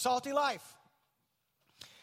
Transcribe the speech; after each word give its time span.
Salty 0.00 0.32
life. 0.32 0.62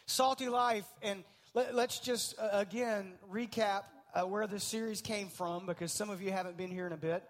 Salty 0.06 0.50
life. 0.50 0.86
And 1.02 1.24
let, 1.56 1.74
us 1.74 2.00
just, 2.00 2.38
uh, 2.38 2.50
again, 2.51 3.13
recap 3.33 3.85
uh, 4.13 4.27
where 4.27 4.46
this 4.46 4.63
series 4.63 5.01
came 5.01 5.29
from 5.29 5.66
because 5.66 5.92
some 5.92 6.12
of 6.12 6.21
you 6.21 6.31
haven't 6.31 6.57
been 6.57 6.70
here 6.70 6.86
in 6.86 6.94
a 6.94 6.97
bit. 6.97 7.23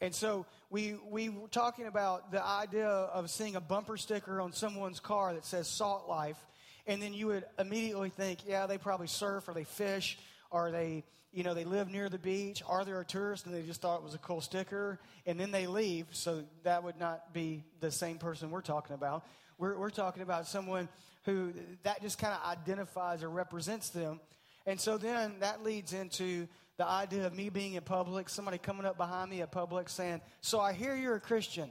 And 0.00 0.14
so 0.14 0.46
we, 0.70 0.94
we 1.10 1.28
were 1.28 1.48
talking 1.48 1.88
about 1.88 2.30
the 2.30 2.40
idea 2.40 2.86
of 2.86 3.30
seeing 3.30 3.56
a 3.56 3.60
bumper 3.60 3.96
sticker 3.96 4.40
on 4.40 4.52
someone's 4.52 5.00
car 5.00 5.34
that 5.34 5.44
says 5.44 5.66
Salt 5.66 6.08
Life. 6.08 6.38
And 6.86 7.02
then 7.02 7.14
you 7.14 7.26
would 7.26 7.44
immediately 7.58 8.10
think, 8.10 8.46
yeah, 8.46 8.66
they 8.66 8.78
probably 8.78 9.08
surf 9.08 9.48
or 9.48 9.54
they 9.54 9.64
fish 9.64 10.20
or 10.52 10.70
they, 10.70 11.02
you 11.32 11.42
know, 11.42 11.52
they 11.54 11.64
live 11.64 11.90
near 11.90 12.08
the 12.08 12.18
beach. 12.18 12.62
Are 12.68 12.84
they 12.84 12.92
a 12.92 13.02
tourist? 13.02 13.46
And 13.46 13.52
they 13.52 13.62
just 13.62 13.80
thought 13.80 13.96
it 13.96 14.04
was 14.04 14.14
a 14.14 14.18
cool 14.18 14.40
sticker. 14.40 15.00
And 15.26 15.40
then 15.40 15.50
they 15.50 15.66
leave. 15.66 16.06
So 16.12 16.44
that 16.62 16.84
would 16.84 17.00
not 17.00 17.34
be 17.34 17.64
the 17.80 17.90
same 17.90 18.18
person 18.18 18.52
we're 18.52 18.60
talking 18.60 18.94
about. 18.94 19.24
We're, 19.58 19.78
we're 19.78 19.90
talking 19.90 20.22
about 20.22 20.46
someone 20.46 20.88
who 21.24 21.52
that 21.84 22.02
just 22.02 22.18
kind 22.18 22.34
of 22.34 22.50
identifies 22.50 23.22
or 23.22 23.30
represents 23.30 23.90
them. 23.90 24.20
And 24.66 24.80
so 24.80 24.98
then 24.98 25.34
that 25.40 25.62
leads 25.62 25.92
into 25.92 26.46
the 26.78 26.86
idea 26.86 27.26
of 27.26 27.34
me 27.34 27.48
being 27.48 27.74
in 27.74 27.82
public, 27.82 28.28
somebody 28.28 28.58
coming 28.58 28.86
up 28.86 28.96
behind 28.96 29.30
me 29.30 29.42
at 29.42 29.52
public 29.52 29.88
saying, 29.88 30.20
So 30.40 30.60
I 30.60 30.72
hear 30.72 30.94
you're 30.94 31.16
a 31.16 31.20
Christian. 31.20 31.70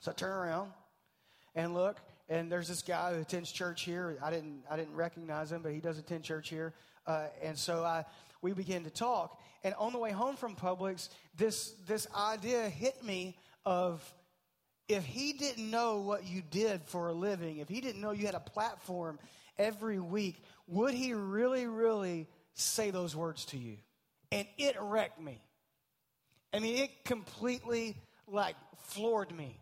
So 0.00 0.10
I 0.10 0.14
turn 0.14 0.30
around 0.30 0.70
and 1.54 1.74
look, 1.74 1.98
and 2.28 2.50
there's 2.50 2.68
this 2.68 2.82
guy 2.82 3.14
who 3.14 3.20
attends 3.20 3.52
church 3.52 3.82
here. 3.82 4.18
I 4.22 4.30
didn't, 4.30 4.62
I 4.70 4.76
didn't 4.76 4.94
recognize 4.94 5.52
him, 5.52 5.62
but 5.62 5.72
he 5.72 5.80
does 5.80 5.98
attend 5.98 6.24
church 6.24 6.48
here. 6.48 6.74
Uh, 7.06 7.26
and 7.42 7.58
so 7.58 7.84
I, 7.84 8.04
we 8.42 8.52
began 8.52 8.84
to 8.84 8.90
talk. 8.90 9.38
And 9.62 9.74
on 9.74 9.92
the 9.92 9.98
way 9.98 10.10
home 10.10 10.36
from 10.36 10.56
Publix, 10.56 11.08
this, 11.36 11.74
this 11.86 12.06
idea 12.14 12.68
hit 12.68 13.02
me 13.04 13.36
of 13.66 14.02
if 14.90 15.04
he 15.04 15.32
didn't 15.32 15.70
know 15.70 15.98
what 15.98 16.26
you 16.26 16.42
did 16.42 16.82
for 16.86 17.08
a 17.08 17.12
living, 17.12 17.58
if 17.58 17.68
he 17.68 17.80
didn't 17.80 18.00
know 18.00 18.10
you 18.10 18.26
had 18.26 18.34
a 18.34 18.40
platform 18.40 19.18
every 19.56 20.00
week, 20.00 20.42
would 20.66 20.94
he 20.94 21.14
really, 21.14 21.66
really 21.66 22.26
say 22.54 22.90
those 22.90 23.14
words 23.14 23.44
to 23.46 23.58
you? 23.58 23.76
And 24.32 24.46
it 24.58 24.76
wrecked 24.80 25.20
me. 25.20 25.40
I 26.52 26.58
mean, 26.58 26.76
it 26.78 27.04
completely 27.04 27.96
like 28.26 28.56
floored 28.88 29.30
me. 29.30 29.60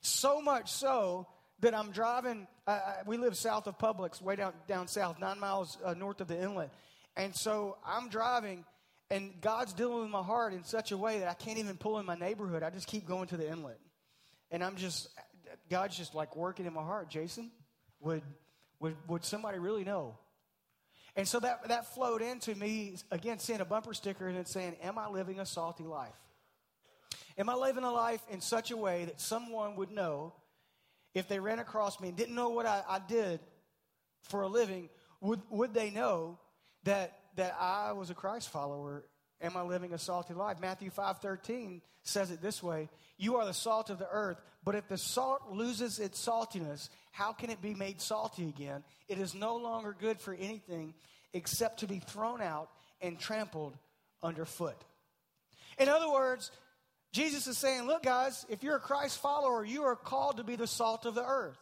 So 0.00 0.40
much 0.42 0.72
so 0.72 1.28
that 1.60 1.74
I'm 1.74 1.92
driving. 1.92 2.48
Uh, 2.66 2.80
we 3.06 3.18
live 3.18 3.36
south 3.36 3.68
of 3.68 3.78
Publix, 3.78 4.20
way 4.20 4.34
down 4.34 4.52
down 4.66 4.88
south, 4.88 5.20
nine 5.20 5.38
miles 5.38 5.78
uh, 5.84 5.94
north 5.94 6.20
of 6.20 6.26
the 6.26 6.40
inlet, 6.40 6.72
and 7.16 7.34
so 7.36 7.76
I'm 7.86 8.08
driving, 8.08 8.64
and 9.10 9.32
God's 9.40 9.72
dealing 9.74 10.00
with 10.00 10.10
my 10.10 10.22
heart 10.22 10.54
in 10.54 10.64
such 10.64 10.90
a 10.90 10.96
way 10.96 11.18
that 11.18 11.28
I 11.28 11.34
can't 11.34 11.58
even 11.58 11.76
pull 11.76 11.98
in 11.98 12.06
my 12.06 12.14
neighborhood. 12.14 12.62
I 12.62 12.70
just 12.70 12.86
keep 12.86 13.06
going 13.06 13.28
to 13.28 13.36
the 13.36 13.48
inlet, 13.48 13.78
and 14.50 14.62
I'm 14.62 14.76
just 14.76 15.08
God's 15.68 15.96
just 15.96 16.14
like 16.14 16.36
working 16.36 16.66
in 16.66 16.72
my 16.72 16.82
heart. 16.82 17.08
Jason, 17.08 17.50
would 18.00 18.22
would 18.78 18.96
would 19.08 19.24
somebody 19.24 19.58
really 19.58 19.84
know? 19.84 20.16
And 21.16 21.26
so 21.26 21.40
that, 21.40 21.68
that 21.68 21.92
flowed 21.92 22.22
into 22.22 22.54
me, 22.54 22.94
again, 23.10 23.40
seeing 23.40 23.60
a 23.60 23.64
bumper 23.64 23.94
sticker 23.94 24.28
and 24.28 24.46
saying, 24.46 24.76
Am 24.82 24.98
I 24.98 25.08
living 25.08 25.40
a 25.40 25.46
salty 25.46 25.84
life? 25.84 26.14
Am 27.36 27.48
I 27.48 27.54
living 27.54 27.84
a 27.84 27.90
life 27.90 28.22
in 28.30 28.40
such 28.40 28.70
a 28.70 28.76
way 28.76 29.06
that 29.06 29.20
someone 29.20 29.76
would 29.76 29.90
know 29.90 30.34
if 31.14 31.26
they 31.28 31.40
ran 31.40 31.58
across 31.58 32.00
me 32.00 32.08
and 32.08 32.16
didn't 32.16 32.34
know 32.34 32.50
what 32.50 32.66
I, 32.66 32.82
I 32.88 33.00
did 33.06 33.40
for 34.22 34.42
a 34.42 34.48
living? 34.48 34.88
Would, 35.20 35.40
would 35.50 35.74
they 35.74 35.90
know 35.90 36.38
that, 36.84 37.18
that 37.36 37.56
I 37.58 37.92
was 37.92 38.10
a 38.10 38.14
Christ 38.14 38.50
follower? 38.50 39.04
Am 39.42 39.56
I 39.56 39.62
living 39.62 39.92
a 39.92 39.98
salty 39.98 40.34
life? 40.34 40.58
Matthew 40.60 40.90
5.13 40.90 41.80
says 42.02 42.30
it 42.30 42.42
this 42.42 42.62
way 42.62 42.88
You 43.16 43.36
are 43.36 43.46
the 43.46 43.54
salt 43.54 43.90
of 43.90 43.98
the 43.98 44.08
earth, 44.10 44.40
but 44.64 44.74
if 44.74 44.88
the 44.88 44.98
salt 44.98 45.50
loses 45.50 45.98
its 45.98 46.24
saltiness, 46.24 46.88
how 47.12 47.32
can 47.32 47.50
it 47.50 47.62
be 47.62 47.74
made 47.74 48.00
salty 48.00 48.48
again? 48.48 48.84
It 49.08 49.18
is 49.18 49.34
no 49.34 49.56
longer 49.56 49.96
good 49.98 50.20
for 50.20 50.34
anything 50.34 50.94
except 51.32 51.80
to 51.80 51.86
be 51.86 51.98
thrown 51.98 52.40
out 52.40 52.70
and 53.00 53.18
trampled 53.18 53.76
underfoot. 54.22 54.76
In 55.78 55.88
other 55.88 56.10
words, 56.10 56.50
Jesus 57.12 57.46
is 57.46 57.58
saying, 57.58 57.86
Look, 57.86 58.02
guys, 58.02 58.46
if 58.48 58.62
you're 58.62 58.76
a 58.76 58.80
Christ 58.80 59.18
follower, 59.18 59.64
you 59.64 59.82
are 59.84 59.96
called 59.96 60.36
to 60.36 60.44
be 60.44 60.56
the 60.56 60.66
salt 60.66 61.06
of 61.06 61.14
the 61.14 61.24
earth. 61.24 61.58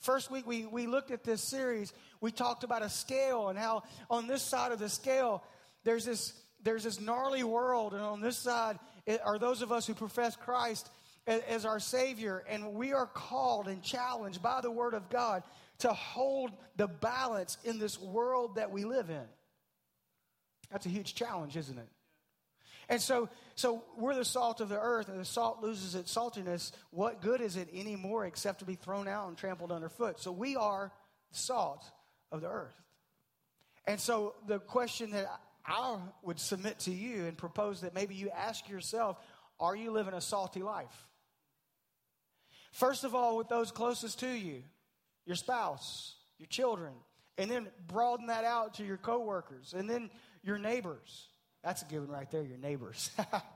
First 0.00 0.30
week, 0.30 0.46
we, 0.46 0.66
we 0.66 0.86
looked 0.86 1.10
at 1.10 1.24
this 1.24 1.42
series. 1.42 1.92
We 2.20 2.30
talked 2.30 2.64
about 2.64 2.82
a 2.82 2.90
scale 2.90 3.48
and 3.48 3.58
how 3.58 3.82
on 4.10 4.26
this 4.26 4.42
side 4.42 4.72
of 4.72 4.78
the 4.78 4.88
scale, 4.88 5.42
there's 5.84 6.04
this, 6.04 6.32
there's 6.66 6.82
this 6.82 7.00
gnarly 7.00 7.44
world, 7.44 7.94
and 7.94 8.02
on 8.02 8.20
this 8.20 8.36
side 8.36 8.78
are 9.24 9.38
those 9.38 9.62
of 9.62 9.70
us 9.70 9.86
who 9.86 9.94
profess 9.94 10.34
Christ 10.34 10.90
as 11.26 11.64
our 11.64 11.80
Savior, 11.80 12.44
and 12.48 12.74
we 12.74 12.92
are 12.92 13.06
called 13.06 13.68
and 13.68 13.82
challenged 13.82 14.42
by 14.42 14.60
the 14.60 14.70
Word 14.70 14.92
of 14.92 15.08
God 15.08 15.44
to 15.78 15.92
hold 15.92 16.50
the 16.76 16.88
balance 16.88 17.56
in 17.64 17.78
this 17.78 18.00
world 18.00 18.56
that 18.56 18.70
we 18.72 18.84
live 18.84 19.10
in. 19.10 19.24
That's 20.70 20.86
a 20.86 20.88
huge 20.88 21.14
challenge, 21.14 21.56
isn't 21.56 21.78
it? 21.78 21.88
And 22.88 23.00
so, 23.00 23.28
so 23.54 23.84
we're 23.96 24.14
the 24.14 24.24
salt 24.24 24.60
of 24.60 24.68
the 24.68 24.80
earth, 24.80 25.08
and 25.08 25.20
the 25.20 25.24
salt 25.24 25.62
loses 25.62 25.94
its 25.94 26.12
saltiness. 26.12 26.72
What 26.90 27.22
good 27.22 27.40
is 27.40 27.56
it 27.56 27.68
anymore 27.72 28.26
except 28.26 28.60
to 28.60 28.64
be 28.64 28.74
thrown 28.74 29.06
out 29.06 29.28
and 29.28 29.36
trampled 29.36 29.70
underfoot? 29.70 30.20
So 30.20 30.32
we 30.32 30.56
are 30.56 30.92
the 31.30 31.38
salt 31.38 31.84
of 32.32 32.40
the 32.40 32.48
earth. 32.48 32.74
And 33.86 34.00
so 34.00 34.34
the 34.48 34.58
question 34.58 35.12
that 35.12 35.26
I 35.66 35.98
would 36.22 36.38
submit 36.38 36.80
to 36.80 36.92
you 36.92 37.26
and 37.26 37.36
propose 37.36 37.80
that 37.80 37.94
maybe 37.94 38.14
you 38.14 38.30
ask 38.30 38.68
yourself 38.68 39.18
are 39.58 39.74
you 39.74 39.90
living 39.90 40.14
a 40.14 40.20
salty 40.20 40.62
life? 40.62 41.06
First 42.72 43.04
of 43.04 43.14
all, 43.14 43.38
with 43.38 43.48
those 43.48 43.70
closest 43.70 44.20
to 44.20 44.28
you, 44.28 44.62
your 45.24 45.36
spouse, 45.36 46.14
your 46.38 46.46
children, 46.46 46.92
and 47.38 47.50
then 47.50 47.68
broaden 47.86 48.26
that 48.26 48.44
out 48.44 48.74
to 48.74 48.84
your 48.84 48.98
coworkers, 48.98 49.74
and 49.74 49.88
then 49.88 50.10
your 50.42 50.58
neighbors. 50.58 51.28
That's 51.64 51.82
a 51.82 51.86
given 51.86 52.08
right 52.08 52.30
there, 52.30 52.42
your 52.42 52.58
neighbors. 52.58 53.10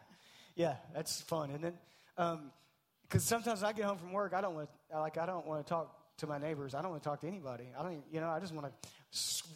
yeah, 0.56 0.76
that's 0.94 1.20
fun. 1.20 1.50
And 1.50 1.64
then, 1.64 1.74
because 2.16 3.30
um, 3.30 3.42
sometimes 3.42 3.62
I 3.62 3.72
get 3.72 3.84
home 3.84 3.98
from 3.98 4.12
work, 4.12 4.32
I 4.34 4.40
don't 4.40 4.54
want 4.54 4.70
like 4.92 5.18
I 5.18 5.26
don't 5.26 5.46
want 5.46 5.66
to 5.66 5.68
talk 5.68 5.94
to 6.18 6.26
my 6.26 6.38
neighbors. 6.38 6.74
I 6.74 6.82
don't 6.82 6.90
want 6.90 7.02
to 7.02 7.08
talk 7.08 7.20
to 7.20 7.26
anybody. 7.26 7.68
I 7.78 7.82
don't, 7.82 8.02
you 8.12 8.20
know, 8.20 8.28
I 8.28 8.40
just 8.40 8.54
want 8.54 8.66
to 8.66 8.88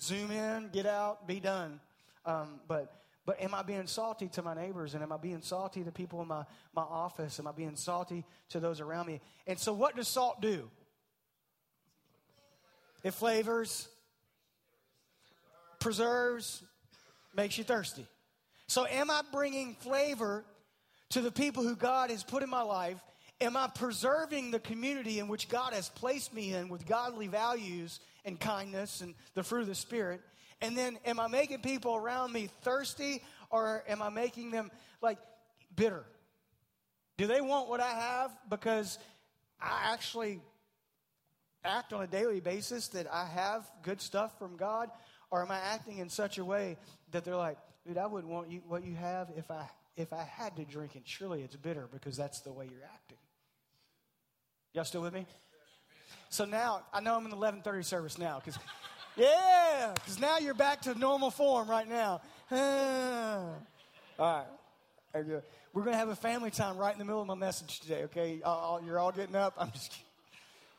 zoom 0.00 0.30
in, 0.30 0.70
get 0.72 0.86
out, 0.86 1.26
be 1.26 1.40
done. 1.40 1.80
Um, 2.26 2.60
but 2.66 3.04
but 3.26 3.40
am 3.40 3.54
I 3.54 3.62
being 3.62 3.86
salty 3.86 4.28
to 4.28 4.42
my 4.42 4.54
neighbors? 4.54 4.94
And 4.94 5.02
am 5.02 5.10
I 5.10 5.16
being 5.16 5.40
salty 5.40 5.82
to 5.82 5.90
people 5.90 6.20
in 6.20 6.28
my, 6.28 6.44
my 6.74 6.82
office? 6.82 7.40
Am 7.40 7.46
I 7.46 7.52
being 7.52 7.76
salty 7.76 8.24
to 8.50 8.60
those 8.60 8.80
around 8.80 9.06
me? 9.06 9.20
And 9.46 9.58
so, 9.58 9.72
what 9.72 9.96
does 9.96 10.08
salt 10.08 10.42
do? 10.42 10.70
It 13.02 13.14
flavors, 13.14 13.88
preserves, 15.78 16.62
makes 17.34 17.56
you 17.56 17.64
thirsty. 17.64 18.06
So, 18.66 18.86
am 18.86 19.10
I 19.10 19.22
bringing 19.32 19.74
flavor 19.74 20.44
to 21.10 21.20
the 21.20 21.32
people 21.32 21.62
who 21.62 21.76
God 21.76 22.10
has 22.10 22.22
put 22.22 22.42
in 22.42 22.50
my 22.50 22.62
life? 22.62 22.98
Am 23.40 23.56
I 23.56 23.68
preserving 23.74 24.50
the 24.50 24.60
community 24.60 25.18
in 25.18 25.28
which 25.28 25.48
God 25.48 25.72
has 25.72 25.88
placed 25.88 26.32
me 26.32 26.54
in 26.54 26.68
with 26.68 26.86
godly 26.86 27.26
values 27.26 28.00
and 28.24 28.38
kindness 28.38 29.00
and 29.00 29.14
the 29.34 29.42
fruit 29.42 29.62
of 29.62 29.66
the 29.66 29.74
Spirit? 29.74 30.20
And 30.60 30.76
then, 30.76 30.98
am 31.04 31.20
I 31.20 31.28
making 31.28 31.60
people 31.60 31.94
around 31.94 32.32
me 32.32 32.48
thirsty 32.62 33.22
or 33.50 33.84
am 33.88 34.02
I 34.02 34.08
making 34.08 34.50
them 34.50 34.70
like 35.00 35.18
bitter? 35.74 36.04
Do 37.16 37.26
they 37.26 37.40
want 37.40 37.68
what 37.68 37.80
I 37.80 37.90
have 37.90 38.30
because 38.48 38.98
I 39.60 39.92
actually 39.92 40.40
act 41.64 41.92
on 41.92 42.02
a 42.02 42.06
daily 42.06 42.40
basis 42.40 42.88
that 42.88 43.06
I 43.12 43.26
have 43.26 43.70
good 43.82 44.00
stuff 44.00 44.38
from 44.38 44.56
God? 44.56 44.90
Or 45.30 45.42
am 45.42 45.50
I 45.50 45.58
acting 45.58 45.98
in 45.98 46.08
such 46.08 46.38
a 46.38 46.44
way 46.44 46.76
that 47.12 47.24
they're 47.24 47.36
like, 47.36 47.58
dude, 47.86 47.98
I 47.98 48.06
wouldn't 48.06 48.32
want 48.32 48.50
you, 48.50 48.62
what 48.66 48.84
you 48.84 48.94
have 48.94 49.30
if 49.36 49.50
I, 49.50 49.68
if 49.96 50.12
I 50.12 50.22
had 50.22 50.56
to 50.56 50.64
drink 50.64 50.96
it? 50.96 51.02
Surely 51.04 51.42
it's 51.42 51.56
bitter 51.56 51.88
because 51.92 52.16
that's 52.16 52.40
the 52.40 52.52
way 52.52 52.68
you're 52.70 52.84
acting. 52.84 53.18
Y'all 54.72 54.84
still 54.84 55.02
with 55.02 55.14
me? 55.14 55.26
So 56.30 56.44
now, 56.44 56.82
I 56.92 57.00
know 57.00 57.12
I'm 57.12 57.24
in 57.24 57.30
the 57.30 57.36
1130 57.36 57.84
service 57.84 58.18
now 58.18 58.40
because 58.44 58.58
yeah, 59.16 59.92
because 59.94 60.18
now 60.18 60.38
you're 60.38 60.54
back 60.54 60.82
to 60.82 60.98
normal 60.98 61.30
form 61.30 61.68
right 61.68 61.88
now. 61.88 62.20
all 62.50 63.54
right. 64.18 64.44
Uh, 65.14 65.40
we're 65.72 65.82
going 65.82 65.94
to 65.94 65.98
have 65.98 66.08
a 66.08 66.16
family 66.16 66.50
time 66.50 66.76
right 66.76 66.92
in 66.92 66.98
the 66.98 67.04
middle 67.04 67.20
of 67.20 67.26
my 67.26 67.34
message 67.34 67.80
today, 67.80 68.04
okay? 68.04 68.40
Uh, 68.44 68.74
uh, 68.74 68.80
you're 68.84 68.98
all 68.98 69.12
getting 69.12 69.36
up. 69.36 69.54
I'm 69.58 69.70
just 69.72 69.90
kidding. 69.90 70.04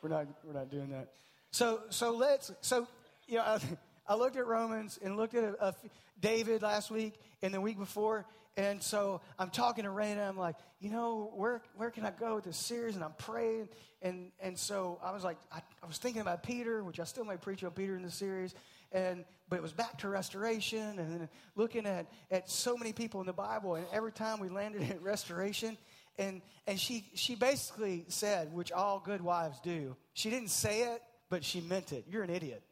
We're 0.02 0.10
not, 0.10 0.28
we're 0.44 0.54
not 0.54 0.70
doing 0.70 0.90
that. 0.92 1.10
So, 1.52 1.82
so 1.90 2.12
let's, 2.12 2.52
so, 2.62 2.88
you 3.28 3.38
know, 3.38 3.44
I, 3.44 3.60
I 4.08 4.16
looked 4.16 4.38
at 4.38 4.46
Romans 4.46 5.00
and 5.02 5.18
looked 5.18 5.36
at 5.36 5.44
a, 5.44 5.68
a, 5.68 5.76
David 6.22 6.62
last 6.62 6.92
week 6.92 7.14
and 7.42 7.54
the 7.54 7.62
week 7.62 7.78
before. 7.78 8.26
And 8.58 8.82
so 8.82 9.20
I'm 9.38 9.50
talking 9.50 9.84
to 9.84 9.90
Raina. 9.90 10.28
I'm 10.28 10.38
like, 10.38 10.56
you 10.80 10.90
know, 10.90 11.32
where, 11.36 11.62
where 11.76 11.90
can 11.90 12.06
I 12.06 12.12
go 12.12 12.36
with 12.36 12.46
this 12.46 12.58
series? 12.58 12.96
And 12.96 13.04
I'm 13.04 13.14
praying. 13.18 13.68
And, 14.02 14.32
and 14.40 14.58
so 14.58 15.00
I 15.04 15.12
was 15.12 15.26
like, 15.26 15.38
I, 15.52 15.62
I 15.84 15.88
was 15.88 15.98
thinking 15.98 16.22
about 16.22 16.42
Peter, 16.42 16.82
which 16.84 17.00
I 17.00 17.04
still 17.04 17.26
may 17.26 17.36
preach 17.36 17.64
on 17.66 17.72
Peter 17.72 17.98
in 17.98 18.02
the 18.02 18.12
series. 18.12 18.56
And, 18.94 19.26
but 19.50 19.58
it 19.58 19.62
was 19.62 19.74
back 19.74 19.98
to 20.00 20.10
restoration 20.10 21.00
and 21.00 21.20
then 21.20 21.30
looking 21.56 21.86
at, 21.86 22.06
at 22.32 22.50
so 22.50 22.78
many 22.78 22.94
people 22.94 23.20
in 23.20 23.28
the 23.28 23.34
Bible. 23.34 23.76
And 23.76 23.86
every 23.92 24.14
time 24.14 24.40
we 24.40 24.48
landed 24.48 24.84
at 24.90 25.02
restoration, 25.02 25.78
and, 26.18 26.42
and 26.66 26.80
she, 26.80 27.04
she 27.14 27.36
basically 27.36 28.06
said, 28.08 28.54
which 28.54 28.72
all 28.72 29.02
good 29.04 29.22
wives 29.22 29.60
do, 29.62 29.98
she 30.14 30.30
didn't 30.30 30.50
say 30.50 30.94
it, 30.94 31.02
but 31.30 31.44
she 31.44 31.60
meant 31.60 31.92
it. 31.92 32.06
You're 32.10 32.24
an 32.24 32.30
idiot. 32.30 32.64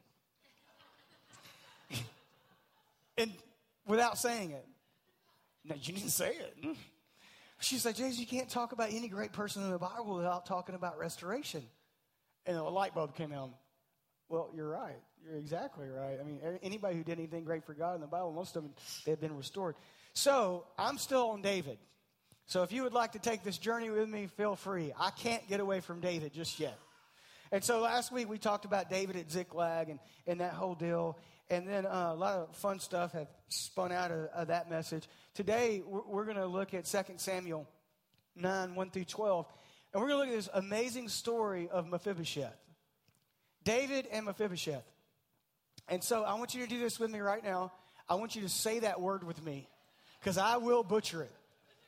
and 3.18 3.34
without 3.86 4.18
saying 4.18 4.52
it. 4.52 4.66
No, 5.66 5.76
you 5.76 5.94
didn't 5.94 6.10
say 6.10 6.32
it. 6.32 6.78
She 7.60 7.78
said, 7.78 7.96
Jason, 7.96 8.20
you 8.20 8.28
can't 8.28 8.50
talk 8.50 8.74
about 8.74 8.92
any 8.92 9.08
great 9.08 9.32
person 9.32 9.64
in 9.64 9.72
the 9.72 9.78
Bible 9.78 10.16
without 10.16 10.46
talking 10.46 10.76
about 10.76 10.98
restoration. 10.98 11.64
And 12.46 12.58
a 12.58 12.64
light 12.64 12.94
bulb 12.94 13.16
came 13.16 13.32
on. 13.32 13.54
Well, 14.28 14.52
you're 14.54 14.68
right. 14.68 15.00
You're 15.26 15.38
exactly 15.38 15.88
right. 15.88 16.18
I 16.20 16.24
mean, 16.24 16.42
anybody 16.62 16.98
who 16.98 17.04
did 17.04 17.18
anything 17.18 17.46
great 17.46 17.64
for 17.64 17.74
God 17.74 17.96
in 17.96 18.02
the 18.02 18.08
Bible, 18.08 18.34
most 18.34 18.58
of 18.58 18.64
them, 18.64 18.74
they've 19.06 19.20
been 19.20 19.38
restored. 19.38 19.76
So 20.14 20.66
I'm 20.78 20.98
still 20.98 21.30
on 21.30 21.42
David. 21.42 21.78
So 22.46 22.64
if 22.64 22.74
you 22.74 22.84
would 22.84 22.94
like 22.94 23.14
to 23.14 23.20
take 23.20 23.44
this 23.44 23.58
journey 23.58 23.90
with 23.90 24.10
me, 24.10 24.28
feel 24.28 24.58
free. 24.58 24.92
I 25.00 25.12
can't 25.12 25.48
get 25.48 25.62
away 25.62 25.80
from 25.80 26.02
David 26.02 26.34
just 26.34 26.60
yet. 26.60 26.78
And 27.52 27.64
so 27.64 27.80
last 27.80 28.12
week 28.12 28.28
we 28.28 28.38
talked 28.38 28.66
about 28.66 28.90
David 28.90 29.16
at 29.16 29.32
Ziklag 29.32 29.90
and, 29.90 30.00
and 30.28 30.42
that 30.42 30.54
whole 30.54 30.76
deal. 30.76 31.18
And 31.50 31.68
then 31.68 31.86
uh, 31.86 32.10
a 32.12 32.16
lot 32.16 32.36
of 32.40 32.56
fun 32.58 32.80
stuff 32.80 33.14
have 33.14 33.28
spun 33.48 33.92
out 33.92 34.12
of, 34.12 34.26
of 34.34 34.48
that 34.48 34.70
message. 34.70 35.08
Today 35.34 35.82
we're, 35.86 36.26
going 36.26 36.38
to 36.38 36.46
look 36.46 36.76
at 36.76 36.86
2 36.86 36.98
Samuel 37.18 37.68
9 38.36 38.76
1 38.76 38.90
through 38.92 39.06
12. 39.06 39.48
And 39.92 40.02
we're 40.02 40.10
going 40.10 40.20
to 40.20 40.26
look 40.26 40.34
at 40.34 40.36
this 40.36 40.50
amazing 40.54 41.10
story 41.10 41.70
of 41.72 41.88
Mephibosheth. 41.88 42.56
David 43.64 44.08
and 44.12 44.26
Mephibosheth. 44.26 44.84
And 45.88 46.04
so 46.04 46.24
I 46.24 46.36
want 46.36 46.54
you 46.54 46.62
to 46.64 46.70
do 46.70 46.80
this 46.80 47.00
with 47.00 47.10
me 47.10 47.20
right 47.20 47.44
now. 47.44 47.72
I 48.08 48.16
want 48.16 48.36
you 48.36 48.44
to 48.44 48.50
say 48.50 48.80
that 48.80 49.02
word 49.02 49.24
with 49.24 49.44
me 49.44 49.68
because 50.20 50.38
I 50.38 50.58
will 50.58 50.84
butcher 50.84 51.24
it 51.24 51.32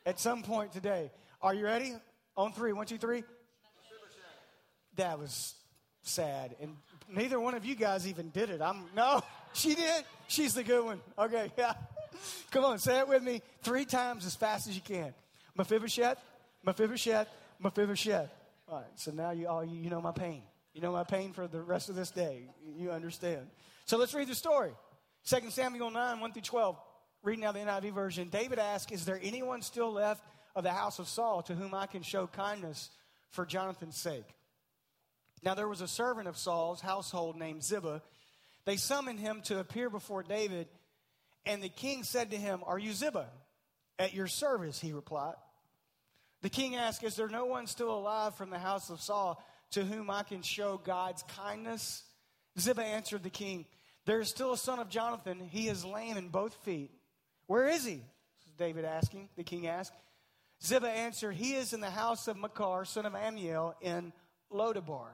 at 0.04 0.18
some 0.18 0.42
point 0.42 0.72
today. 0.72 1.12
Are 1.40 1.54
you 1.54 1.64
ready? 1.64 1.94
On 2.36 2.52
three. 2.52 2.72
One, 2.72 2.86
two, 2.86 2.98
three. 2.98 3.22
That 4.96 5.18
was 5.18 5.54
sad. 6.02 6.56
And 6.60 6.76
neither 7.08 7.38
one 7.38 7.54
of 7.54 7.64
you 7.64 7.76
guys 7.76 8.08
even 8.08 8.30
did 8.30 8.50
it. 8.50 8.60
I'm 8.60 8.86
no, 8.96 9.22
she 9.52 9.74
did. 9.74 10.04
She's 10.26 10.54
the 10.54 10.64
good 10.64 10.84
one. 10.84 11.00
Okay, 11.18 11.52
yeah. 11.58 11.74
Come 12.50 12.64
on, 12.64 12.78
say 12.78 12.98
it 12.98 13.08
with 13.08 13.22
me 13.22 13.42
three 13.62 13.84
times 13.84 14.26
as 14.26 14.34
fast 14.34 14.68
as 14.68 14.74
you 14.74 14.82
can. 14.82 15.14
Mephibosheth, 15.56 16.18
Mephibosheth, 16.64 17.28
Mephibosheth. 17.60 18.30
All 18.68 18.78
right, 18.78 18.84
so 18.96 19.12
now 19.12 19.30
you 19.30 19.46
all 19.46 19.64
you, 19.64 19.88
know 19.88 20.00
my 20.00 20.12
pain. 20.12 20.42
You 20.74 20.80
know 20.80 20.92
my 20.92 21.04
pain 21.04 21.32
for 21.32 21.46
the 21.46 21.62
rest 21.62 21.88
of 21.88 21.94
this 21.94 22.10
day. 22.10 22.48
You 22.76 22.90
understand. 22.90 23.46
So 23.86 23.96
let's 23.96 24.12
read 24.14 24.28
the 24.28 24.34
story. 24.34 24.72
2 25.26 25.50
Samuel 25.50 25.90
9, 25.90 26.20
1 26.20 26.32
through 26.32 26.42
12. 26.42 26.76
Reading 27.22 27.44
now 27.44 27.52
the 27.52 27.60
NIV 27.60 27.94
version. 27.94 28.28
David 28.28 28.58
asked, 28.58 28.92
Is 28.92 29.04
there 29.04 29.18
anyone 29.22 29.62
still 29.62 29.92
left 29.92 30.24
of 30.54 30.64
the 30.64 30.72
house 30.72 30.98
of 30.98 31.08
Saul 31.08 31.42
to 31.42 31.54
whom 31.54 31.74
I 31.74 31.86
can 31.86 32.02
show 32.02 32.26
kindness 32.26 32.90
for 33.30 33.46
Jonathan's 33.46 33.96
sake? 33.96 34.26
Now 35.42 35.54
there 35.54 35.68
was 35.68 35.80
a 35.80 35.88
servant 35.88 36.28
of 36.28 36.36
Saul's 36.36 36.80
household 36.80 37.36
named 37.36 37.62
Ziba. 37.62 38.02
They 38.64 38.76
summoned 38.76 39.20
him 39.20 39.42
to 39.42 39.60
appear 39.60 39.88
before 39.90 40.22
David, 40.22 40.66
and 41.46 41.62
the 41.62 41.68
king 41.68 42.02
said 42.02 42.32
to 42.32 42.36
him, 42.36 42.62
Are 42.66 42.78
you 42.78 42.92
Ziba? 42.92 43.28
At 43.98 44.12
your 44.12 44.26
service, 44.26 44.78
he 44.78 44.92
replied. 44.92 45.36
The 46.42 46.50
king 46.50 46.76
asked, 46.76 47.02
Is 47.02 47.16
there 47.16 47.28
no 47.28 47.46
one 47.46 47.66
still 47.66 47.94
alive 47.94 48.34
from 48.34 48.50
the 48.50 48.58
house 48.58 48.90
of 48.90 49.00
Saul 49.00 49.42
to 49.70 49.84
whom 49.84 50.10
I 50.10 50.22
can 50.24 50.42
show 50.42 50.78
God's 50.84 51.22
kindness? 51.22 52.02
Ziba 52.58 52.82
answered 52.82 53.22
the 53.22 53.30
king, 53.30 53.64
There 54.04 54.20
is 54.20 54.28
still 54.28 54.52
a 54.52 54.58
son 54.58 54.80
of 54.80 54.90
Jonathan. 54.90 55.40
He 55.40 55.68
is 55.68 55.84
lame 55.84 56.16
in 56.16 56.28
both 56.28 56.54
feet. 56.64 56.90
Where 57.46 57.68
is 57.68 57.84
he? 57.84 58.02
David 58.58 58.84
asking. 58.84 59.28
The 59.36 59.44
king 59.44 59.66
asked. 59.66 59.92
Ziba 60.62 60.88
answered, 60.88 61.34
He 61.34 61.54
is 61.54 61.72
in 61.72 61.80
the 61.80 61.90
house 61.90 62.28
of 62.28 62.36
Makar, 62.36 62.84
son 62.84 63.06
of 63.06 63.12
Ammiel, 63.12 63.74
in 63.80 64.12
Lodabar. 64.52 65.08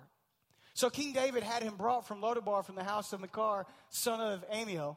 So 0.75 0.89
King 0.89 1.13
David 1.13 1.43
had 1.43 1.63
him 1.63 1.77
brought 1.77 2.07
from 2.07 2.21
Lodabar 2.21 2.65
from 2.65 2.77
the 2.77 2.85
house 2.85 3.13
of 3.13 3.21
Makar, 3.21 3.67
son 3.91 4.21
of 4.21 4.49
Ammiel. 4.51 4.97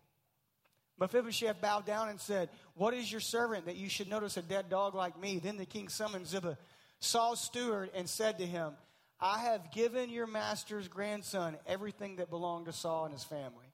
Mephibosheth 1.01 1.59
bowed 1.59 1.87
down 1.87 2.09
and 2.09 2.21
said, 2.21 2.49
What 2.75 2.93
is 2.93 3.11
your 3.11 3.21
servant 3.21 3.65
that 3.65 3.75
you 3.75 3.89
should 3.89 4.07
notice 4.07 4.37
a 4.37 4.43
dead 4.43 4.69
dog 4.69 4.93
like 4.93 5.19
me? 5.19 5.39
Then 5.39 5.57
the 5.57 5.65
king 5.65 5.89
summoned 5.89 6.27
Ziba, 6.27 6.59
Saul's 6.99 7.41
steward, 7.41 7.89
and 7.95 8.07
said 8.07 8.37
to 8.37 8.45
him, 8.45 8.73
I 9.19 9.39
have 9.39 9.71
given 9.71 10.11
your 10.11 10.27
master's 10.27 10.87
grandson 10.87 11.57
everything 11.65 12.17
that 12.17 12.29
belonged 12.29 12.67
to 12.67 12.73
Saul 12.73 13.05
and 13.05 13.13
his 13.13 13.23
family. 13.23 13.65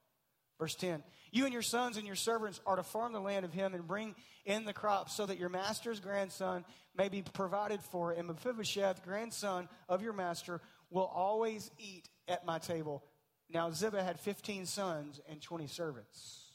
Verse 0.58 0.74
10 0.74 1.02
You 1.30 1.44
and 1.44 1.52
your 1.52 1.60
sons 1.60 1.98
and 1.98 2.06
your 2.06 2.16
servants 2.16 2.62
are 2.66 2.76
to 2.76 2.82
farm 2.82 3.12
the 3.12 3.20
land 3.20 3.44
of 3.44 3.52
him 3.52 3.74
and 3.74 3.86
bring 3.86 4.14
in 4.46 4.64
the 4.64 4.72
crops 4.72 5.14
so 5.14 5.26
that 5.26 5.38
your 5.38 5.50
master's 5.50 6.00
grandson 6.00 6.64
may 6.96 7.10
be 7.10 7.20
provided 7.20 7.82
for. 7.82 8.12
And 8.12 8.26
Mephibosheth, 8.28 9.04
grandson 9.04 9.68
of 9.86 10.00
your 10.00 10.14
master, 10.14 10.62
will 10.88 11.10
always 11.14 11.70
eat 11.78 12.08
at 12.26 12.46
my 12.46 12.58
table. 12.58 13.04
Now 13.50 13.70
Ziba 13.70 14.02
had 14.02 14.18
15 14.18 14.64
sons 14.64 15.20
and 15.28 15.42
20 15.42 15.66
servants. 15.66 16.47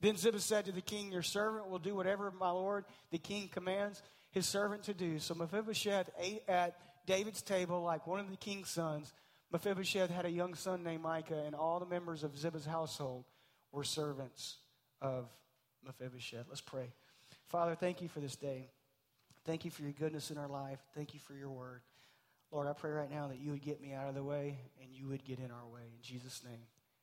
Then 0.00 0.16
Ziba 0.16 0.40
said 0.40 0.64
to 0.66 0.72
the 0.72 0.80
king, 0.80 1.12
Your 1.12 1.22
servant 1.22 1.68
will 1.68 1.78
do 1.78 1.94
whatever 1.94 2.30
my 2.30 2.50
lord 2.50 2.84
the 3.10 3.18
king 3.18 3.48
commands 3.48 4.02
his 4.30 4.46
servant 4.46 4.84
to 4.84 4.94
do. 4.94 5.18
So 5.18 5.34
Mephibosheth 5.34 6.10
ate 6.18 6.42
at 6.48 6.76
David's 7.06 7.42
table 7.42 7.82
like 7.82 8.06
one 8.06 8.20
of 8.20 8.30
the 8.30 8.36
king's 8.36 8.70
sons. 8.70 9.12
Mephibosheth 9.52 10.10
had 10.10 10.24
a 10.24 10.30
young 10.30 10.54
son 10.54 10.84
named 10.84 11.02
Micah, 11.02 11.42
and 11.44 11.54
all 11.54 11.80
the 11.80 11.86
members 11.86 12.22
of 12.22 12.36
Ziba's 12.38 12.64
household 12.64 13.24
were 13.72 13.84
servants 13.84 14.58
of 15.00 15.28
Mephibosheth. 15.84 16.46
Let's 16.48 16.60
pray. 16.60 16.92
Father, 17.48 17.74
thank 17.74 18.00
you 18.00 18.08
for 18.08 18.20
this 18.20 18.36
day. 18.36 18.68
Thank 19.44 19.64
you 19.64 19.70
for 19.70 19.82
your 19.82 19.92
goodness 19.92 20.30
in 20.30 20.38
our 20.38 20.48
life. 20.48 20.78
Thank 20.94 21.14
you 21.14 21.20
for 21.20 21.34
your 21.34 21.50
word. 21.50 21.80
Lord, 22.52 22.66
I 22.68 22.72
pray 22.72 22.90
right 22.90 23.10
now 23.10 23.28
that 23.28 23.40
you 23.40 23.50
would 23.50 23.62
get 23.62 23.80
me 23.80 23.92
out 23.92 24.08
of 24.08 24.14
the 24.14 24.22
way 24.22 24.58
and 24.80 24.92
you 24.92 25.08
would 25.08 25.24
get 25.24 25.38
in 25.38 25.50
our 25.50 25.66
way. 25.72 25.82
In 25.82 26.02
Jesus' 26.02 26.42
name, 26.44 26.60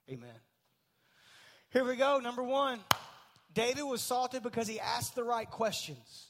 amen. 0.10 0.36
Here 1.72 1.84
we 1.84 1.96
go. 1.96 2.20
Number 2.20 2.44
one 2.44 2.80
David 3.54 3.84
was 3.84 4.02
salted 4.02 4.44
because 4.44 4.68
he 4.68 4.80
asked 4.80 5.16
the 5.16 5.24
right 5.24 5.50
questions. 5.50 6.28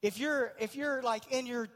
If 0.00 0.18
you're, 0.18 0.52
if 0.60 0.76
you're 0.76 1.02
like 1.02 1.32
in 1.32 1.46
your 1.46 1.68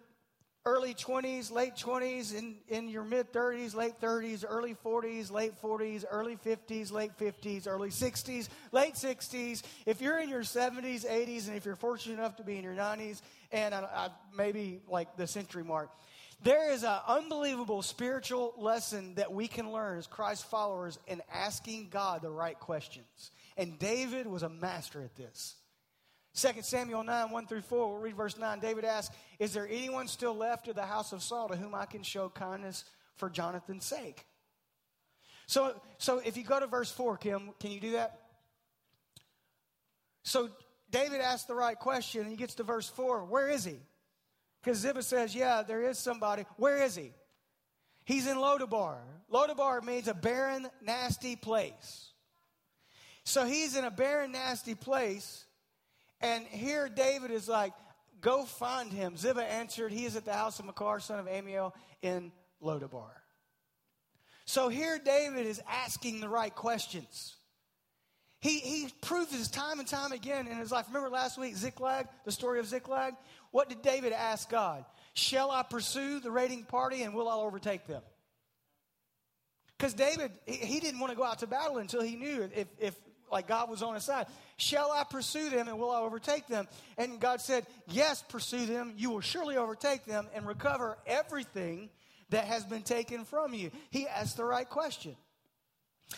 early 0.65 0.95
20s, 0.95 1.51
late 1.51 1.75
20s, 1.75 2.35
in, 2.39 2.55
in 2.69 2.89
your 2.89 3.03
mid 3.03 3.33
30s, 3.33 3.75
late 3.75 4.01
30s, 4.01 4.45
early 4.49 4.77
40s, 4.85 5.33
late 5.33 5.61
40s, 5.61 6.05
early 6.09 6.37
50s, 6.37 6.93
late 6.93 7.19
50s, 7.19 7.67
early 7.67 7.91
60s, 7.91 8.49
late 8.71 8.95
60s, 8.95 9.63
if 9.87 10.01
you're 10.01 10.21
in 10.21 10.29
your 10.29 10.43
70s, 10.43 11.05
80s, 11.05 11.49
and 11.49 11.57
if 11.57 11.65
you're 11.65 11.75
fortunate 11.75 12.15
enough 12.15 12.37
to 12.37 12.45
be 12.45 12.57
in 12.57 12.63
your 12.63 12.75
90s, 12.75 13.23
and 13.51 13.75
I, 13.75 13.81
I, 13.81 14.09
maybe 14.37 14.83
like 14.89 15.17
the 15.17 15.27
century 15.27 15.65
mark, 15.65 15.91
there 16.43 16.73
is 16.73 16.83
an 16.83 16.99
unbelievable 17.07 17.83
spiritual 17.83 18.55
lesson 18.59 19.15
that 19.15 19.33
we 19.33 19.49
can 19.49 19.73
learn 19.73 19.99
as 19.99 20.07
Christ 20.07 20.45
followers 20.51 20.99
in 21.07 21.23
asking 21.33 21.89
God 21.91 22.23
the 22.23 22.31
right 22.31 22.59
questions. 22.59 23.31
And 23.57 23.79
David 23.79 24.27
was 24.27 24.43
a 24.43 24.49
master 24.49 25.03
at 25.03 25.15
this. 25.15 25.55
2 26.35 26.63
Samuel 26.63 27.05
9, 27.05 27.31
1 27.31 27.47
through 27.47 27.61
4, 27.61 27.91
we'll 27.91 27.99
read 27.99 28.17
verse 28.17 28.39
9. 28.39 28.59
David 28.61 28.85
asks, 28.85 29.15
Is 29.39 29.53
there 29.53 29.69
anyone 29.71 30.09
still 30.09 30.35
left 30.35 30.67
of 30.69 30.75
the 30.75 30.83
house 30.83 31.13
of 31.13 31.23
Saul 31.23 31.49
to 31.49 31.57
whom 31.57 31.75
I 31.75 31.85
can 31.85 32.03
show 32.03 32.29
kindness 32.31 32.85
for 33.17 33.29
Jonathan's 33.29 33.85
sake? 33.85 34.25
So, 35.47 35.75
so 35.99 36.21
if 36.25 36.37
you 36.37 36.45
go 36.45 36.59
to 36.59 36.67
verse 36.67 36.91
4, 36.91 37.19
Kim, 37.19 37.51
can 37.61 37.71
you 37.71 37.81
do 37.81 37.93
that? 37.93 38.19
So 40.23 40.49
David 40.91 41.21
asks 41.21 41.45
the 41.45 41.55
right 41.55 41.79
question 41.79 42.23
and 42.23 42.31
he 42.31 42.37
gets 42.37 42.55
to 42.55 42.63
verse 42.63 42.89
4. 42.89 43.25
Where 43.25 43.51
is 43.51 43.65
he? 43.65 43.77
Because 44.63 44.79
Ziba 44.79 45.03
says, 45.03 45.35
Yeah, 45.35 45.63
there 45.63 45.83
is 45.83 45.99
somebody. 45.99 46.45
Where 46.57 46.83
is 46.83 46.95
he? 46.95 47.13
He's 48.05 48.27
in 48.27 48.37
Lodabar. 48.37 48.99
Lodabar 49.33 49.83
means 49.83 50.09
a 50.09 50.15
barren, 50.15 50.69
nasty 50.83 51.37
place. 51.37 52.11
So 53.25 53.45
he's 53.45 53.77
in 53.77 53.85
a 53.85 53.91
barren, 53.91 54.33
nasty 54.33 54.75
place 54.75 55.45
and 56.23 56.47
here 56.47 56.89
David 56.89 57.31
is 57.31 57.49
like, 57.49 57.73
Go 58.21 58.45
find 58.45 58.93
him. 58.93 59.17
Ziba 59.17 59.43
answered, 59.43 59.91
He 59.91 60.05
is 60.05 60.15
at 60.15 60.25
the 60.25 60.33
house 60.33 60.61
of 60.61 60.65
Makar, 60.67 61.01
son 61.01 61.19
of 61.19 61.27
Ammiel, 61.27 61.73
in 62.03 62.31
Lodabar. 62.63 63.11
So 64.45 64.69
here 64.69 65.01
David 65.05 65.45
is 65.45 65.61
asking 65.69 66.21
the 66.21 66.29
right 66.29 66.55
questions. 66.55 67.35
He, 68.43 68.59
he 68.59 68.89
proves 69.03 69.31
this 69.31 69.47
time 69.47 69.79
and 69.79 69.87
time 69.87 70.11
again 70.11 70.49
in 70.49 70.57
his 70.57 70.73
life. 70.73 70.87
Remember 70.89 71.09
last 71.09 71.39
week, 71.39 71.55
Ziklag, 71.55 72.09
the 72.25 72.33
story 72.33 72.59
of 72.59 72.67
Ziklag? 72.67 73.15
What 73.53 73.69
did 73.69 73.83
David 73.83 74.13
ask 74.13 74.51
God? 74.51 74.85
Shall 75.15 75.53
I 75.53 75.63
pursue 75.63 76.19
the 76.19 76.33
raiding 76.33 76.65
party 76.65 77.05
and 77.05 77.15
will 77.15 77.29
I 77.29 77.37
overtake 77.37 77.87
them? 77.87 78.03
Because 79.79 79.95
David, 79.95 80.33
he, 80.45 80.57
he 80.57 80.81
didn't 80.81 80.99
want 80.99 81.13
to 81.13 81.17
go 81.17 81.23
out 81.23 81.39
to 81.39 81.47
battle 81.47 81.79
until 81.79 82.03
he 82.03 82.17
knew 82.17 82.51
if, 82.53 82.67
if 82.81 82.97
like 83.31 83.47
God 83.47 83.71
was 83.71 83.81
on 83.81 83.95
his 83.95 84.03
side. 84.03 84.27
Shall 84.57 84.91
I 84.91 85.05
pursue 85.05 85.49
them 85.49 85.69
and 85.69 85.79
will 85.79 85.93
I 85.93 86.01
overtake 86.01 86.49
them? 86.49 86.67
And 86.99 87.21
God 87.21 87.41
said, 87.41 87.65
Yes, 87.87 88.25
pursue 88.29 88.67
them. 88.67 88.95
You 88.97 89.11
will 89.11 89.21
surely 89.21 89.57
overtake 89.57 90.05
them 90.05 90.27
and 90.35 90.49
recover 90.49 90.99
everything 91.07 91.91
that 92.31 92.47
has 92.47 92.65
been 92.65 92.83
taken 92.83 93.25
from 93.25 93.55
you. 93.55 93.71
He 93.91 94.09
asked 94.09 94.37
the 94.37 94.45
right 94.45 94.69
question. 94.69 95.15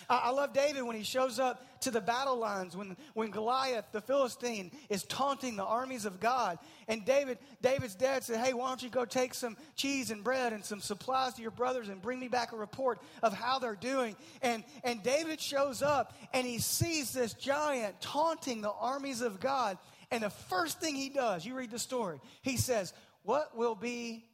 I 0.09 0.31
love 0.31 0.53
David 0.53 0.83
when 0.83 0.97
he 0.97 1.03
shows 1.03 1.39
up 1.39 1.81
to 1.83 1.91
the 1.91 2.01
battle 2.01 2.37
lines 2.37 2.77
when, 2.77 2.97
when 3.15 3.31
Goliath, 3.31 3.87
the 3.93 4.01
Philistine, 4.01 4.71
is 4.89 5.05
taunting 5.05 5.57
the 5.57 5.65
armies 5.65 6.05
of 6.05 6.21
God. 6.21 6.59
And 6.89 7.05
David, 7.05 7.39
David's 7.63 7.95
dad 7.95 8.25
said, 8.25 8.45
Hey, 8.45 8.53
why 8.53 8.69
don't 8.69 8.83
you 8.83 8.91
go 8.91 9.05
take 9.05 9.35
some 9.35 9.57
cheese 9.77 10.11
and 10.11 10.25
bread 10.25 10.53
and 10.53 10.65
some 10.65 10.81
supplies 10.81 11.35
to 11.35 11.43
your 11.43 11.51
brothers 11.51 11.89
and 11.89 12.03
bring 12.03 12.19
me 12.19 12.29
back 12.29 12.53
a 12.53 12.57
report 12.57 13.01
of 13.23 13.33
how 13.33 13.59
they're 13.59 13.77
doing? 13.77 14.17
And, 14.43 14.65
and 14.83 15.03
David 15.03 15.41
shows 15.41 15.83
up 15.83 16.15
and 16.33 16.47
he 16.47 16.59
sees 16.59 17.13
this 17.13 17.35
giant 17.35 18.01
taunting 18.01 18.61
the 18.61 18.73
armies 18.73 19.21
of 19.21 19.41
God. 19.41 19.79
And 20.11 20.23
the 20.23 20.31
first 20.31 20.81
thing 20.81 20.97
he 20.97 21.09
does, 21.09 21.47
you 21.47 21.55
read 21.55 21.71
the 21.71 21.79
story, 21.79 22.21
he 22.43 22.57
says, 22.57 22.93
What 23.23 23.57
will 23.57 23.75
be 23.75 24.25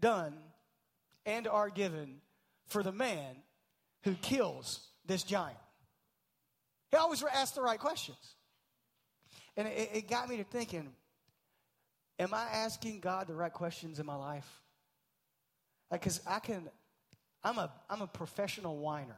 done 0.00 0.34
and 1.26 1.46
are 1.46 1.70
given 1.70 2.20
for 2.66 2.82
the 2.82 2.92
man 2.92 3.36
who 4.02 4.14
kills 4.14 4.80
this 5.06 5.22
giant? 5.22 5.58
He 6.90 6.96
always 6.96 7.22
asked 7.22 7.54
the 7.54 7.62
right 7.62 7.78
questions. 7.78 8.34
And 9.56 9.68
it, 9.68 9.90
it 9.92 10.08
got 10.08 10.28
me 10.28 10.36
to 10.38 10.44
thinking 10.44 10.92
am 12.18 12.34
I 12.34 12.44
asking 12.52 13.00
God 13.00 13.26
the 13.26 13.34
right 13.34 13.52
questions 13.52 13.98
in 13.98 14.06
my 14.06 14.14
life? 14.14 14.48
Because 15.90 16.20
like, 16.26 16.36
I 16.36 16.38
can, 16.40 16.68
I'm 17.42 17.58
a, 17.58 17.72
I'm 17.88 18.02
a 18.02 18.06
professional 18.06 18.76
whiner. 18.76 19.16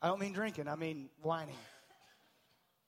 I 0.00 0.08
don't 0.08 0.20
mean 0.20 0.32
drinking, 0.32 0.68
I 0.68 0.76
mean 0.76 1.10
whining. 1.22 1.56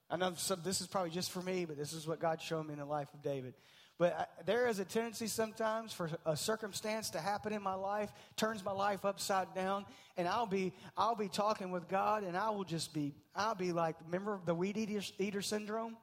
I 0.09 0.17
know 0.17 0.33
some, 0.37 0.61
this 0.65 0.81
is 0.81 0.87
probably 0.87 1.11
just 1.11 1.31
for 1.31 1.43
me, 1.43 1.65
but 1.67 1.77
this 1.77 1.93
is 1.93 2.07
what 2.07 2.19
God 2.19 2.41
showed 2.41 2.67
me 2.67 2.73
in 2.73 2.79
the 2.79 2.85
life 2.85 3.09
of 3.15 3.23
David. 3.23 3.55
But 4.01 4.31
there 4.47 4.67
is 4.67 4.79
a 4.79 4.85
tendency 4.87 5.27
sometimes 5.27 5.93
for 5.93 6.09
a 6.25 6.35
circumstance 6.35 7.11
to 7.11 7.21
happen 7.21 7.53
in 7.53 7.63
my 7.63 7.75
life, 7.75 8.11
turns 8.35 8.65
my 8.65 8.73
life 8.73 9.05
upside 9.05 9.55
down, 9.55 9.85
and 10.17 10.27
I'll 10.27 10.47
be 10.47 10.73
I'll 10.97 11.15
be 11.15 11.29
talking 11.29 11.71
with 11.71 11.87
God, 11.87 12.25
and 12.25 12.35
I 12.35 12.49
will 12.49 12.65
just 12.65 12.95
be 12.95 13.13
I'll 13.37 13.55
be 13.55 13.73
like, 13.73 13.97
remember 14.07 14.41
the 14.47 14.55
weed 14.55 14.79
eater, 14.79 15.03
eater 15.19 15.43
syndrome? 15.43 15.99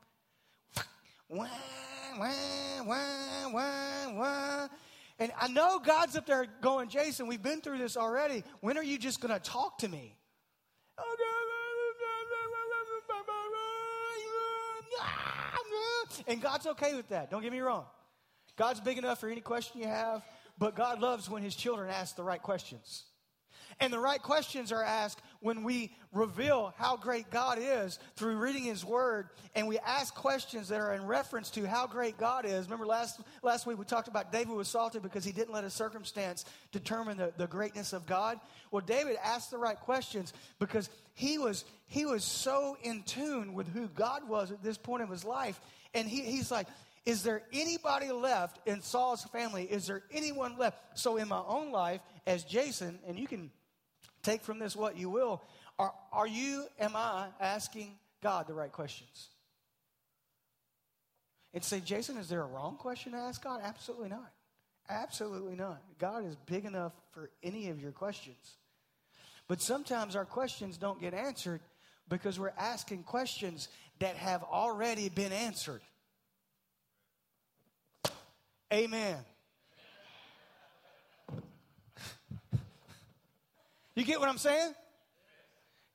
wah, 1.28 1.48
wah, 2.20 2.84
wah, 2.86 3.50
wah, 3.52 4.14
wah. 4.14 4.68
And 5.18 5.32
I 5.42 5.48
know 5.48 5.80
God's 5.84 6.16
up 6.16 6.28
there 6.28 6.46
going, 6.62 6.90
Jason, 6.90 7.26
we've 7.26 7.42
been 7.42 7.62
through 7.62 7.80
this 7.80 7.98
already. 7.98 8.44
When 8.62 8.78
are 8.78 8.84
you 8.84 9.00
just 9.00 9.22
going 9.22 9.34
to 9.34 9.40
talk 9.40 9.80
to 9.80 9.88
me? 9.88 10.16
Oh, 11.00 11.16
And 16.28 16.42
God's 16.42 16.68
okay 16.68 16.96
with 16.96 17.10
that. 17.10 17.30
Don't 17.30 17.42
get 17.42 17.52
me 17.52 17.60
wrong. 17.60 17.86
God's 18.56 18.80
big 18.80 18.98
enough 18.98 19.20
for 19.20 19.30
any 19.30 19.42
question 19.42 19.82
you 19.82 19.88
have, 19.88 20.24
but 20.58 20.76
God 20.76 21.00
loves 21.00 21.30
when 21.30 21.44
his 21.44 21.56
children 21.56 21.90
ask 21.90 22.16
the 22.16 22.24
right 22.24 22.42
questions. 22.42 23.04
And 23.80 23.94
the 23.94 24.00
right 24.00 24.22
questions 24.22 24.72
are 24.72 24.84
asked 24.84 25.22
when 25.40 25.64
we 25.64 25.92
reveal 26.12 26.74
how 26.78 26.98
great 26.98 27.30
God 27.30 27.60
is 27.62 28.00
through 28.16 28.38
reading 28.38 28.64
His 28.64 28.84
Word, 28.84 29.30
and 29.54 29.68
we 29.68 29.78
ask 29.80 30.16
questions 30.16 30.70
that 30.70 30.82
are 30.82 30.94
in 30.94 31.06
reference 31.06 31.52
to 31.52 31.68
how 31.68 31.86
great 31.86 32.18
God 32.18 32.46
is. 32.46 32.66
Remember 32.66 32.88
last, 32.88 33.20
last 33.44 33.68
week 33.68 33.78
we 33.78 33.86
talked 33.86 34.08
about 34.08 34.32
David 34.32 34.56
was 34.56 34.68
salty 34.68 34.98
because 34.98 35.24
he 35.24 35.32
didn't 35.32 35.54
let 35.54 35.64
a 35.64 35.70
circumstance 35.70 36.46
determine 36.72 37.18
the, 37.18 37.32
the 37.38 37.46
greatness 37.46 37.94
of 37.94 38.08
God? 38.08 38.40
Well, 38.72 38.84
David 38.84 39.18
asked 39.24 39.52
the 39.52 39.60
right 39.60 39.80
questions 39.80 40.34
because 40.58 40.90
he 41.14 41.38
was, 41.38 41.64
he 41.86 42.06
was 42.08 42.24
so 42.24 42.78
in 42.82 43.04
tune 43.04 43.54
with 43.54 43.68
who 43.68 43.90
God 43.90 44.28
was 44.28 44.52
at 44.52 44.64
this 44.64 44.78
point 44.78 45.04
of 45.04 45.10
his 45.10 45.24
life 45.24 45.62
and 45.98 46.08
he, 46.08 46.22
he's 46.22 46.52
like, 46.52 46.68
is 47.06 47.24
there 47.24 47.42
anybody 47.54 48.12
left 48.12 48.66
in 48.68 48.82
Saul's 48.82 49.24
family? 49.26 49.64
Is 49.64 49.88
there 49.88 50.04
anyone 50.12 50.58
left? 50.58 50.78
So 51.00 51.18
in 51.18 51.28
my 51.28 51.42
own 51.48 51.72
life, 51.72 52.02
as 52.26 52.44
Jason, 52.44 53.00
and 53.08 53.18
you 53.18 53.28
can 53.28 53.50
take 54.24 54.42
from 54.44 54.60
this 54.60 54.76
what 54.76 54.98
you 54.98 55.10
will, 55.10 55.42
are, 55.80 55.94
are 56.12 56.28
you, 56.28 56.66
am 56.80 56.96
I 56.96 57.28
asking 57.40 57.94
God 58.22 58.48
the 58.48 58.54
right 58.54 58.72
questions? 58.72 59.30
And 61.54 61.64
say, 61.64 61.80
Jason, 61.80 62.18
is 62.18 62.28
there 62.30 62.42
a 62.42 62.46
wrong 62.46 62.76
question 62.76 63.14
to 63.14 63.18
ask 63.18 63.44
God? 63.44 63.62
Absolutely 63.64 64.10
not. 64.10 64.32
Absolutely 64.90 65.56
not. 65.56 65.82
God 65.98 66.26
is 66.26 66.36
big 66.46 66.66
enough 66.66 66.94
for 67.12 67.30
any 67.42 67.70
of 67.70 67.82
your 67.82 67.92
questions. 67.92 68.58
But 69.48 69.62
sometimes 69.62 70.16
our 70.16 70.26
questions 70.26 70.78
don't 70.78 71.00
get 71.00 71.14
answered 71.14 71.62
because 72.10 72.40
we're 72.40 72.54
asking 72.58 73.04
questions 73.04 73.70
that 74.00 74.16
have 74.16 74.44
already 74.44 75.10
been 75.10 75.32
answered. 75.32 75.82
Amen. 78.72 79.18
You 83.96 84.04
get 84.04 84.20
what 84.20 84.30
I'm 84.30 84.38
saying? 84.38 84.74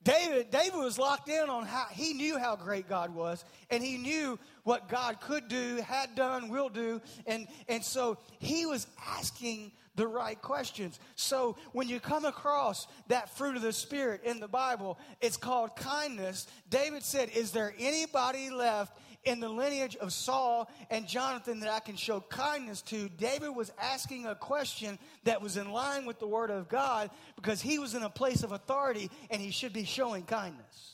David, 0.03 0.51
David 0.51 0.79
was 0.79 0.99
locked 0.99 1.29
in 1.29 1.49
on 1.49 1.65
how 1.65 1.87
he 1.93 2.13
knew 2.13 2.37
how 2.39 2.57
great 2.57 2.89
God 2.89 3.15
was, 3.15 3.45
and 3.71 3.83
he 3.83 3.99
knew 3.99 4.39
what 4.65 4.89
God 4.89 5.21
could 5.21 5.49
do, 5.49 5.77
had 5.87 6.15
done, 6.15 6.49
will 6.49 6.69
do, 6.69 7.01
and, 7.27 7.47
and 7.69 7.85
so 7.85 8.19
he 8.39 8.67
was 8.67 8.87
asking 9.07 9.73
the 9.95 10.07
right 10.07 10.41
questions. 10.41 10.99
So 11.17 11.57
when 11.73 11.89
you 11.89 12.01
come 12.01 12.25
across 12.25 12.87
that 13.09 13.37
fruit 13.37 13.57
of 13.57 13.63
the 13.63 13.73
Spirit 13.73 14.23
in 14.25 14.41
the 14.41 14.49
Bible, 14.49 14.99
it's 15.21 15.37
called 15.37 15.77
kindness. 15.77 16.47
David 16.71 17.03
said, 17.03 17.31
Is 17.31 17.51
there 17.51 17.75
anybody 17.79 18.51
left 18.51 18.99
in 19.25 19.39
the 19.39 19.49
lineage 19.49 19.97
of 19.97 20.13
Saul 20.13 20.71
and 20.91 21.07
Jonathan 21.07 21.61
that 21.61 21.71
I 21.71 21.81
can 21.81 21.97
show 21.97 22.21
kindness 22.21 22.81
to? 22.83 23.09
David 23.11 23.51
was 23.51 23.71
asking 23.81 24.27
a 24.27 24.35
question 24.35 24.99
that 25.25 25.43
was 25.43 25.57
in 25.57 25.71
line 25.71 26.07
with 26.07 26.19
the 26.19 26.27
Word 26.27 26.51
of 26.51 26.69
God 26.69 27.11
because 27.37 27.61
he 27.61 27.79
was 27.79 27.95
in 27.95 28.03
a 28.03 28.11
place 28.11 28.43
of 28.43 28.53
authority 28.53 29.11
and 29.31 29.43
he 29.43 29.51
should 29.51 29.73
be 29.75 29.85
showing 29.85 30.23
kindness. 30.23 30.92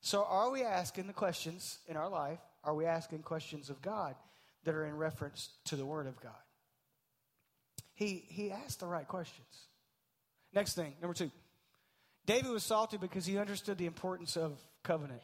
So, 0.00 0.24
are 0.24 0.50
we 0.50 0.62
asking 0.62 1.06
the 1.06 1.12
questions 1.12 1.78
in 1.86 1.96
our 1.96 2.08
life? 2.08 2.38
Are 2.64 2.74
we 2.74 2.86
asking 2.86 3.22
questions 3.22 3.70
of 3.70 3.82
God 3.82 4.14
that 4.64 4.74
are 4.74 4.86
in 4.86 4.96
reference 4.96 5.50
to 5.66 5.76
the 5.76 5.86
Word 5.86 6.06
of 6.06 6.20
God? 6.20 6.32
he, 7.98 8.22
he 8.28 8.52
asked 8.52 8.78
the 8.78 8.86
right 8.86 9.08
questions. 9.08 9.66
Next 10.54 10.74
thing, 10.74 10.94
number 11.00 11.14
two. 11.14 11.32
David 12.26 12.48
was 12.52 12.62
salty 12.62 12.96
because 12.96 13.26
he 13.26 13.38
understood 13.38 13.76
the 13.76 13.86
importance 13.86 14.36
of 14.36 14.60
covenant. 14.84 15.20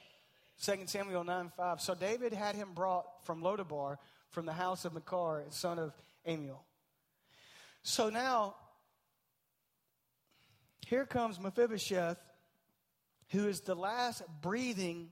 2 0.61 0.79
Samuel 0.87 1.23
9 1.23 1.53
5. 1.57 1.81
So 1.81 1.95
David 1.95 2.33
had 2.33 2.57
him 2.57 2.71
brought 2.75 3.05
from 3.25 3.43
Lodabar, 3.43 3.99
from 4.31 4.45
the 4.45 4.53
house 4.53 4.85
of 4.85 4.93
Makar, 4.93 5.45
son 5.51 5.79
of 5.79 5.93
Ammiel. 6.27 6.59
So 7.85 8.11
now, 8.11 8.57
here 10.85 11.07
comes 11.07 11.39
Mephibosheth, 11.39 12.19
who 13.31 13.49
is 13.49 13.61
the 13.61 13.75
last 13.75 14.23
breathing 14.43 15.09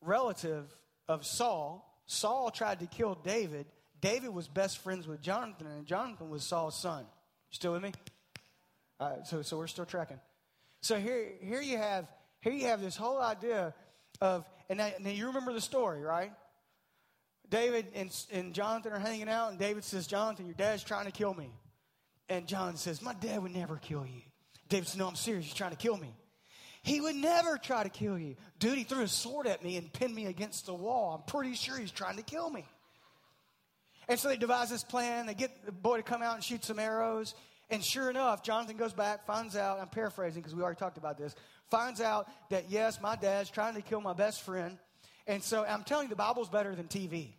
relative 0.00 0.64
of 1.08 1.24
Saul. 1.24 2.00
Saul 2.06 2.50
tried 2.50 2.80
to 2.80 2.86
kill 2.86 3.14
David. 3.14 3.66
David 4.00 4.30
was 4.30 4.48
best 4.48 4.78
friends 4.78 5.06
with 5.06 5.20
Jonathan, 5.20 5.66
and 5.66 5.86
Jonathan 5.86 6.30
was 6.30 6.44
Saul's 6.44 6.78
son. 6.78 7.00
You 7.00 7.06
Still 7.50 7.72
with 7.72 7.82
me? 7.82 7.92
so, 9.24 9.42
so 9.42 9.58
we're 9.58 9.66
still 9.66 9.84
tracking. 9.84 10.20
So 10.82 10.98
here, 10.98 11.32
here 11.40 11.60
you 11.60 11.78
have, 11.78 12.10
here 12.40 12.52
you 12.52 12.66
have 12.66 12.80
this 12.80 12.96
whole 12.96 13.20
idea 13.20 13.74
of, 14.20 14.44
and 14.68 14.78
now, 14.78 14.90
now 15.00 15.10
you 15.10 15.26
remember 15.26 15.52
the 15.52 15.60
story, 15.60 16.00
right? 16.00 16.32
David 17.48 17.86
and, 17.94 18.10
and 18.32 18.54
Jonathan 18.54 18.92
are 18.92 18.98
hanging 18.98 19.28
out, 19.28 19.50
and 19.50 19.58
David 19.58 19.84
says, 19.84 20.06
Jonathan, 20.06 20.46
your 20.46 20.54
dad's 20.54 20.82
trying 20.82 21.06
to 21.06 21.12
kill 21.12 21.34
me. 21.34 21.50
And 22.28 22.46
Jonathan 22.46 22.76
says, 22.76 23.00
My 23.02 23.14
dad 23.14 23.42
would 23.42 23.54
never 23.54 23.76
kill 23.76 24.04
you. 24.04 24.22
David 24.68 24.88
says, 24.88 24.98
No, 24.98 25.06
I'm 25.06 25.14
serious. 25.14 25.44
He's 25.44 25.54
trying 25.54 25.70
to 25.70 25.76
kill 25.76 25.96
me. 25.96 26.12
He 26.86 27.00
would 27.00 27.16
never 27.16 27.58
try 27.58 27.82
to 27.82 27.88
kill 27.88 28.16
you. 28.16 28.36
Dude, 28.60 28.78
he 28.78 28.84
threw 28.84 29.02
a 29.02 29.08
sword 29.08 29.48
at 29.48 29.64
me 29.64 29.76
and 29.76 29.92
pinned 29.92 30.14
me 30.14 30.26
against 30.26 30.66
the 30.66 30.74
wall. 30.74 31.16
I'm 31.16 31.26
pretty 31.26 31.56
sure 31.56 31.76
he's 31.76 31.90
trying 31.90 32.16
to 32.16 32.22
kill 32.22 32.48
me. 32.48 32.64
And 34.08 34.20
so 34.20 34.28
they 34.28 34.36
devise 34.36 34.70
this 34.70 34.84
plan. 34.84 35.26
They 35.26 35.34
get 35.34 35.66
the 35.66 35.72
boy 35.72 35.96
to 35.96 36.04
come 36.04 36.22
out 36.22 36.36
and 36.36 36.44
shoot 36.44 36.64
some 36.64 36.78
arrows. 36.78 37.34
And 37.70 37.82
sure 37.82 38.08
enough, 38.08 38.44
Jonathan 38.44 38.76
goes 38.76 38.92
back, 38.92 39.26
finds 39.26 39.56
out, 39.56 39.80
I'm 39.80 39.88
paraphrasing 39.88 40.40
because 40.40 40.54
we 40.54 40.62
already 40.62 40.78
talked 40.78 40.96
about 40.96 41.18
this, 41.18 41.34
finds 41.72 42.00
out 42.00 42.28
that 42.50 42.70
yes, 42.70 43.00
my 43.00 43.16
dad's 43.16 43.50
trying 43.50 43.74
to 43.74 43.82
kill 43.82 44.00
my 44.00 44.12
best 44.12 44.42
friend. 44.42 44.78
And 45.26 45.42
so 45.42 45.64
I'm 45.64 45.82
telling 45.82 46.04
you, 46.04 46.10
the 46.10 46.14
Bible's 46.14 46.48
better 46.48 46.76
than 46.76 46.86
TV. 46.86 47.30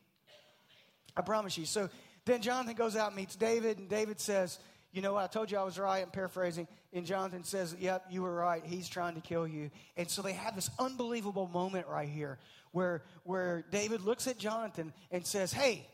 I 1.15 1.21
promise 1.21 1.57
you. 1.57 1.65
So 1.65 1.89
then 2.25 2.41
Jonathan 2.41 2.75
goes 2.75 2.97
out 2.97 3.07
and 3.07 3.15
meets 3.15 3.37
David, 3.37 3.77
and 3.77 3.87
David 3.87 4.19
says, 4.19 4.59
You 4.97 5.03
know 5.03 5.13
what? 5.13 5.25
I 5.25 5.27
told 5.27 5.51
you 5.51 5.59
I 5.59 5.63
was 5.63 5.77
right. 5.77 6.01
I'm 6.01 6.09
paraphrasing. 6.09 6.67
And 6.91 7.05
Jonathan 7.05 7.43
says, 7.43 7.75
Yep, 7.79 8.05
you 8.09 8.23
were 8.23 8.33
right. 8.33 8.63
He's 8.65 8.89
trying 8.89 9.13
to 9.13 9.21
kill 9.21 9.47
you. 9.47 9.69
And 9.95 10.09
so 10.09 10.23
they 10.23 10.33
have 10.33 10.55
this 10.55 10.71
unbelievable 10.79 11.47
moment 11.53 11.85
right 11.87 12.09
here 12.09 12.39
where, 12.71 13.03
where 13.23 13.63
David 13.69 14.01
looks 14.01 14.25
at 14.25 14.39
Jonathan 14.39 14.91
and 15.11 15.23
says, 15.23 15.53
Hey, 15.53 15.87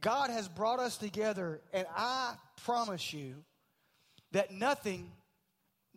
God 0.00 0.30
has 0.30 0.46
brought 0.46 0.78
us 0.78 0.96
together, 0.98 1.60
and 1.72 1.84
I 1.96 2.34
promise 2.64 3.12
you 3.12 3.34
that 4.30 4.52
nothing, 4.52 5.10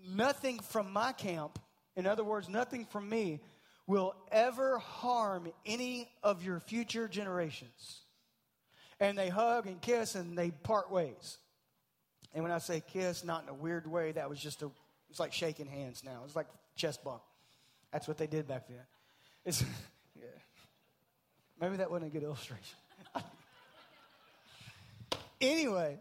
nothing 0.04 0.58
from 0.58 0.92
my 0.92 1.12
camp, 1.12 1.60
in 1.96 2.08
other 2.08 2.24
words, 2.24 2.50
nothing 2.50 2.86
from 2.86 3.08
me, 3.08 3.40
will 3.86 4.16
ever 4.32 4.80
harm 4.80 5.48
any 5.64 6.10
of 6.24 6.44
your 6.44 6.60
future 6.60 7.08
generations. 7.08 8.05
And 9.00 9.18
they 9.18 9.30
hug 9.30 9.68
and 9.68 9.82
kiss 9.82 10.16
and 10.16 10.38
they 10.38 10.52
part 10.52 10.92
ways. 10.92 11.38
And 12.34 12.44
when 12.44 12.52
I 12.52 12.60
say 12.60 12.82
kiss, 12.86 13.24
not 13.24 13.44
in 13.44 13.50
a 13.50 13.54
weird 13.54 13.90
way, 13.90 14.12
that 14.12 14.30
was 14.30 14.40
just 14.40 14.62
a, 14.62 14.70
it's 15.10 15.20
like 15.20 15.34
shaking 15.34 15.68
hands 15.68 16.04
now. 16.04 16.22
It's 16.25 16.36
like 16.36 16.48
chest 16.75 17.04
bump. 17.04 17.22
That's 17.92 18.08
what 18.08 18.18
they 18.18 18.28
did 18.28 18.48
back 18.48 18.68
then. 18.68 18.78
It's, 19.46 19.62
yeah. 20.16 20.25
Maybe 21.60 21.78
that 21.78 21.90
wasn't 21.90 22.12
a 22.12 22.14
good 22.14 22.24
illustration. 22.24 22.78
anyway, 25.42 25.98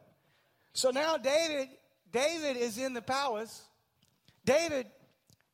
so 0.72 0.90
now 0.90 1.16
David, 1.16 1.68
David 2.12 2.56
is 2.56 2.78
in 2.78 2.94
the 2.94 3.02
palace. 3.02 3.62
David, 4.44 4.86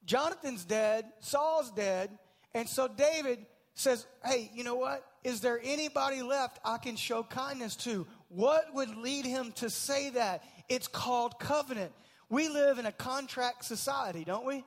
Jonathan's 0.05 0.65
dead, 0.65 1.05
Saul's 1.21 1.71
dead, 1.71 2.11
and 2.55 2.69
so 2.69 2.89
David 2.89 3.45
says, 3.75 4.07
Hey, 4.25 4.51
you 4.55 4.65
know 4.65 4.77
what? 4.77 5.05
Is 5.23 5.41
there 5.41 5.61
anybody 5.63 6.23
left 6.23 6.59
I 6.65 6.79
can 6.79 6.97
show 6.97 7.23
kindness 7.23 7.77
to? 7.77 8.07
What 8.29 8.75
would 8.75 8.97
lead 8.97 9.27
him 9.27 9.53
to 9.57 9.69
say 9.69 10.11
that? 10.11 10.45
It's 10.69 10.89
called 10.89 11.39
covenant. 11.39 11.93
We 12.29 12.49
live 12.49 12.79
in 12.79 12.87
a 12.87 12.93
contract 12.93 13.65
society, 13.65 14.25
don't 14.25 14.47
we? 14.47 14.65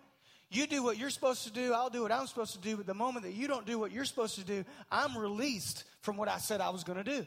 You 0.52 0.68
do 0.68 0.84
what 0.84 0.98
you're 0.98 1.10
supposed 1.10 1.46
to 1.46 1.52
do, 1.52 1.74
I'll 1.74 1.90
do 1.90 2.04
what 2.04 2.12
I'm 2.12 2.28
supposed 2.28 2.54
to 2.54 2.60
do, 2.60 2.78
but 2.78 2.86
the 2.86 2.94
moment 2.94 3.26
that 3.26 3.34
you 3.34 3.48
don't 3.48 3.66
do 3.66 3.80
what 3.80 3.92
you're 3.92 4.06
supposed 4.06 4.36
to 4.36 4.44
do, 4.44 4.64
I'm 4.92 5.18
released 5.18 5.84
from 6.02 6.16
what 6.16 6.30
I 6.30 6.38
said 6.38 6.62
I 6.62 6.70
was 6.70 6.84
going 6.84 7.04
to 7.04 7.04
do. 7.04 7.26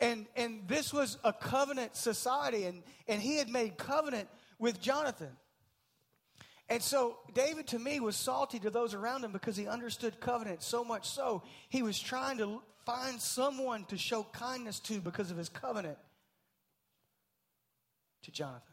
And, 0.00 0.26
and 0.34 0.66
this 0.66 0.94
was 0.94 1.18
a 1.24 1.32
covenant 1.32 1.94
society, 1.96 2.64
and, 2.64 2.82
and 3.06 3.20
he 3.20 3.36
had 3.36 3.50
made 3.50 3.76
covenant 3.76 4.28
with 4.58 4.80
Jonathan. 4.80 5.28
And 6.70 6.80
so 6.80 7.18
David 7.34 7.66
to 7.68 7.80
me 7.80 7.98
was 7.98 8.14
salty 8.14 8.60
to 8.60 8.70
those 8.70 8.94
around 8.94 9.24
him 9.24 9.32
because 9.32 9.56
he 9.56 9.66
understood 9.66 10.20
covenant 10.20 10.62
so 10.62 10.84
much 10.84 11.08
so 11.08 11.42
he 11.68 11.82
was 11.82 11.98
trying 11.98 12.38
to 12.38 12.62
find 12.86 13.20
someone 13.20 13.84
to 13.86 13.98
show 13.98 14.24
kindness 14.32 14.78
to 14.80 15.00
because 15.00 15.32
of 15.32 15.36
his 15.36 15.48
covenant 15.48 15.98
to 18.22 18.30
Jonathan. 18.30 18.69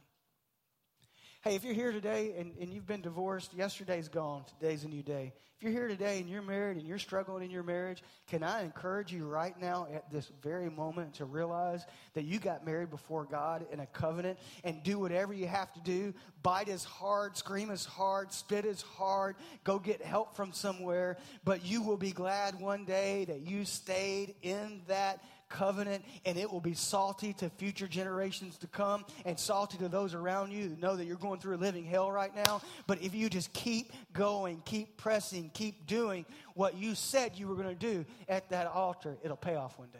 Hey, 1.48 1.56
if 1.56 1.64
you're 1.64 1.74
here 1.74 1.94
today 1.94 2.34
and, 2.38 2.52
and 2.60 2.74
you've 2.74 2.86
been 2.86 3.00
divorced, 3.00 3.54
yesterday's 3.54 4.10
gone, 4.10 4.44
today's 4.60 4.84
a 4.84 4.90
new 4.90 5.02
day. 5.02 5.32
If 5.56 5.64
you're 5.64 5.72
here 5.72 5.88
today 5.88 6.20
and 6.20 6.30
you're 6.30 6.42
married 6.42 6.76
and 6.76 6.86
you're 6.86 7.00
struggling 7.00 7.46
in 7.46 7.50
your 7.50 7.64
marriage, 7.64 8.04
can 8.28 8.44
I 8.44 8.64
encourage 8.64 9.14
you 9.14 9.26
right 9.26 9.58
now 9.60 9.88
at 9.94 10.12
this 10.12 10.30
very 10.44 10.70
moment 10.70 11.14
to 11.16 11.26
realize 11.26 11.86
that 12.16 12.26
you 12.26 12.38
got 12.38 12.66
married 12.66 12.90
before 12.90 13.24
God 13.24 13.66
in 13.72 13.80
a 13.80 13.86
covenant 13.86 14.38
and 14.66 14.84
do 14.84 15.00
whatever 15.00 15.34
you 15.34 15.48
have 15.48 15.72
to 15.76 15.80
do. 15.80 16.14
Bite 16.44 16.68
as 16.68 16.84
hard, 16.84 17.38
scream 17.38 17.72
as 17.72 17.86
hard, 17.86 18.34
spit 18.34 18.66
as 18.66 18.82
hard, 18.82 19.38
go 19.64 19.80
get 19.80 20.02
help 20.02 20.36
from 20.36 20.52
somewhere. 20.52 21.16
But 21.46 21.66
you 21.66 21.82
will 21.82 21.98
be 21.98 22.12
glad 22.12 22.60
one 22.60 22.84
day 22.84 23.24
that 23.24 23.40
you 23.40 23.64
stayed 23.64 24.36
in 24.42 24.82
that 24.90 25.24
covenant, 25.50 26.04
and 26.26 26.38
it 26.38 26.52
will 26.52 26.62
be 26.62 26.74
salty 26.74 27.34
to 27.34 27.50
future 27.50 27.88
generations 27.88 28.58
to 28.60 28.68
come 28.68 29.06
and 29.26 29.40
salty 29.40 29.78
to 29.78 29.88
those 29.88 30.14
around 30.14 30.52
you 30.52 30.70
who 30.70 30.76
know 30.78 30.96
that 30.96 31.06
you're 31.06 31.16
going 31.16 31.40
through 31.40 31.56
a 31.56 31.58
living 31.58 31.86
hell 31.86 32.12
right 32.12 32.36
now. 32.36 32.62
But 32.86 33.02
if 33.02 33.14
you 33.14 33.30
just 33.30 33.52
keep 33.54 33.92
going, 34.14 34.62
keep 34.66 34.98
pressing, 34.98 35.52
keep 35.54 35.88
doing 35.88 36.26
what 36.54 36.76
you 36.76 36.96
said 36.96 37.34
you 37.36 37.48
were 37.48 37.56
going 37.56 37.70
to 37.70 37.76
do 37.76 38.06
at 38.28 38.50
that 38.50 38.68
altar, 38.68 39.18
it'll 39.24 39.38
pay 39.38 39.56
off 39.56 39.78
one 39.78 39.90
day. 39.90 40.00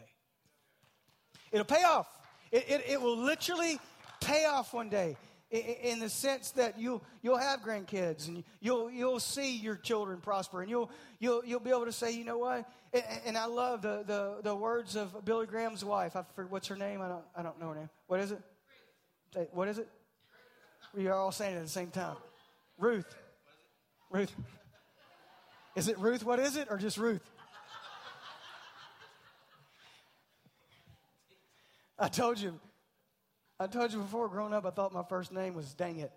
It'll 1.50 1.64
pay 1.64 1.82
off. 1.84 2.08
It, 2.50 2.64
it, 2.68 2.84
it 2.88 3.00
will 3.00 3.16
literally 3.16 3.78
pay 4.20 4.44
off 4.44 4.72
one 4.72 4.88
day 4.88 5.16
in 5.50 5.98
the 5.98 6.10
sense 6.10 6.50
that 6.52 6.78
you'll, 6.78 7.02
you'll 7.22 7.38
have 7.38 7.60
grandkids 7.60 8.28
and 8.28 8.44
you'll, 8.60 8.90
you'll 8.90 9.20
see 9.20 9.56
your 9.56 9.76
children 9.76 10.20
prosper 10.20 10.60
and 10.60 10.68
you'll, 10.68 10.90
you'll, 11.18 11.42
you'll 11.44 11.60
be 11.60 11.70
able 11.70 11.86
to 11.86 11.92
say, 11.92 12.12
you 12.12 12.24
know 12.24 12.38
what? 12.38 12.70
And, 12.92 13.02
and 13.24 13.38
I 13.38 13.46
love 13.46 13.80
the, 13.80 14.04
the, 14.06 14.40
the 14.42 14.54
words 14.54 14.94
of 14.94 15.24
Billy 15.24 15.46
Graham's 15.46 15.82
wife. 15.84 16.16
I 16.16 16.24
forget, 16.34 16.52
what's 16.52 16.68
her 16.68 16.76
name? 16.76 17.00
I 17.00 17.08
don't, 17.08 17.24
I 17.34 17.42
don't 17.42 17.58
know 17.58 17.70
her 17.70 17.74
name. 17.76 17.90
What 18.08 18.20
is 18.20 18.32
it? 18.32 18.40
What 19.52 19.68
is 19.68 19.78
it? 19.78 19.88
We 20.94 21.06
are 21.08 21.14
all 21.14 21.32
saying 21.32 21.54
it 21.54 21.58
at 21.58 21.64
the 21.64 21.70
same 21.70 21.90
time. 21.90 22.16
Ruth. 22.78 23.14
Ruth. 24.10 24.34
Is 25.76 25.88
it 25.88 25.98
Ruth? 25.98 26.24
What 26.24 26.38
is 26.38 26.56
it? 26.56 26.68
Or 26.70 26.76
just 26.76 26.98
Ruth? 26.98 27.22
I 31.98 32.08
told 32.08 32.38
you, 32.38 32.58
I 33.60 33.66
told 33.66 33.92
you 33.92 33.98
before, 33.98 34.28
growing 34.28 34.54
up, 34.54 34.64
I 34.64 34.70
thought 34.70 34.92
my 34.92 35.02
first 35.02 35.32
name 35.32 35.54
was 35.54 35.74
Dang 35.74 35.98
It. 35.98 36.12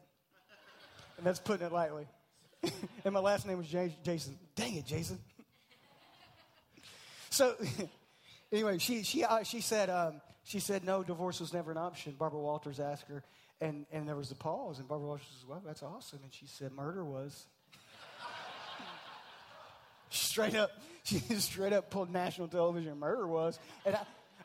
And 1.18 1.26
that's 1.26 1.40
putting 1.40 1.66
it 1.66 1.72
lightly. 1.72 2.08
and 3.04 3.14
my 3.14 3.20
last 3.20 3.48
name 3.48 3.58
was 3.58 3.68
Jason. 3.68 4.38
Dang 4.56 4.76
it, 4.76 4.86
Jason. 4.86 5.18
so, 7.32 7.56
anyway, 8.52 8.78
she, 8.78 9.02
she, 9.02 9.24
uh, 9.24 9.42
she, 9.42 9.60
said, 9.60 9.90
um, 9.90 10.22
she 10.44 10.60
said, 10.60 10.84
no, 10.84 11.02
divorce 11.02 11.40
was 11.40 11.52
never 11.52 11.72
an 11.72 11.78
option. 11.78 12.14
Barbara 12.18 12.40
Walters 12.40 12.80
asked 12.80 13.08
her, 13.08 13.24
and, 13.60 13.88
and 13.92 14.08
there 14.08 14.16
was 14.16 14.30
a 14.30 14.36
pause, 14.36 14.78
and 14.78 14.88
Barbara 14.88 15.08
Walters 15.08 15.26
said, 15.40 15.50
well, 15.50 15.64
that's 15.66 15.82
awesome. 15.82 16.20
And 16.22 16.32
she 16.32 16.46
said, 16.46 16.72
murder 16.74 17.04
was. 17.04 17.48
straight 20.12 20.56
up, 20.56 20.70
she 21.04 21.18
straight 21.18 21.74
up 21.74 21.90
pulled 21.90 22.14
national 22.14 22.50
television, 22.50 23.00
murder 23.00 23.26
was. 23.26 23.58
And 23.84 23.96
I, 23.96 24.04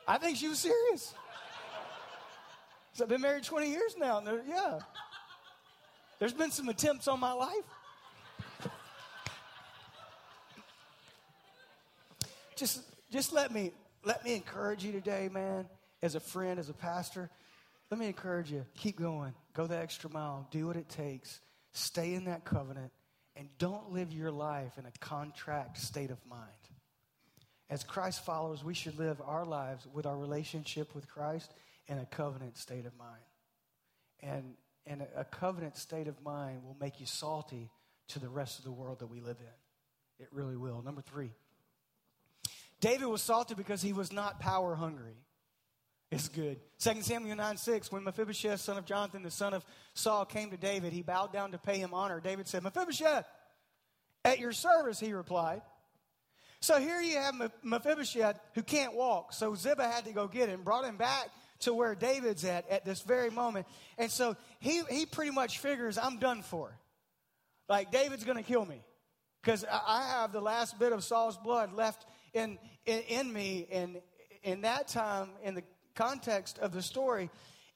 I 0.08 0.16
think 0.16 0.38
she 0.38 0.48
was 0.48 0.60
serious. 0.60 1.12
So 2.96 3.04
I've 3.04 3.10
been 3.10 3.20
married 3.20 3.44
20 3.44 3.68
years 3.68 3.94
now. 3.98 4.22
Yeah. 4.48 4.78
There's 6.18 6.32
been 6.32 6.50
some 6.50 6.70
attempts 6.70 7.06
on 7.08 7.20
my 7.20 7.32
life. 7.32 8.70
Just, 12.56 12.80
just 13.10 13.34
let 13.34 13.52
me 13.52 13.72
let 14.02 14.24
me 14.24 14.34
encourage 14.34 14.82
you 14.82 14.92
today, 14.92 15.28
man, 15.30 15.66
as 16.00 16.14
a 16.14 16.20
friend, 16.20 16.58
as 16.58 16.70
a 16.70 16.72
pastor. 16.72 17.28
Let 17.90 18.00
me 18.00 18.06
encourage 18.06 18.50
you. 18.50 18.64
Keep 18.78 18.98
going. 18.98 19.34
Go 19.52 19.66
the 19.66 19.76
extra 19.76 20.08
mile. 20.08 20.48
Do 20.50 20.66
what 20.66 20.76
it 20.76 20.88
takes. 20.88 21.40
Stay 21.72 22.14
in 22.14 22.24
that 22.24 22.46
covenant 22.46 22.92
and 23.36 23.50
don't 23.58 23.92
live 23.92 24.10
your 24.10 24.30
life 24.30 24.78
in 24.78 24.86
a 24.86 24.92
contract 25.00 25.76
state 25.76 26.10
of 26.10 26.18
mind. 26.26 26.48
As 27.68 27.84
Christ 27.84 28.24
followers, 28.24 28.64
we 28.64 28.72
should 28.72 28.98
live 28.98 29.20
our 29.22 29.44
lives 29.44 29.86
with 29.92 30.06
our 30.06 30.16
relationship 30.16 30.94
with 30.94 31.06
Christ 31.06 31.52
in 31.88 31.98
a 31.98 32.06
covenant 32.06 32.56
state 32.56 32.86
of 32.86 32.96
mind. 32.96 33.22
And, 34.20 34.54
and 34.86 35.06
a, 35.16 35.24
covenant 35.24 35.76
state 35.76 36.08
of 36.08 36.20
mind 36.22 36.64
will 36.64 36.76
make 36.80 37.00
you 37.00 37.06
salty 37.06 37.70
to 38.08 38.18
the 38.18 38.28
rest 38.28 38.58
of 38.58 38.64
the 38.64 38.72
world 38.72 39.00
that 39.00 39.06
we 39.06 39.20
live 39.20 39.36
in. 39.40 40.24
It 40.24 40.28
really 40.32 40.56
will. 40.56 40.82
Number 40.82 41.02
three, 41.02 41.32
David 42.80 43.06
was 43.06 43.22
salty 43.22 43.54
because 43.54 43.82
he 43.82 43.92
was 43.92 44.12
not 44.12 44.40
power 44.40 44.74
hungry. 44.74 45.16
It's 46.10 46.28
good. 46.28 46.58
2 46.78 47.02
Samuel 47.02 47.36
9 47.36 47.56
6, 47.56 47.90
when 47.90 48.04
Mephibosheth, 48.04 48.60
son 48.60 48.78
of 48.78 48.84
Jonathan, 48.84 49.22
the 49.22 49.30
son 49.30 49.54
of 49.54 49.64
Saul, 49.94 50.24
came 50.24 50.50
to 50.50 50.56
David, 50.56 50.92
he 50.92 51.02
bowed 51.02 51.32
down 51.32 51.52
to 51.52 51.58
pay 51.58 51.78
him 51.78 51.92
honor. 51.92 52.20
David 52.20 52.46
said, 52.46 52.62
Mephibosheth, 52.62 53.26
at 54.24 54.38
your 54.38 54.52
service, 54.52 55.00
he 55.00 55.12
replied. 55.12 55.62
So 56.60 56.78
here 56.78 57.00
you 57.00 57.16
have 57.16 57.34
Mephibosheth 57.62 58.40
who 58.54 58.62
can't 58.62 58.94
walk. 58.94 59.32
So 59.32 59.54
Ziba 59.54 59.86
had 59.86 60.04
to 60.06 60.12
go 60.12 60.26
get 60.26 60.48
him, 60.48 60.62
brought 60.62 60.84
him 60.84 60.96
back 60.96 61.28
to 61.60 61.74
where 61.74 61.94
David's 61.94 62.44
at 62.44 62.68
at 62.70 62.84
this 62.84 63.00
very 63.02 63.30
moment. 63.30 63.66
And 63.98 64.10
so 64.10 64.36
he, 64.60 64.82
he 64.90 65.06
pretty 65.06 65.30
much 65.30 65.58
figures, 65.58 65.98
I'm 65.98 66.18
done 66.18 66.42
for. 66.42 66.78
Like, 67.68 67.90
David's 67.90 68.24
going 68.24 68.36
to 68.36 68.44
kill 68.44 68.64
me 68.64 68.82
because 69.42 69.64
I 69.64 70.08
have 70.14 70.32
the 70.32 70.40
last 70.40 70.78
bit 70.78 70.92
of 70.92 71.02
Saul's 71.02 71.36
blood 71.36 71.72
left 71.72 72.06
in, 72.32 72.58
in, 72.84 73.00
in 73.08 73.32
me. 73.32 73.66
And 73.70 74.00
in 74.42 74.60
that 74.62 74.88
time, 74.88 75.30
in 75.42 75.54
the 75.54 75.64
context 75.94 76.58
of 76.58 76.72
the 76.72 76.82
story, 76.82 77.30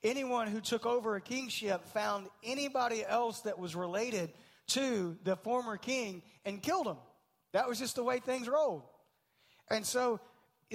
anyone 0.04 0.46
who 0.46 0.60
took 0.60 0.86
over 0.86 1.16
a 1.16 1.20
kingship 1.20 1.86
found 1.88 2.28
anybody 2.44 3.04
else 3.04 3.40
that 3.40 3.58
was 3.58 3.74
related 3.74 4.30
to 4.68 5.16
the 5.24 5.36
former 5.36 5.76
king 5.76 6.22
and 6.44 6.62
killed 6.62 6.86
him. 6.86 6.98
That 7.52 7.68
was 7.68 7.78
just 7.78 7.96
the 7.96 8.04
way 8.04 8.20
things 8.20 8.48
rolled. 8.48 8.82
And 9.68 9.84
so, 9.84 10.20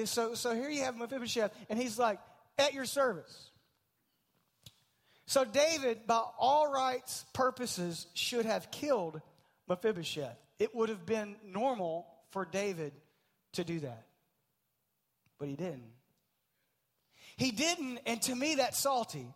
so, 0.03 0.33
so 0.35 0.53
here 0.53 0.69
you 0.69 0.83
have 0.83 0.97
Mephibosheth, 0.97 1.51
and 1.69 1.79
he's 1.79 1.97
like, 1.97 2.19
at 2.57 2.73
your 2.73 2.85
service. 2.85 3.49
So 5.27 5.43
David, 5.43 6.05
by 6.07 6.21
all 6.37 6.71
rights 6.71 7.25
purposes, 7.33 8.07
should 8.13 8.45
have 8.45 8.71
killed 8.71 9.21
Mephibosheth. 9.67 10.37
It 10.59 10.75
would 10.75 10.89
have 10.89 11.05
been 11.05 11.35
normal 11.43 12.07
for 12.29 12.45
David 12.45 12.93
to 13.53 13.63
do 13.63 13.79
that. 13.79 14.05
But 15.39 15.47
he 15.47 15.55
didn't. 15.55 15.91
He 17.37 17.51
didn't, 17.51 17.99
and 18.05 18.21
to 18.23 18.35
me, 18.35 18.55
that's 18.55 18.79
salty. 18.79 19.27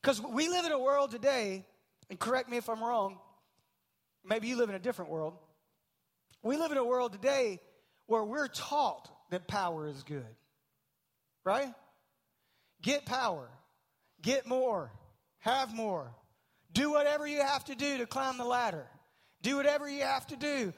Because 0.00 0.20
we 0.20 0.48
live 0.48 0.64
in 0.64 0.72
a 0.72 0.78
world 0.78 1.10
today, 1.10 1.64
and 2.08 2.18
correct 2.18 2.48
me 2.48 2.56
if 2.56 2.68
I'm 2.68 2.82
wrong, 2.82 3.18
maybe 4.24 4.48
you 4.48 4.56
live 4.56 4.68
in 4.68 4.74
a 4.74 4.80
different 4.80 5.10
world. 5.10 5.34
We 6.42 6.56
live 6.56 6.72
in 6.72 6.78
a 6.78 6.84
world 6.84 7.12
today 7.12 7.60
where 8.06 8.24
we're 8.24 8.48
taught 8.48 9.10
that 9.30 9.46
power 9.46 9.86
is 9.86 10.02
good. 10.02 10.24
right? 11.44 11.74
Get 12.82 13.06
power, 13.06 13.48
get 14.20 14.46
more, 14.46 14.92
have 15.38 15.74
more. 15.74 16.12
Do 16.72 16.90
whatever 16.90 17.26
you 17.26 17.40
have 17.40 17.64
to 17.66 17.74
do 17.74 17.98
to 17.98 18.06
climb 18.06 18.38
the 18.38 18.44
ladder. 18.44 18.86
Do 19.42 19.56
whatever 19.56 19.88
you 19.88 20.02
have 20.02 20.26
to 20.28 20.36
do 20.36 20.72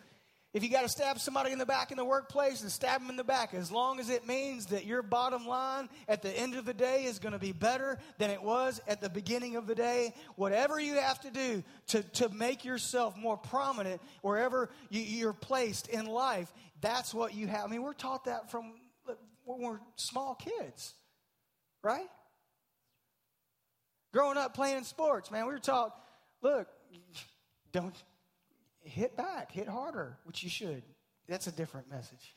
if 0.54 0.62
you 0.62 0.70
got 0.70 0.82
to 0.82 0.88
stab 0.88 1.18
somebody 1.18 1.50
in 1.50 1.58
the 1.58 1.66
back 1.66 1.90
in 1.90 1.96
the 1.96 2.04
workplace 2.04 2.62
and 2.62 2.70
stab 2.70 3.00
them 3.00 3.10
in 3.10 3.16
the 3.16 3.24
back, 3.24 3.54
as 3.54 3.72
long 3.72 3.98
as 3.98 4.08
it 4.08 4.24
means 4.24 4.66
that 4.66 4.86
your 4.86 5.02
bottom 5.02 5.48
line 5.48 5.88
at 6.08 6.22
the 6.22 6.30
end 6.30 6.54
of 6.54 6.64
the 6.64 6.72
day 6.72 7.04
is 7.04 7.18
going 7.18 7.32
to 7.32 7.40
be 7.40 7.50
better 7.50 7.98
than 8.18 8.30
it 8.30 8.40
was 8.40 8.80
at 8.86 9.00
the 9.00 9.10
beginning 9.10 9.56
of 9.56 9.66
the 9.66 9.74
day, 9.74 10.14
whatever 10.36 10.78
you 10.78 10.94
have 10.94 11.20
to 11.22 11.30
do 11.32 11.64
to, 11.88 12.04
to 12.04 12.28
make 12.28 12.64
yourself 12.64 13.16
more 13.16 13.36
prominent 13.36 14.00
wherever 14.22 14.70
you, 14.90 15.00
you're 15.00 15.32
placed 15.32 15.88
in 15.88 16.06
life, 16.06 16.52
that's 16.80 17.12
what 17.12 17.34
you 17.34 17.48
have. 17.48 17.64
I 17.64 17.66
mean, 17.66 17.82
we're 17.82 17.92
taught 17.92 18.26
that 18.26 18.52
from 18.52 18.74
when 19.44 19.60
we're 19.60 19.80
small 19.96 20.36
kids, 20.36 20.94
right? 21.84 22.08
Growing 24.12 24.38
up 24.38 24.54
playing 24.54 24.84
sports, 24.84 25.30
man, 25.30 25.46
we 25.46 25.52
were 25.52 25.58
taught, 25.58 25.94
look, 26.42 26.68
don't 27.72 27.94
hit 28.80 29.16
back, 29.16 29.50
hit 29.52 29.68
harder, 29.68 30.18
which 30.24 30.42
you 30.42 30.50
should. 30.50 30.82
That's 31.28 31.46
a 31.46 31.52
different 31.52 31.90
message. 31.90 32.34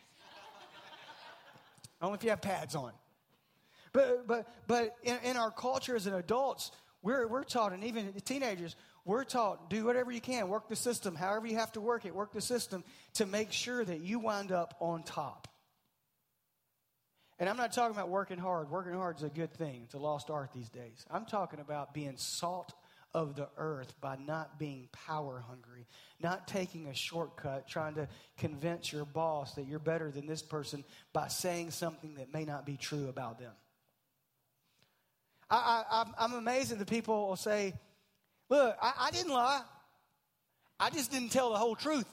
Only 2.02 2.18
if 2.18 2.24
you 2.24 2.30
have 2.30 2.42
pads 2.42 2.76
on. 2.76 2.92
But, 3.94 4.28
but, 4.28 4.48
but 4.68 4.96
in, 5.04 5.18
in 5.24 5.38
our 5.38 5.52
culture 5.52 5.96
as 5.96 6.08
an 6.08 6.14
adults, 6.14 6.72
we're, 7.02 7.28
we're 7.28 7.44
taught, 7.44 7.74
and 7.74 7.84
even 7.84 8.14
teenagers, 8.26 8.76
we're 9.06 9.24
taught 9.24 9.70
do 9.70 9.86
whatever 9.86 10.12
you 10.12 10.22
can, 10.22 10.50
work 10.50 10.68
the 10.68 10.76
system, 10.76 11.16
however 11.16 11.48
you 11.48 11.58
have 11.58 11.72
to 11.74 11.82
work 11.82 12.06
it, 12.06 12.14
work 12.14 12.34
the 12.34 12.42
system 12.42 12.84
to 13.14 13.26
make 13.26 13.52
sure 13.52 13.84
that 13.84 14.02
you 14.02 14.20
wind 14.20 14.52
up 14.52 14.76
on 14.80 15.04
top. 15.04 15.48
And 17.40 17.48
I'm 17.48 17.58
not 17.58 17.72
talking 17.72 17.96
about 17.96 18.10
working 18.10 18.40
hard. 18.40 18.70
Working 18.70 18.94
hard 18.94 19.18
is 19.18 19.24
a 19.24 19.30
good 19.30 19.54
thing. 19.54 19.82
It's 19.86 19.94
a 19.94 20.00
lost 20.00 20.30
art 20.30 20.52
these 20.54 20.70
days. 20.70 21.06
I'm 21.10 21.26
talking 21.26 21.60
about 21.60 21.94
being 21.94 22.18
salt 22.18 22.74
of 23.14 23.36
the 23.36 23.48
earth 23.58 23.94
by 24.02 24.16
not 24.16 24.60
being 24.60 24.90
power 24.92 25.44
hungry, 25.48 25.88
not 26.20 26.48
taking 26.48 26.88
a 26.88 26.94
shortcut, 26.94 27.68
trying 27.68 27.96
to 27.96 28.08
convince 28.38 28.92
your 28.92 29.06
boss 29.06 29.54
that 29.56 29.66
you're 29.66 29.80
better 29.80 30.12
than 30.12 30.26
this 30.26 30.42
person 30.42 30.84
by 31.14 31.28
saying 31.28 31.72
something 31.72 32.16
that 32.16 32.34
may 32.34 32.44
not 32.44 32.66
be 32.66 32.76
true 32.76 33.08
about 33.08 33.40
them. 33.40 33.54
I, 35.50 36.06
am 36.20 36.34
amazed 36.34 36.72
that 36.72 36.80
the 36.80 36.86
people 36.86 37.30
will 37.30 37.38
say, 37.38 37.74
Look, 38.50 38.78
I, 38.82 38.94
I 39.00 39.12
didn't 39.12 39.32
lie. 39.32 39.62
I 40.80 40.90
just 40.90 41.12
didn't 41.12 41.30
tell 41.30 41.52
the 41.52 41.58
whole 41.58 41.76
truth. 41.76 42.08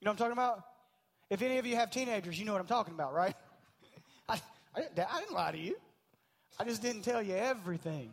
You 0.00 0.06
know 0.06 0.10
what 0.10 0.12
I'm 0.12 0.16
talking 0.18 0.32
about? 0.32 0.64
If 1.30 1.42
any 1.42 1.58
of 1.58 1.66
you 1.66 1.76
have 1.76 1.90
teenagers, 1.90 2.38
you 2.38 2.44
know 2.44 2.52
what 2.52 2.60
I'm 2.60 2.66
talking 2.66 2.94
about, 2.94 3.12
right? 3.12 3.34
I, 4.74 4.80
I, 4.80 5.06
I 5.10 5.20
didn't 5.20 5.34
lie 5.34 5.52
to 5.52 5.58
you. 5.58 5.76
I 6.58 6.64
just 6.64 6.82
didn't 6.82 7.02
tell 7.02 7.22
you 7.22 7.34
everything. 7.34 8.12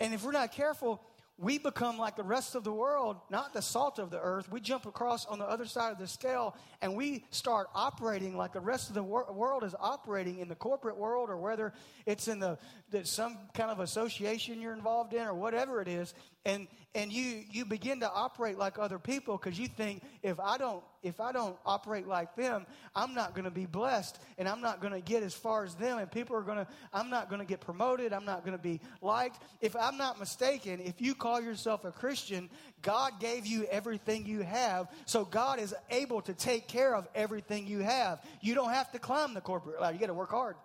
And 0.00 0.12
if 0.12 0.24
we're 0.24 0.32
not 0.32 0.52
careful, 0.52 1.00
we 1.36 1.58
become 1.58 1.98
like 1.98 2.14
the 2.14 2.22
rest 2.22 2.54
of 2.54 2.62
the 2.62 2.72
world, 2.72 3.16
not 3.28 3.52
the 3.52 3.62
salt 3.62 3.98
of 3.98 4.10
the 4.10 4.20
earth. 4.20 4.50
We 4.50 4.60
jump 4.60 4.86
across 4.86 5.26
on 5.26 5.40
the 5.40 5.44
other 5.44 5.66
side 5.66 5.90
of 5.90 5.98
the 5.98 6.06
scale 6.06 6.54
and 6.80 6.94
we 6.94 7.24
start 7.30 7.66
operating 7.74 8.36
like 8.36 8.52
the 8.52 8.60
rest 8.60 8.88
of 8.88 8.94
the 8.94 9.02
wor- 9.02 9.32
world 9.32 9.64
is 9.64 9.74
operating 9.80 10.38
in 10.38 10.48
the 10.48 10.54
corporate 10.54 10.96
world 10.96 11.30
or 11.30 11.36
whether 11.36 11.72
it's 12.06 12.28
in 12.28 12.38
the, 12.38 12.56
the, 12.90 13.04
some 13.04 13.36
kind 13.52 13.70
of 13.70 13.80
association 13.80 14.60
you're 14.60 14.74
involved 14.74 15.12
in 15.12 15.22
or 15.22 15.34
whatever 15.34 15.80
it 15.80 15.88
is. 15.88 16.14
And, 16.44 16.68
and 16.94 17.12
you, 17.12 17.42
you 17.50 17.64
begin 17.64 18.00
to 18.00 18.10
operate 18.10 18.58
like 18.58 18.78
other 18.78 18.98
people 18.98 19.36
because 19.36 19.58
you 19.58 19.66
think 19.66 20.02
if 20.22 20.38
I 20.38 20.58
don't 20.58 20.82
if 21.02 21.20
I 21.20 21.32
don't 21.32 21.56
operate 21.66 22.08
like 22.08 22.34
them, 22.34 22.66
I'm 22.94 23.14
not 23.14 23.34
going 23.34 23.44
to 23.44 23.50
be 23.50 23.66
blessed 23.66 24.18
and 24.38 24.48
I'm 24.48 24.62
not 24.62 24.80
going 24.80 24.94
to 24.94 25.00
get 25.00 25.22
as 25.22 25.34
far 25.34 25.64
as 25.64 25.74
them 25.74 25.98
and 25.98 26.10
people 26.10 26.34
are 26.34 26.42
going 26.42 26.58
to 26.58 26.66
I'm 26.92 27.10
not 27.10 27.28
going 27.28 27.40
to 27.40 27.46
get 27.46 27.60
promoted, 27.60 28.12
I'm 28.12 28.24
not 28.24 28.44
going 28.44 28.56
to 28.56 28.62
be 28.62 28.80
liked. 29.02 29.42
If 29.60 29.76
I'm 29.76 29.98
not 29.98 30.18
mistaken, 30.18 30.80
if 30.80 31.00
you 31.00 31.14
call 31.14 31.40
yourself 31.40 31.84
a 31.84 31.92
Christian, 31.92 32.48
God 32.82 33.20
gave 33.20 33.46
you 33.46 33.64
everything 33.64 34.24
you 34.24 34.40
have, 34.40 34.88
so 35.04 35.24
God 35.24 35.58
is 35.58 35.74
able 35.90 36.22
to 36.22 36.32
take 36.32 36.68
care 36.68 36.94
of 36.94 37.06
everything 37.14 37.66
you 37.66 37.80
have. 37.80 38.20
You 38.40 38.54
don't 38.54 38.72
have 38.72 38.90
to 38.92 38.98
climb 38.98 39.34
the 39.34 39.40
corporate 39.40 39.80
ladder. 39.80 39.94
You 39.94 40.00
got 40.00 40.06
to 40.06 40.14
work 40.14 40.30
hard. 40.30 40.56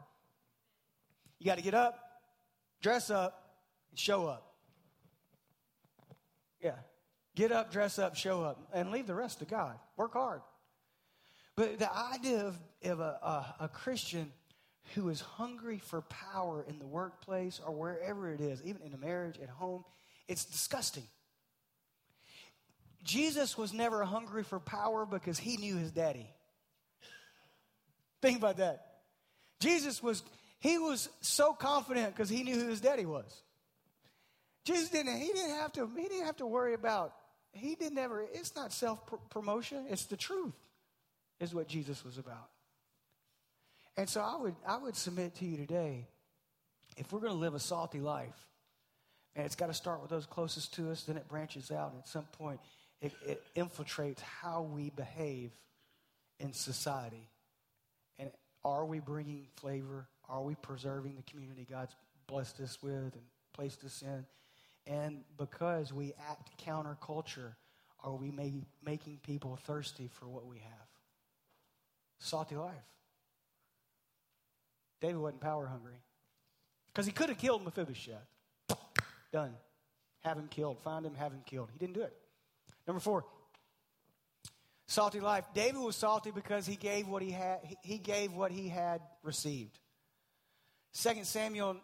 You 1.40 1.46
got 1.46 1.58
to 1.58 1.64
get 1.64 1.74
up, 1.74 2.00
dress 2.82 3.10
up, 3.10 3.56
and 3.90 4.00
show 4.00 4.28
up. 4.28 4.49
Get 7.36 7.52
up, 7.52 7.72
dress 7.72 8.00
up, 8.00 8.16
show 8.16 8.44
up, 8.44 8.70
and 8.74 8.92
leave 8.92 9.08
the 9.08 9.16
rest 9.16 9.40
to 9.40 9.46
God. 9.46 9.78
Work 9.98 10.14
hard. 10.14 10.42
But 11.56 11.80
the 11.80 11.94
idea 11.94 12.46
of, 12.46 12.58
of 12.84 13.00
a, 13.00 13.20
a, 13.22 13.56
a 13.66 13.68
Christian 13.68 14.32
who 14.96 15.10
is 15.10 15.22
hungry 15.22 15.78
for 15.78 16.02
power 16.02 16.66
in 16.68 16.80
the 16.80 16.88
workplace 16.88 17.60
or 17.66 17.74
wherever 17.74 18.32
it 18.32 18.42
is, 18.42 18.62
even 18.64 18.82
in 18.82 18.94
a 18.94 18.98
marriage, 18.98 19.38
at 19.42 19.50
home, 19.50 19.84
it's 20.28 20.46
disgusting. 20.46 21.04
Jesus 23.04 23.58
was 23.58 23.74
never 23.74 24.04
hungry 24.04 24.44
for 24.44 24.60
power 24.60 25.06
because 25.06 25.40
he 25.40 25.58
knew 25.58 25.76
his 25.76 25.92
daddy. 25.92 26.28
Think 28.22 28.38
about 28.38 28.58
that. 28.58 28.86
Jesus 29.60 30.02
was, 30.04 30.24
he 30.60 30.78
was 30.78 31.10
so 31.22 31.54
confident 31.54 32.14
because 32.14 32.30
he 32.30 32.44
knew 32.44 32.56
who 32.56 32.70
his 32.70 32.82
daddy 32.82 33.06
was. 33.06 33.44
Jesus 34.66 34.90
didn't, 34.90 35.18
he 35.18 35.28
didn't 35.28 35.56
have 35.56 35.72
to, 35.74 35.90
he 35.96 36.04
didn't 36.04 36.26
have 36.26 36.38
to 36.38 36.46
worry 36.46 36.74
about, 36.74 37.14
he 37.52 37.76
didn't 37.76 37.98
ever, 37.98 38.26
it's 38.34 38.56
not 38.56 38.72
self 38.72 39.02
promotion, 39.30 39.86
it's 39.90 40.06
the 40.06 40.18
truth, 40.18 40.56
is 41.40 41.54
what 41.54 41.68
Jesus 41.68 42.04
was 42.04 42.18
about. 42.18 42.50
And 43.98 44.08
so 44.08 44.22
I 44.22 44.42
would, 44.42 44.56
I 44.68 44.78
would 44.78 44.96
submit 44.96 45.36
to 45.36 45.46
you 45.46 45.58
today, 45.58 46.08
if 46.98 47.12
we're 47.12 47.20
going 47.20 47.34
to 47.34 47.40
live 47.40 47.54
a 47.54 47.60
salty 47.60 48.00
life, 48.00 48.48
and 49.36 49.46
it's 49.46 49.56
got 49.56 49.68
to 49.68 49.74
start 49.74 50.02
with 50.02 50.10
those 50.10 50.26
closest 50.26 50.74
to 50.76 50.92
us, 50.92 51.04
then 51.04 51.18
it 51.18 51.28
branches 51.28 51.72
out, 51.72 51.92
and 51.92 52.00
at 52.00 52.08
some 52.08 52.26
point, 52.38 52.60
it, 53.02 53.14
it 53.26 53.44
infiltrates 53.56 54.20
how 54.22 54.62
we 54.62 54.90
behave 54.90 55.52
in 56.40 56.54
society. 56.54 57.30
And 58.18 58.32
are 58.64 58.86
we 58.86 59.00
bringing 59.00 59.48
flavor? 59.56 60.08
Are 60.28 60.42
we 60.42 60.56
preserving 60.56 61.16
the 61.16 61.24
community 61.24 61.66
God's 61.70 61.96
blessed 62.28 62.60
us 62.60 62.78
with 62.82 63.14
and 63.14 63.24
placed 63.54 63.84
us 63.84 64.02
in? 64.02 64.26
And 64.90 65.22
because 65.38 65.94
we 65.94 66.14
act 66.30 66.50
counterculture, 66.66 67.54
are 68.04 68.16
we 68.16 68.32
may, 68.32 68.54
making 68.84 69.20
people 69.22 69.56
thirsty 69.56 70.10
for 70.12 70.28
what 70.28 70.48
we 70.48 70.58
have? 70.58 70.88
Salty 72.18 72.56
life. 72.56 72.74
David 75.00 75.18
wasn't 75.18 75.42
power 75.42 75.68
hungry. 75.68 76.02
Because 76.88 77.06
he 77.06 77.12
could 77.12 77.30
have 77.30 77.38
killed 77.38 77.64
Mephibosheth. 77.64 78.26
Done. 79.32 79.54
Have 80.22 80.38
him 80.38 80.48
killed. 80.50 80.80
Find 80.80 81.06
him, 81.06 81.14
have 81.14 81.32
him 81.32 81.42
killed. 81.46 81.70
He 81.72 81.78
didn't 81.78 81.94
do 81.94 82.02
it. 82.02 82.14
Number 82.88 83.00
four, 83.00 83.26
salty 84.88 85.20
life. 85.20 85.46
David 85.54 85.80
was 85.80 85.96
salty 85.96 86.32
because 86.32 86.66
he 86.66 86.76
gave 86.76 87.08
what 87.08 87.22
he 87.22 87.30
had, 87.30 87.60
he 87.84 88.00
gave 88.00 88.34
what 88.34 88.52
he 88.52 88.68
had 88.68 89.02
received. 89.22 89.78
2 91.00 91.24
Samuel 91.24 91.78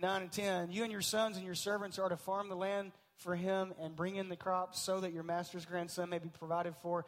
9 0.00 0.22
and 0.22 0.32
10, 0.32 0.70
you 0.70 0.82
and 0.82 0.92
your 0.92 1.00
sons 1.00 1.36
and 1.36 1.46
your 1.46 1.54
servants 1.54 1.98
are 1.98 2.08
to 2.08 2.16
farm 2.16 2.48
the 2.48 2.56
land 2.56 2.92
for 3.16 3.36
him 3.36 3.72
and 3.80 3.94
bring 3.94 4.16
in 4.16 4.28
the 4.28 4.36
crops 4.36 4.80
so 4.80 5.00
that 5.00 5.12
your 5.12 5.22
master's 5.22 5.64
grandson 5.64 6.10
may 6.10 6.18
be 6.18 6.28
provided 6.28 6.74
for. 6.82 7.04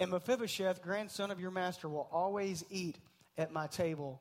And 0.00 0.10
Mephibosheth, 0.10 0.82
grandson 0.82 1.30
of 1.30 1.40
your 1.40 1.50
master, 1.50 1.88
will 1.88 2.08
always 2.12 2.64
eat 2.70 2.98
at 3.36 3.52
my 3.52 3.66
table. 3.66 4.20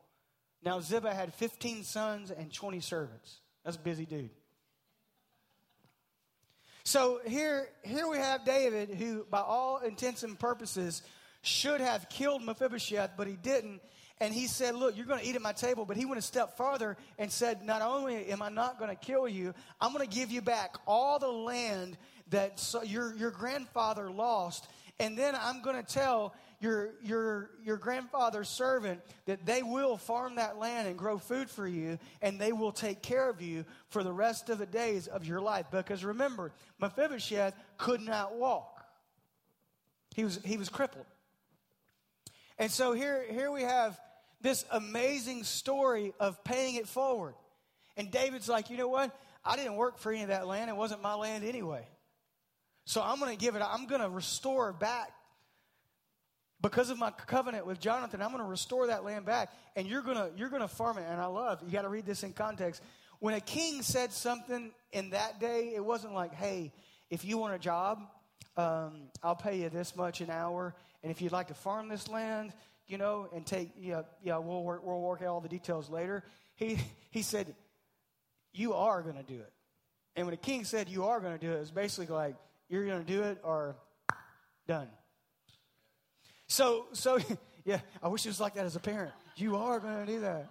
Now 0.63 0.79
Ziba 0.79 1.13
had 1.13 1.33
15 1.33 1.83
sons 1.83 2.31
and 2.31 2.51
20 2.51 2.79
servants. 2.79 3.39
That's 3.63 3.77
a 3.77 3.79
busy 3.79 4.05
dude. 4.05 4.29
So 6.83 7.19
here, 7.25 7.67
here 7.83 8.07
we 8.07 8.17
have 8.17 8.45
David, 8.45 8.91
who, 8.91 9.25
by 9.29 9.41
all 9.41 9.79
intents 9.79 10.23
and 10.23 10.39
purposes, 10.39 11.03
should 11.41 11.81
have 11.81 12.07
killed 12.09 12.43
Mephibosheth, 12.43 13.11
but 13.17 13.27
he 13.27 13.35
didn't. 13.35 13.81
And 14.19 14.33
he 14.33 14.47
said, 14.47 14.75
Look, 14.75 14.97
you're 14.97 15.05
going 15.05 15.19
to 15.19 15.25
eat 15.25 15.35
at 15.35 15.41
my 15.41 15.53
table. 15.53 15.85
But 15.85 15.97
he 15.97 16.05
went 16.05 16.17
a 16.17 16.23
step 16.23 16.57
farther 16.57 16.97
and 17.19 17.31
said, 17.31 17.63
Not 17.63 17.81
only 17.81 18.27
am 18.27 18.41
I 18.41 18.49
not 18.49 18.79
going 18.79 18.89
to 18.89 18.95
kill 18.95 19.27
you, 19.27 19.53
I'm 19.79 19.93
going 19.93 20.07
to 20.07 20.15
give 20.15 20.31
you 20.31 20.41
back 20.41 20.75
all 20.87 21.19
the 21.19 21.27
land 21.27 21.97
that 22.29 22.63
your, 22.85 23.15
your 23.15 23.31
grandfather 23.31 24.09
lost. 24.09 24.67
And 24.99 25.17
then 25.17 25.35
I'm 25.39 25.61
going 25.61 25.75
to 25.75 25.83
tell 25.83 26.33
your, 26.59 26.95
your, 27.03 27.51
your 27.63 27.77
grandfather's 27.77 28.49
servant 28.49 29.01
that 29.25 29.45
they 29.45 29.61
will 29.61 29.97
farm 29.97 30.35
that 30.35 30.57
land 30.57 30.87
and 30.87 30.97
grow 30.97 31.19
food 31.19 31.49
for 31.49 31.67
you, 31.67 31.99
and 32.21 32.39
they 32.39 32.51
will 32.51 32.71
take 32.71 33.03
care 33.03 33.29
of 33.29 33.41
you 33.41 33.63
for 33.89 34.03
the 34.03 34.11
rest 34.11 34.49
of 34.49 34.57
the 34.57 34.65
days 34.65 35.05
of 35.05 35.25
your 35.25 35.39
life. 35.39 35.67
Because 35.71 36.03
remember, 36.03 36.51
Mephibosheth 36.79 37.53
could 37.77 38.01
not 38.01 38.35
walk, 38.35 38.83
he 40.15 40.23
was, 40.23 40.39
he 40.43 40.57
was 40.57 40.69
crippled. 40.69 41.05
And 42.59 42.71
so 42.71 42.93
here, 42.93 43.23
here 43.29 43.51
we 43.51 43.61
have 43.61 43.99
this 44.47 44.63
amazing 44.71 45.43
story 45.43 46.13
of 46.21 46.41
paying 46.45 46.75
it 46.75 46.87
forward. 46.87 47.35
And 47.97 48.09
David's 48.09 48.47
like, 48.47 48.69
you 48.69 48.77
know 48.77 48.87
what? 48.87 49.13
I 49.43 49.57
didn't 49.57 49.75
work 49.75 49.97
for 49.97 50.11
any 50.11 50.21
of 50.21 50.29
that 50.29 50.47
land. 50.47 50.69
It 50.69 50.75
wasn't 50.75 51.01
my 51.01 51.15
land 51.15 51.43
anyway. 51.43 51.85
So 52.85 53.01
I'm 53.01 53.19
going 53.19 53.31
to 53.31 53.37
give 53.37 53.55
it, 53.55 53.61
I'm 53.61 53.87
going 53.87 53.99
to 53.99 54.09
restore 54.09 54.71
back 54.71 55.11
because 56.61 56.89
of 56.89 56.97
my 56.97 57.11
covenant 57.11 57.65
with 57.65 57.79
Jonathan, 57.79 58.21
I'm 58.21 58.29
going 58.29 58.43
to 58.43 58.49
restore 58.49 58.87
that 58.87 59.03
land 59.03 59.25
back, 59.25 59.51
and 59.75 59.85
you're 59.85 60.01
going 60.01 60.17
to 60.17 60.31
you're 60.35 60.49
going 60.49 60.61
to 60.61 60.67
farm 60.67 60.97
it. 60.97 61.05
And 61.07 61.21
I 61.21 61.27
love 61.27 61.61
you 61.63 61.71
got 61.71 61.83
to 61.83 61.89
read 61.89 62.05
this 62.05 62.23
in 62.23 62.33
context. 62.33 62.81
When 63.19 63.33
a 63.33 63.39
king 63.39 63.81
said 63.81 64.11
something 64.11 64.71
in 64.91 65.11
that 65.11 65.39
day, 65.39 65.73
it 65.75 65.83
wasn't 65.83 66.13
like, 66.13 66.33
"Hey, 66.33 66.71
if 67.09 67.23
you 67.25 67.37
want 67.37 67.53
a 67.53 67.59
job, 67.59 67.99
um, 68.55 69.09
I'll 69.21 69.35
pay 69.35 69.61
you 69.61 69.69
this 69.69 69.95
much 69.95 70.21
an 70.21 70.29
hour, 70.29 70.73
and 71.03 71.11
if 71.11 71.21
you'd 71.21 71.31
like 71.31 71.47
to 71.47 71.53
farm 71.53 71.89
this 71.89 72.07
land, 72.07 72.53
you 72.87 72.97
know, 72.97 73.27
and 73.33 73.45
take 73.45 73.71
yeah 73.79 74.03
yeah 74.23 74.37
we'll 74.37 74.63
work 74.63 74.81
we'll 74.83 75.01
work 75.01 75.21
out 75.21 75.27
all 75.27 75.41
the 75.41 75.49
details 75.49 75.89
later." 75.89 76.23
He 76.55 76.79
he 77.11 77.21
said, 77.21 77.53
"You 78.53 78.73
are 78.73 79.01
going 79.01 79.17
to 79.17 79.23
do 79.23 79.39
it." 79.39 79.53
And 80.15 80.25
when 80.25 80.33
a 80.33 80.37
king 80.37 80.65
said, 80.65 80.89
"You 80.89 81.05
are 81.05 81.19
going 81.19 81.37
to 81.37 81.45
do 81.45 81.51
it," 81.53 81.57
it's 81.57 81.71
basically 81.71 82.13
like 82.13 82.35
you're 82.69 82.85
going 82.85 83.03
to 83.03 83.11
do 83.11 83.23
it 83.23 83.39
or 83.43 83.75
done. 84.67 84.87
So, 86.47 86.87
so 86.93 87.19
yeah, 87.65 87.79
I 88.01 88.07
wish 88.07 88.25
it 88.25 88.29
was 88.29 88.39
like 88.39 88.55
that 88.55 88.65
as 88.65 88.75
a 88.75 88.79
parent. 88.79 89.13
You 89.35 89.57
are 89.57 89.79
going 89.79 90.05
to 90.05 90.11
do 90.11 90.19
that. 90.21 90.47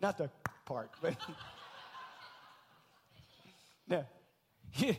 Not 0.00 0.18
the 0.18 0.30
part, 0.64 0.90
but 1.00 1.16
no. 3.88 4.04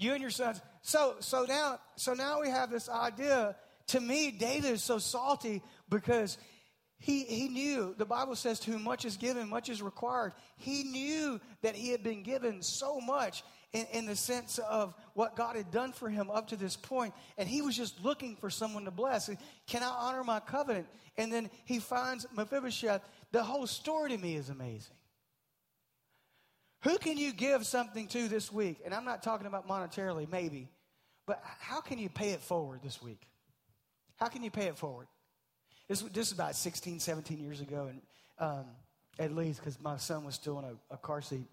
You 0.00 0.14
and 0.14 0.22
your 0.22 0.30
sons. 0.30 0.62
So, 0.80 1.16
so 1.20 1.44
now, 1.44 1.78
so 1.96 2.14
now 2.14 2.40
we 2.40 2.48
have 2.48 2.70
this 2.70 2.88
idea. 2.88 3.54
To 3.90 4.00
me, 4.00 4.30
David 4.30 4.72
is 4.72 4.82
so 4.82 4.98
salty 4.98 5.62
because 5.88 6.38
he, 6.98 7.24
he 7.24 7.48
knew, 7.48 7.94
the 7.96 8.04
Bible 8.04 8.36
says, 8.36 8.60
to 8.60 8.70
whom 8.70 8.84
much 8.84 9.04
is 9.04 9.16
given, 9.16 9.48
much 9.48 9.68
is 9.68 9.82
required. 9.82 10.32
He 10.56 10.84
knew 10.84 11.40
that 11.62 11.74
he 11.74 11.90
had 11.90 12.04
been 12.04 12.22
given 12.22 12.62
so 12.62 13.00
much 13.00 13.42
in, 13.72 13.86
in 13.92 14.06
the 14.06 14.14
sense 14.14 14.58
of 14.58 14.94
what 15.14 15.34
God 15.34 15.56
had 15.56 15.72
done 15.72 15.92
for 15.92 16.08
him 16.08 16.30
up 16.30 16.48
to 16.48 16.56
this 16.56 16.76
point, 16.76 17.14
and 17.36 17.48
he 17.48 17.62
was 17.62 17.76
just 17.76 18.04
looking 18.04 18.36
for 18.36 18.48
someone 18.48 18.84
to 18.84 18.90
bless. 18.92 19.28
Can 19.66 19.82
I 19.82 19.88
honor 19.88 20.22
my 20.22 20.38
covenant? 20.38 20.86
And 21.16 21.32
then 21.32 21.50
he 21.64 21.80
finds 21.80 22.26
Mephibosheth. 22.36 23.02
The 23.32 23.42
whole 23.42 23.66
story 23.66 24.10
to 24.10 24.18
me 24.18 24.36
is 24.36 24.50
amazing. 24.50 24.94
Who 26.82 26.96
can 26.98 27.16
you 27.16 27.32
give 27.32 27.66
something 27.66 28.06
to 28.08 28.28
this 28.28 28.52
week? 28.52 28.82
And 28.84 28.94
I'm 28.94 29.04
not 29.04 29.22
talking 29.22 29.46
about 29.46 29.66
monetarily, 29.66 30.30
maybe, 30.30 30.68
but 31.26 31.42
how 31.58 31.80
can 31.80 31.98
you 31.98 32.08
pay 32.08 32.30
it 32.30 32.40
forward 32.40 32.80
this 32.84 33.02
week? 33.02 33.26
How 34.20 34.28
can 34.28 34.44
you 34.44 34.50
pay 34.50 34.66
it 34.66 34.76
forward? 34.76 35.08
This, 35.88 36.02
this 36.02 36.28
is 36.28 36.32
about 36.32 36.54
16, 36.54 37.00
17 37.00 37.40
years 37.40 37.60
ago, 37.60 37.88
and 37.90 38.00
um, 38.38 38.64
at 39.18 39.34
least 39.34 39.60
because 39.60 39.80
my 39.80 39.96
son 39.96 40.24
was 40.24 40.36
still 40.36 40.58
in 40.60 40.64
a, 40.64 40.94
a 40.94 40.96
car 40.96 41.22
seat 41.22 41.48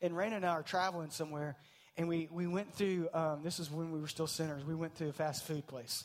and 0.00 0.14
Raina 0.14 0.36
and 0.36 0.46
I 0.46 0.50
are 0.50 0.62
traveling 0.62 1.10
somewhere, 1.10 1.56
and 1.96 2.08
we, 2.08 2.28
we 2.30 2.46
went 2.46 2.72
through, 2.74 3.08
um, 3.12 3.40
this 3.42 3.58
is 3.58 3.70
when 3.70 3.90
we 3.90 4.00
were 4.00 4.08
still 4.08 4.26
sinners, 4.26 4.64
we 4.64 4.74
went 4.74 4.94
to 4.96 5.08
a 5.08 5.12
fast 5.12 5.44
food 5.44 5.66
place. 5.66 6.04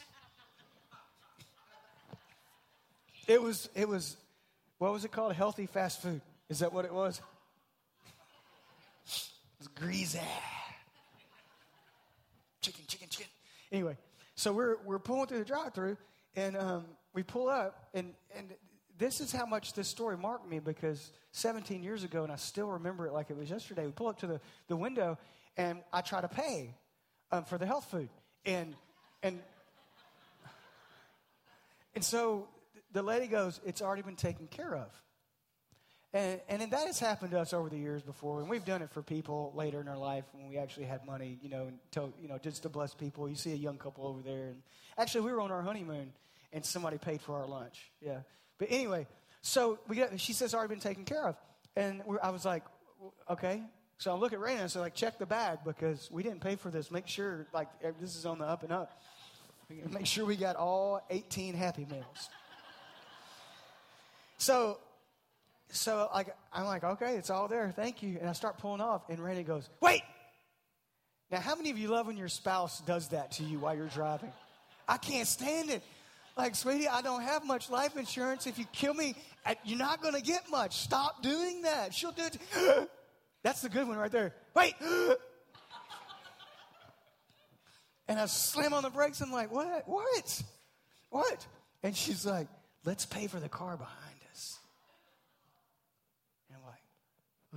It 3.28 3.42
was, 3.42 3.70
it 3.76 3.88
was, 3.88 4.18
what 4.80 4.92
was 4.92 5.06
it 5.06 5.12
called? 5.12 5.34
Healthy 5.34 5.68
fast 5.68 6.02
food. 6.02 6.22
Is 6.50 6.60
that 6.60 6.74
what 6.74 6.86
it 6.86 6.94
was? 6.94 7.22
It 9.06 9.60
was 9.60 9.68
greasy. 9.70 10.20
Chicken, 12.62 12.84
chicken, 12.88 13.08
chicken. 13.10 13.32
Anyway, 13.72 13.98
so 14.44 14.52
we're, 14.52 14.76
we're 14.84 15.00
pulling 15.00 15.28
through 15.28 15.40
the 15.40 15.46
drive 15.46 15.74
through, 15.74 15.96
and 16.36 16.58
um, 16.58 16.84
we 17.14 17.24
pull 17.24 17.48
up, 17.48 17.88
and, 17.94 18.14
and 18.36 18.54
this 18.98 19.22
is 19.22 19.32
how 19.32 19.46
much 19.46 19.72
this 19.72 19.88
story 19.88 20.18
marked 20.18 20.50
me 20.50 20.60
because 20.60 21.14
17 21.32 21.82
years 21.82 22.04
ago, 22.04 22.24
and 22.24 22.32
I 22.32 22.36
still 22.36 22.68
remember 22.68 23.08
it 23.08 23.14
like 23.14 23.30
it 23.30 23.38
was 23.38 23.50
yesterday. 23.50 23.86
We 23.86 23.94
pull 23.94 24.10
up 24.10 24.20
to 24.20 24.28
the, 24.28 24.42
the 24.68 24.76
window, 24.76 25.18
and 25.56 25.80
I 25.94 26.02
try 26.02 26.20
to 26.20 26.28
pay 26.28 26.76
um, 27.32 27.46
for 27.46 27.58
the 27.58 27.66
health 27.66 27.86
food. 27.90 28.10
And, 28.46 28.76
and, 29.24 29.40
and 31.96 32.04
so 32.04 32.50
the 32.92 33.02
lady 33.02 33.28
goes, 33.28 33.62
It's 33.66 33.82
already 33.82 34.02
been 34.02 34.18
taken 34.18 34.48
care 34.48 34.76
of. 34.76 35.03
And, 36.14 36.40
and 36.48 36.62
that 36.72 36.86
has 36.86 37.00
happened 37.00 37.32
to 37.32 37.40
us 37.40 37.54
over 37.54 37.70
the 37.70 37.78
years 37.78 38.04
before, 38.04 38.42
and 38.42 38.50
we've 38.50 38.66
done 38.66 38.84
it 38.84 38.92
for 38.92 39.02
people 39.02 39.52
later 39.56 39.82
in 39.82 39.88
our 39.88 39.98
life 39.98 40.26
when 40.34 40.48
we 40.48 40.60
actually 40.60 40.86
had 40.86 41.04
money, 41.08 41.40
you 41.42 41.50
know, 41.50 41.72
to, 41.92 42.14
you 42.22 42.28
know, 42.28 42.38
just 42.38 42.62
to 42.64 42.70
bless 42.70 42.94
people. 42.94 43.28
You 43.28 43.36
see 43.36 43.52
a 43.52 43.56
young 43.56 43.78
couple 43.78 44.06
over 44.06 44.22
there, 44.22 44.50
and 44.50 44.62
actually 44.96 45.22
we 45.22 45.32
were 45.32 45.42
on 45.42 45.52
our 45.52 45.64
honeymoon, 45.64 46.14
and 46.52 46.64
somebody 46.64 47.00
paid 47.00 47.20
for 47.22 47.36
our 47.38 47.48
lunch. 47.48 47.90
Yeah, 48.00 48.20
but 48.60 48.68
anyway, 48.70 49.08
so 49.42 49.80
we 49.88 49.96
get, 49.96 50.20
she 50.20 50.34
says, 50.34 50.54
already 50.54 50.70
been 50.70 50.80
taken 50.80 51.04
care 51.04 51.28
of. 51.28 51.36
And 51.76 52.04
I 52.22 52.30
was 52.30 52.46
like, 52.46 52.64
okay. 53.30 53.62
So 53.98 54.12
I 54.12 54.16
look 54.16 54.34
at 54.34 54.40
Raina 54.40 54.62
and 54.62 54.72
say, 54.72 54.80
like, 54.80 54.96
check 54.96 55.18
the 55.18 55.26
bag 55.26 55.60
because 55.66 56.10
we 56.12 56.24
didn't 56.24 56.42
pay 56.42 56.56
for 56.56 56.70
this. 56.70 56.92
Make 56.92 57.08
sure, 57.08 57.48
like, 57.54 57.68
this 58.00 58.16
is 58.16 58.26
on 58.26 58.38
the 58.38 58.46
up 58.46 58.64
and 58.64 58.72
up. 58.72 59.02
Make 59.92 60.06
sure 60.06 60.26
we 60.26 60.36
got 60.36 60.56
all 60.56 61.02
18 61.10 61.56
Happy 61.56 61.86
Meals. 61.90 62.30
so, 64.38 64.78
so 65.70 66.10
like, 66.14 66.36
I'm 66.52 66.66
like, 66.66 66.84
okay, 66.84 67.16
it's 67.16 67.30
all 67.30 67.48
there. 67.48 67.74
Thank 67.76 68.04
you. 68.04 68.18
And 68.20 68.30
I 68.30 68.34
start 68.34 68.58
pulling 68.58 68.82
off, 68.82 69.10
and 69.10 69.20
Raina 69.20 69.46
goes, 69.46 69.70
wait. 69.82 70.02
Now, 71.32 71.40
how 71.40 71.56
many 71.56 71.72
of 71.72 71.80
you 71.80 71.88
love 71.88 72.08
when 72.08 72.18
your 72.18 72.28
spouse 72.28 72.82
does 72.82 73.10
that 73.10 73.32
to 73.34 73.44
you 73.44 73.60
while 73.60 73.76
you're 73.76 73.88
driving? 73.88 74.32
I 74.88 74.98
can't 74.98 75.28
stand 75.28 75.72
it. 75.72 75.82
Like, 76.36 76.56
sweetie, 76.56 76.88
I 76.88 77.02
don't 77.02 77.22
have 77.22 77.46
much 77.46 77.70
life 77.70 77.96
insurance. 77.96 78.48
If 78.48 78.58
you 78.58 78.66
kill 78.72 78.94
me, 78.94 79.16
uh, 79.46 79.54
you're 79.64 79.78
not 79.78 80.02
going 80.02 80.16
to 80.16 80.22
get 80.22 80.50
much. 80.50 80.78
Stop 80.78 81.22
doing 81.22 81.62
that. 81.64 81.94
She'll 81.94 82.12
do 82.12 82.24
it. 82.24 82.38
That's 83.44 83.62
the 83.62 83.70
good 83.70 83.88
one 83.88 83.98
right 83.98 84.12
there. 84.12 84.34
Wait. 84.56 84.74
and 88.08 88.20
I 88.20 88.26
slam 88.26 88.74
on 88.74 88.82
the 88.84 88.90
brakes. 88.90 89.22
I'm 89.22 89.32
like, 89.32 89.52
what? 89.52 89.84
What? 89.88 90.44
What? 91.10 91.48
And 91.84 91.96
she's 91.96 92.26
like, 92.26 92.48
let's 92.86 93.06
pay 93.06 93.28
for 93.28 93.40
the 93.40 93.50
car 93.50 93.78
behind 93.78 94.16
us. 94.32 94.58
And 96.50 96.58
I'm 96.58 96.66
like, 96.66 96.82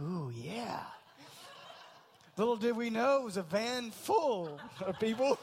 ooh, 0.00 0.32
yeah. 0.34 0.80
Little 2.36 2.56
did 2.56 2.76
we 2.76 2.90
know 2.90 3.18
it 3.18 3.24
was 3.24 3.36
a 3.38 3.42
van 3.42 3.90
full 3.90 4.60
of 4.84 4.98
people. 5.00 5.38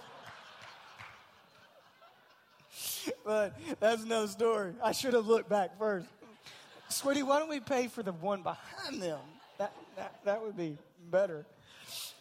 but 3.25 3.57
that's 3.79 4.05
no 4.05 4.25
story. 4.27 4.73
I 4.83 4.91
should 4.91 5.13
have 5.13 5.25
looked 5.25 5.49
back 5.49 5.77
first. 5.79 6.07
Sweetie, 6.89 7.23
why 7.23 7.39
don't 7.39 7.49
we 7.49 7.59
pay 7.59 7.87
for 7.87 8.03
the 8.03 8.11
one 8.11 8.43
behind 8.43 9.01
them? 9.01 9.19
That, 9.57 9.73
that, 9.95 10.19
that 10.25 10.41
would 10.43 10.55
be 10.55 10.77
better. 11.09 11.45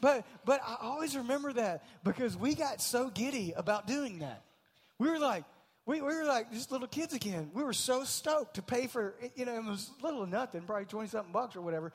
But, 0.00 0.24
but 0.44 0.60
I 0.66 0.76
always 0.80 1.16
remember 1.16 1.52
that 1.52 1.84
because 2.02 2.36
we 2.36 2.54
got 2.54 2.80
so 2.80 3.10
giddy 3.10 3.52
about 3.54 3.86
doing 3.86 4.20
that. 4.20 4.42
We 4.98 5.10
were 5.10 5.18
like, 5.18 5.44
we, 5.84 6.00
we 6.00 6.14
were 6.14 6.24
like 6.24 6.52
just 6.52 6.72
little 6.72 6.88
kids 6.88 7.12
again. 7.12 7.50
We 7.52 7.62
were 7.62 7.72
so 7.72 8.04
stoked 8.04 8.54
to 8.54 8.62
pay 8.62 8.86
for, 8.86 9.14
you 9.36 9.44
know, 9.44 9.54
it 9.54 9.64
was 9.64 9.90
little 10.02 10.20
or 10.20 10.26
nothing, 10.26 10.62
probably 10.62 10.86
20 10.86 11.08
something 11.08 11.32
bucks 11.32 11.56
or 11.56 11.60
whatever. 11.60 11.92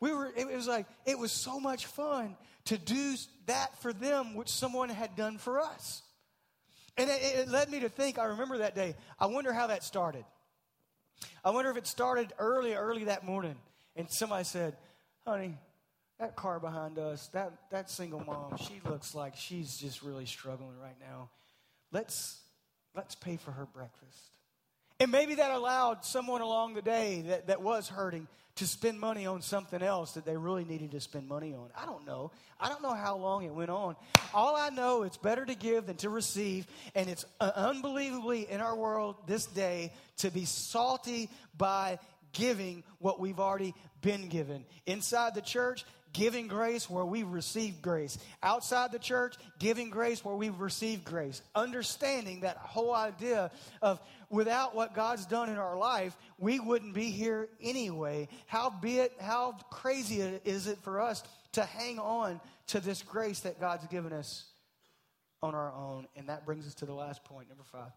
We 0.00 0.12
were, 0.12 0.32
it 0.34 0.48
was 0.48 0.66
like, 0.66 0.86
it 1.04 1.18
was 1.18 1.30
so 1.30 1.60
much 1.60 1.86
fun 1.86 2.36
to 2.66 2.78
do 2.78 3.14
that 3.46 3.80
for 3.82 3.92
them, 3.92 4.34
which 4.34 4.48
someone 4.48 4.88
had 4.88 5.14
done 5.14 5.38
for 5.38 5.60
us. 5.60 6.02
And 6.96 7.08
it, 7.10 7.20
it 7.22 7.48
led 7.48 7.70
me 7.70 7.80
to 7.80 7.88
think, 7.88 8.18
I 8.18 8.24
remember 8.24 8.58
that 8.58 8.74
day, 8.74 8.96
I 9.18 9.26
wonder 9.26 9.52
how 9.52 9.68
that 9.68 9.84
started. 9.84 10.24
I 11.44 11.50
wonder 11.50 11.70
if 11.70 11.76
it 11.76 11.86
started 11.86 12.32
early, 12.38 12.74
early 12.74 13.04
that 13.04 13.24
morning, 13.24 13.56
and 13.94 14.10
somebody 14.10 14.44
said, 14.44 14.76
honey, 15.26 15.58
that 16.18 16.36
car 16.36 16.60
behind 16.60 16.98
us, 16.98 17.28
that, 17.28 17.52
that 17.70 17.90
single 17.90 18.20
mom, 18.20 18.56
she 18.56 18.80
looks 18.84 19.14
like 19.14 19.36
she's 19.36 19.76
just 19.76 20.02
really 20.02 20.26
struggling 20.26 20.78
right 20.78 20.96
now. 21.00 21.30
Let's, 21.92 22.40
let's 22.94 23.14
pay 23.14 23.36
for 23.36 23.52
her 23.52 23.66
breakfast. 23.66 24.36
And 25.00 25.10
maybe 25.10 25.36
that 25.36 25.50
allowed 25.50 26.04
someone 26.04 26.42
along 26.42 26.74
the 26.74 26.82
day 26.82 27.22
that, 27.28 27.46
that 27.46 27.62
was 27.62 27.88
hurting 27.88 28.28
to 28.56 28.66
spend 28.66 29.00
money 29.00 29.24
on 29.24 29.40
something 29.40 29.82
else 29.82 30.12
that 30.12 30.26
they 30.26 30.36
really 30.36 30.66
needed 30.66 30.90
to 30.90 31.00
spend 31.00 31.26
money 31.26 31.54
on. 31.54 31.70
I 31.74 31.86
don't 31.86 32.06
know. 32.06 32.30
I 32.60 32.68
don't 32.68 32.82
know 32.82 32.92
how 32.92 33.16
long 33.16 33.44
it 33.44 33.54
went 33.54 33.70
on. 33.70 33.96
All 34.34 34.54
I 34.54 34.68
know, 34.68 35.02
it's 35.04 35.16
better 35.16 35.46
to 35.46 35.54
give 35.54 35.86
than 35.86 35.96
to 35.96 36.10
receive. 36.10 36.66
And 36.94 37.08
it's 37.08 37.24
uh, 37.40 37.50
unbelievably 37.54 38.50
in 38.50 38.60
our 38.60 38.76
world 38.76 39.16
this 39.26 39.46
day 39.46 39.94
to 40.18 40.30
be 40.30 40.44
salty 40.44 41.30
by 41.56 41.98
giving 42.34 42.84
what 42.98 43.18
we've 43.18 43.40
already 43.40 43.74
been 44.02 44.28
given. 44.28 44.66
Inside 44.84 45.34
the 45.34 45.40
church, 45.40 45.86
giving 46.12 46.48
grace 46.48 46.88
where 46.88 47.04
we've 47.04 47.28
received 47.28 47.82
grace. 47.82 48.18
Outside 48.42 48.92
the 48.92 48.98
church, 48.98 49.36
giving 49.58 49.90
grace 49.90 50.24
where 50.24 50.34
we've 50.34 50.58
received 50.60 51.04
grace. 51.04 51.42
Understanding 51.54 52.40
that 52.40 52.56
whole 52.56 52.94
idea 52.94 53.50
of 53.82 54.00
without 54.28 54.74
what 54.74 54.94
God's 54.94 55.26
done 55.26 55.48
in 55.48 55.56
our 55.56 55.76
life, 55.76 56.16
we 56.38 56.60
wouldn't 56.60 56.94
be 56.94 57.10
here 57.10 57.48
anyway. 57.60 58.28
How 58.46 58.70
be 58.70 58.98
it, 58.98 59.12
how 59.20 59.52
crazy 59.70 60.20
is 60.20 60.66
it 60.66 60.78
for 60.82 61.00
us 61.00 61.22
to 61.52 61.64
hang 61.64 61.98
on 61.98 62.40
to 62.68 62.80
this 62.80 63.02
grace 63.02 63.40
that 63.40 63.60
God's 63.60 63.86
given 63.86 64.12
us 64.12 64.44
on 65.42 65.54
our 65.54 65.72
own? 65.72 66.06
And 66.16 66.28
that 66.28 66.46
brings 66.46 66.66
us 66.66 66.74
to 66.76 66.86
the 66.86 66.94
last 66.94 67.24
point, 67.24 67.48
number 67.48 67.64
five. 67.64 67.92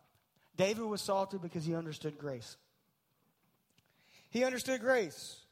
David 0.56 0.84
was 0.84 1.02
salted 1.02 1.42
because 1.42 1.66
he 1.66 1.76
understood 1.76 2.18
grace. 2.18 2.58
He 4.30 4.44
understood 4.44 4.82
grace. 4.82 5.43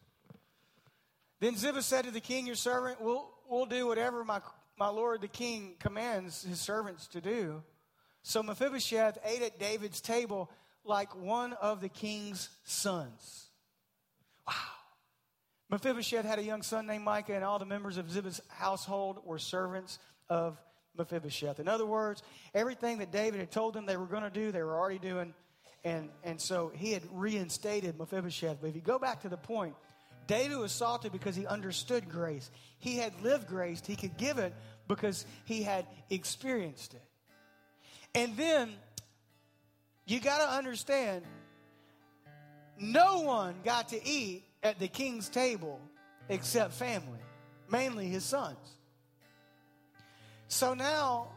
Then 1.41 1.57
Ziba 1.57 1.81
said 1.81 2.05
to 2.05 2.11
the 2.11 2.21
king, 2.21 2.47
Your 2.47 2.55
servant 2.55 3.01
will 3.01 3.29
will 3.51 3.65
do 3.65 3.85
whatever 3.85 4.23
my, 4.23 4.39
my 4.79 4.87
lord 4.87 5.21
the 5.21 5.27
king 5.27 5.75
commands 5.77 6.43
his 6.43 6.59
servants 6.59 7.07
to 7.07 7.21
do. 7.21 7.61
So 8.23 8.41
Mephibosheth 8.41 9.17
ate 9.25 9.41
at 9.41 9.59
David's 9.59 9.99
table 9.99 10.49
like 10.83 11.15
one 11.15 11.53
of 11.53 11.81
the 11.81 11.89
king's 11.89 12.49
sons. 12.63 13.49
Wow. 14.47 14.53
Mephibosheth 15.69 16.25
had 16.25 16.39
a 16.39 16.43
young 16.43 16.61
son 16.61 16.87
named 16.87 17.03
Micah, 17.03 17.35
and 17.35 17.43
all 17.43 17.59
the 17.59 17.65
members 17.65 17.97
of 17.97 18.09
Ziba's 18.09 18.41
household 18.47 19.19
were 19.25 19.39
servants 19.39 19.99
of 20.29 20.57
Mephibosheth. 20.97 21.59
In 21.59 21.67
other 21.67 21.85
words, 21.85 22.23
everything 22.53 22.99
that 22.99 23.11
David 23.11 23.39
had 23.39 23.51
told 23.51 23.73
them 23.73 23.85
they 23.85 23.97
were 23.97 24.05
going 24.05 24.23
to 24.23 24.29
do, 24.29 24.51
they 24.51 24.63
were 24.63 24.77
already 24.77 24.99
doing. 24.99 25.33
And, 25.83 26.09
and 26.23 26.39
so 26.39 26.71
he 26.75 26.91
had 26.91 27.03
reinstated 27.11 27.97
Mephibosheth. 27.97 28.57
But 28.61 28.67
if 28.67 28.75
you 28.75 28.81
go 28.81 28.99
back 28.99 29.21
to 29.21 29.29
the 29.29 29.37
point, 29.37 29.75
David 30.27 30.57
was 30.57 30.71
salted 30.71 31.11
because 31.11 31.35
he 31.35 31.45
understood 31.45 32.09
grace. 32.09 32.49
He 32.79 32.97
had 32.97 33.13
lived 33.21 33.47
grace, 33.47 33.81
he 33.85 33.95
could 33.95 34.17
give 34.17 34.37
it 34.37 34.53
because 34.87 35.25
he 35.45 35.63
had 35.63 35.85
experienced 36.09 36.93
it. 36.93 37.03
And 38.13 38.35
then 38.35 38.71
you 40.05 40.19
got 40.19 40.39
to 40.39 40.57
understand 40.57 41.23
no 42.79 43.21
one 43.21 43.55
got 43.63 43.89
to 43.89 44.05
eat 44.05 44.43
at 44.63 44.79
the 44.79 44.87
king's 44.87 45.29
table 45.29 45.79
except 46.29 46.73
family, 46.73 47.19
mainly 47.69 48.07
his 48.07 48.23
sons. 48.23 48.57
So 50.47 50.73
now, 50.73 51.29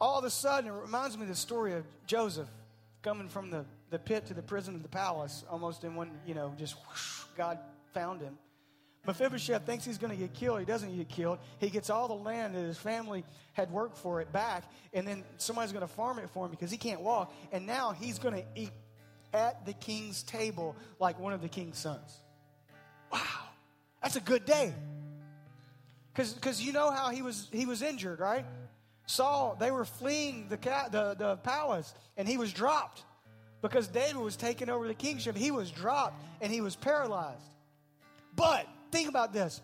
all 0.00 0.18
of 0.18 0.24
a 0.24 0.30
sudden, 0.30 0.70
it 0.70 0.74
reminds 0.74 1.16
me 1.16 1.22
of 1.22 1.28
the 1.28 1.34
story 1.36 1.74
of 1.74 1.84
Joseph 2.06 2.48
coming 3.02 3.28
from 3.28 3.50
the, 3.50 3.64
the 3.90 3.98
pit 3.98 4.26
to 4.26 4.34
the 4.34 4.42
prison 4.42 4.74
of 4.74 4.82
the 4.82 4.88
palace, 4.88 5.44
almost 5.48 5.84
in 5.84 5.94
one, 5.94 6.10
you 6.26 6.34
know, 6.34 6.52
just 6.58 6.74
whoosh, 6.88 7.22
God 7.36 7.58
found 7.92 8.20
him. 8.20 8.38
Mephibosheth 9.06 9.64
thinks 9.64 9.84
he's 9.84 9.98
going 9.98 10.12
to 10.12 10.16
get 10.16 10.34
killed. 10.34 10.58
He 10.58 10.66
doesn't 10.66 10.94
get 10.94 11.08
killed. 11.08 11.38
He 11.58 11.70
gets 11.70 11.88
all 11.88 12.06
the 12.06 12.14
land 12.14 12.54
that 12.54 12.60
his 12.60 12.76
family 12.76 13.24
had 13.54 13.70
worked 13.70 13.96
for 13.96 14.20
it 14.20 14.30
back, 14.30 14.64
and 14.92 15.06
then 15.06 15.24
somebody's 15.38 15.72
going 15.72 15.86
to 15.86 15.92
farm 15.92 16.18
it 16.18 16.28
for 16.30 16.44
him 16.44 16.50
because 16.50 16.70
he 16.70 16.76
can't 16.76 17.00
walk. 17.00 17.32
And 17.50 17.66
now 17.66 17.92
he's 17.92 18.18
going 18.18 18.34
to 18.34 18.44
eat 18.54 18.72
at 19.32 19.64
the 19.64 19.72
king's 19.72 20.22
table 20.22 20.76
like 20.98 21.18
one 21.18 21.32
of 21.32 21.40
the 21.40 21.48
king's 21.48 21.78
sons. 21.78 22.20
Wow, 23.10 23.20
that's 24.02 24.16
a 24.16 24.20
good 24.20 24.44
day. 24.44 24.74
Because 26.14 26.60
you 26.60 26.72
know 26.72 26.90
how 26.90 27.08
he 27.10 27.22
was 27.22 27.48
he 27.50 27.64
was 27.64 27.80
injured, 27.82 28.20
right? 28.20 28.44
Saul, 29.06 29.56
they 29.58 29.70
were 29.70 29.84
fleeing 29.84 30.48
the, 30.48 30.56
the, 30.56 31.16
the 31.18 31.36
palace, 31.38 31.94
and 32.16 32.28
he 32.28 32.36
was 32.36 32.52
dropped 32.52 33.02
because 33.62 33.88
David 33.88 34.16
was 34.16 34.36
taking 34.36 34.70
over 34.70 34.86
the 34.86 34.94
kingship. 34.94 35.36
He 35.36 35.50
was 35.50 35.70
dropped 35.70 36.22
and 36.40 36.52
he 36.52 36.60
was 36.60 36.76
paralyzed. 36.76 37.42
But 38.36 38.66
think 38.90 39.08
about 39.08 39.32
this. 39.32 39.60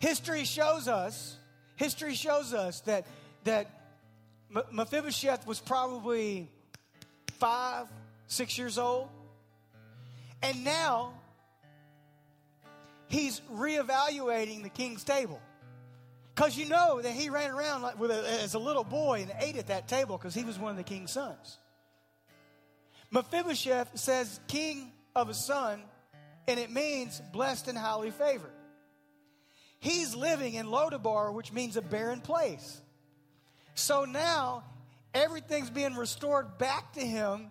History 0.00 0.44
shows 0.44 0.88
us, 0.88 1.36
history 1.76 2.14
shows 2.14 2.52
us 2.52 2.80
that 2.82 3.06
that 3.44 3.70
Mephibosheth 4.70 5.46
was 5.46 5.60
probably 5.60 6.48
five, 7.38 7.86
six 8.26 8.58
years 8.58 8.78
old. 8.78 9.08
And 10.42 10.64
now 10.64 11.14
he's 13.08 13.40
reevaluating 13.52 14.62
the 14.62 14.68
king's 14.68 15.04
table. 15.04 15.40
Because 16.34 16.56
you 16.56 16.68
know 16.68 17.00
that 17.00 17.12
he 17.12 17.30
ran 17.30 17.50
around 17.50 17.82
like 17.82 17.98
a, 17.98 18.42
as 18.42 18.54
a 18.54 18.58
little 18.58 18.84
boy 18.84 19.22
and 19.22 19.32
ate 19.40 19.56
at 19.56 19.68
that 19.68 19.86
table 19.86 20.16
because 20.16 20.34
he 20.34 20.44
was 20.44 20.58
one 20.58 20.70
of 20.70 20.76
the 20.76 20.82
king's 20.82 21.12
sons. 21.12 21.58
Mephibosheth 23.10 23.98
says 23.98 24.40
king 24.48 24.92
of 25.14 25.28
a 25.28 25.34
son 25.34 25.82
and 26.48 26.58
it 26.58 26.70
means 26.70 27.20
blessed 27.32 27.68
and 27.68 27.78
highly 27.78 28.10
favored. 28.10 28.52
He's 29.78 30.14
living 30.14 30.54
in 30.54 30.66
Lodabar, 30.66 31.32
which 31.32 31.52
means 31.52 31.76
a 31.76 31.82
barren 31.82 32.20
place. 32.20 32.80
So 33.74 34.04
now 34.04 34.64
everything's 35.12 35.70
being 35.70 35.94
restored 35.94 36.58
back 36.58 36.92
to 36.92 37.00
him. 37.00 37.50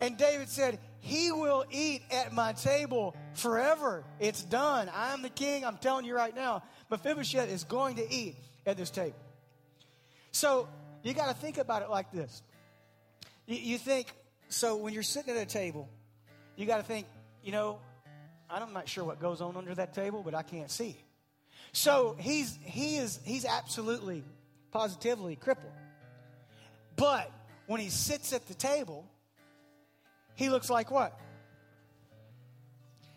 And 0.00 0.18
David 0.18 0.48
said, 0.48 0.78
He 1.00 1.32
will 1.32 1.64
eat 1.70 2.02
at 2.10 2.32
my 2.32 2.52
table 2.52 3.16
forever. 3.32 4.04
It's 4.20 4.42
done. 4.42 4.90
I'm 4.94 5.22
the 5.22 5.30
king. 5.30 5.64
I'm 5.64 5.78
telling 5.78 6.04
you 6.04 6.14
right 6.14 6.34
now. 6.34 6.62
Mephibosheth 6.90 7.48
is 7.50 7.64
going 7.64 7.96
to 7.96 8.12
eat 8.12 8.36
at 8.66 8.76
this 8.76 8.90
table. 8.90 9.16
So 10.32 10.68
you 11.02 11.14
got 11.14 11.28
to 11.28 11.34
think 11.34 11.58
about 11.58 11.82
it 11.82 11.90
like 11.90 12.12
this. 12.12 12.42
You, 13.46 13.56
you 13.56 13.78
think, 13.78 14.12
so 14.48 14.76
when 14.76 14.92
you're 14.92 15.02
sitting 15.02 15.34
at 15.34 15.40
a 15.40 15.46
table, 15.46 15.88
you 16.56 16.66
got 16.66 16.78
to 16.78 16.82
think, 16.82 17.06
you 17.42 17.52
know, 17.52 17.78
I'm 18.50 18.72
not 18.72 18.88
sure 18.88 19.04
what 19.04 19.20
goes 19.20 19.40
on 19.40 19.56
under 19.56 19.74
that 19.74 19.94
table, 19.94 20.22
but 20.24 20.34
I 20.34 20.42
can't 20.42 20.70
see. 20.70 20.96
So 21.72 22.16
he's 22.18 22.56
he 22.62 22.96
is 22.96 23.18
he's 23.24 23.44
absolutely 23.44 24.22
positively 24.70 25.36
crippled. 25.36 25.72
But 26.96 27.30
when 27.66 27.80
he 27.80 27.88
sits 27.88 28.32
at 28.32 28.46
the 28.46 28.54
table, 28.54 29.04
he 30.34 30.50
looks 30.50 30.70
like 30.70 30.90
what? 30.90 31.18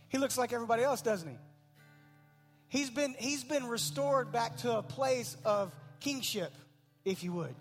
He 0.09 0.17
looks 0.17 0.37
like 0.37 0.53
everybody 0.53 0.83
else, 0.83 1.01
doesn't 1.01 1.29
he? 1.29 1.37
He's 2.69 2.89
been 2.89 3.15
he's 3.17 3.43
been 3.43 3.67
restored 3.67 4.31
back 4.31 4.57
to 4.57 4.77
a 4.77 4.83
place 4.83 5.37
of 5.45 5.73
kingship, 5.99 6.53
if 7.05 7.23
you 7.23 7.33
would. 7.33 7.55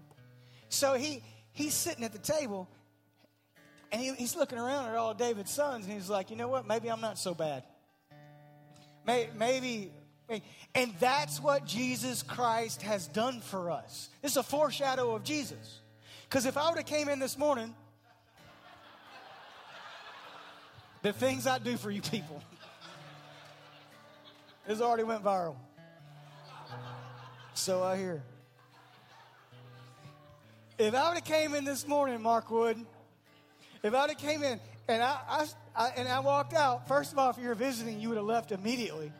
So 0.69 0.95
he 0.95 1.23
he's 1.53 1.75
sitting 1.75 2.05
at 2.05 2.13
the 2.13 2.19
table 2.19 2.69
and 3.93 4.01
he, 4.01 4.13
he's 4.15 4.37
looking 4.37 4.59
around 4.59 4.89
at 4.89 4.97
all 4.97 5.15
David's 5.15 5.51
sons, 5.51 5.85
and 5.87 5.95
he's 5.95 6.11
like, 6.11 6.31
you 6.31 6.37
know 6.37 6.49
what? 6.49 6.67
Maybe 6.67 6.89
I'm 6.91 7.01
not 7.01 7.19
so 7.19 7.35
bad. 7.35 7.63
Maybe, 9.07 9.93
and 10.75 10.93
that's 10.99 11.41
what 11.41 11.65
Jesus 11.65 12.23
Christ 12.23 12.83
has 12.83 13.07
done 13.07 13.41
for 13.41 13.71
us. 13.71 14.09
This 14.23 14.33
is 14.33 14.37
a 14.37 14.43
foreshadow 14.43 15.15
of 15.15 15.23
Jesus. 15.23 15.81
Because 16.29 16.45
if 16.45 16.57
I 16.57 16.69
would 16.69 16.79
have 16.79 16.87
came 16.87 17.09
in 17.09 17.21
this 17.21 17.39
morning, 17.39 17.73
the 21.03 21.13
things 21.13 21.47
I 21.47 21.59
do 21.59 21.77
for 21.77 21.91
you 21.91 22.03
people, 22.03 22.43
this 24.67 24.81
already 24.81 25.05
went 25.05 25.23
viral. 25.23 25.55
So 27.55 27.85
I 27.85 27.97
hear. 27.97 28.23
If 30.79 30.95
I 30.95 31.09
would 31.09 31.15
have 31.15 31.25
came 31.25 31.55
in 31.55 31.65
this 31.65 31.87
morning, 31.87 32.21
Mark 32.21 32.51
Wood, 32.51 32.85
if 33.83 33.95
I 33.95 34.01
would 34.01 34.11
have 34.11 34.19
came 34.19 34.43
in 34.43 34.61
and 34.89 35.03
I, 35.03 35.19
I, 35.29 35.47
I, 35.75 35.89
and 35.97 36.09
I 36.09 36.21
walked 36.21 36.55
out, 36.55 36.87
first 36.89 37.13
of 37.13 37.19
all, 37.19 37.31
if 37.31 37.39
you 37.39 37.49
were 37.49 37.55
visiting, 37.55 38.01
you 38.01 38.09
would 38.09 38.19
have 38.19 38.27
left 38.27 38.53
immediately. 38.53 39.13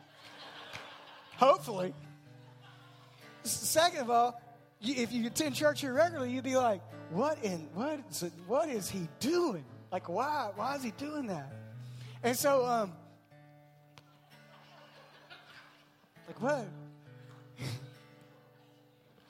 Hopefully. 1.37 1.93
Second 3.43 4.01
of 4.01 4.11
all, 4.11 4.41
if 4.81 5.13
you 5.13 5.27
attend 5.27 5.55
church 5.55 5.81
here 5.81 5.93
regularly, 5.93 6.33
you'd 6.33 6.45
be 6.45 6.57
like, 6.57 6.81
what 7.11 7.43
in 7.45 7.69
what 7.75 8.01
is, 8.11 8.25
what 8.47 8.69
is 8.69 8.91
he 8.91 9.09
doing? 9.21 9.65
Like, 9.93 10.09
why? 10.09 10.51
Why 10.57 10.75
is 10.77 10.83
he 10.83 10.91
doing 10.93 11.27
that? 11.29 11.53
And 12.23 12.37
so, 12.37 12.67
um, 12.67 12.93
like, 16.27 16.43
what? 16.43 16.67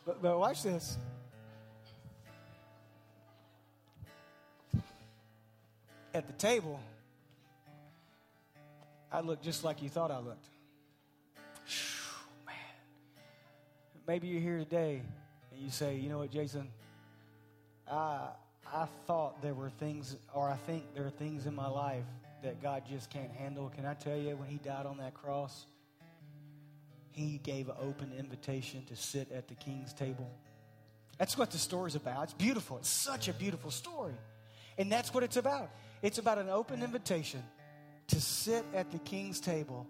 but, 0.06 0.22
but 0.22 0.38
watch 0.38 0.62
this. 0.62 0.98
At 6.16 6.26
the 6.26 6.32
table, 6.32 6.80
I 9.12 9.20
look 9.20 9.42
just 9.42 9.64
like 9.64 9.82
you 9.82 9.90
thought 9.90 10.10
I 10.10 10.18
looked. 10.18 10.46
man. 12.46 12.54
Maybe 14.08 14.28
you're 14.28 14.40
here 14.40 14.58
today 14.58 15.02
and 15.52 15.60
you 15.60 15.70
say, 15.70 15.96
you 15.96 16.08
know 16.08 16.18
what, 16.18 16.30
Jason? 16.30 16.68
I, 17.90 18.28
I 18.72 18.86
thought 19.06 19.42
there 19.42 19.54
were 19.54 19.68
things, 19.68 20.16
or 20.34 20.48
I 20.48 20.56
think 20.56 20.94
there 20.94 21.06
are 21.06 21.10
things 21.10 21.46
in 21.46 21.54
my 21.54 21.68
life 21.68 22.04
that 22.42 22.62
God 22.62 22.84
just 22.88 23.10
can't 23.10 23.30
handle. 23.30 23.70
Can 23.74 23.84
I 23.84 23.94
tell 23.94 24.16
you, 24.16 24.36
when 24.36 24.48
He 24.48 24.56
died 24.56 24.86
on 24.86 24.96
that 24.98 25.14
cross, 25.14 25.66
He 27.12 27.40
gave 27.42 27.68
an 27.68 27.76
open 27.80 28.12
invitation 28.18 28.84
to 28.86 28.96
sit 28.96 29.30
at 29.32 29.48
the 29.48 29.54
king's 29.54 29.92
table. 29.92 30.30
That's 31.18 31.36
what 31.36 31.50
the 31.50 31.58
story's 31.58 31.94
about. 31.94 32.24
It's 32.24 32.32
beautiful. 32.32 32.78
It's 32.78 32.88
such 32.88 33.28
a 33.28 33.32
beautiful 33.32 33.70
story. 33.70 34.14
And 34.78 34.90
that's 34.90 35.14
what 35.14 35.22
it's 35.22 35.36
about. 35.36 35.70
It's 36.02 36.18
about 36.18 36.38
an 36.38 36.48
open 36.48 36.82
invitation 36.82 37.42
to 38.08 38.20
sit 38.20 38.64
at 38.74 38.90
the 38.92 38.98
king's 38.98 39.40
table. 39.40 39.86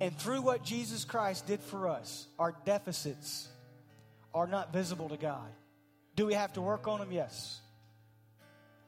And 0.00 0.16
through 0.18 0.42
what 0.42 0.64
Jesus 0.64 1.04
Christ 1.04 1.46
did 1.46 1.60
for 1.60 1.88
us, 1.88 2.26
our 2.38 2.54
deficits 2.64 3.48
are 4.34 4.46
not 4.46 4.72
visible 4.72 5.08
to 5.10 5.16
God. 5.16 5.48
Do 6.16 6.26
we 6.26 6.34
have 6.34 6.52
to 6.54 6.60
work 6.60 6.88
on 6.88 6.98
them? 7.00 7.12
Yes. 7.12 7.60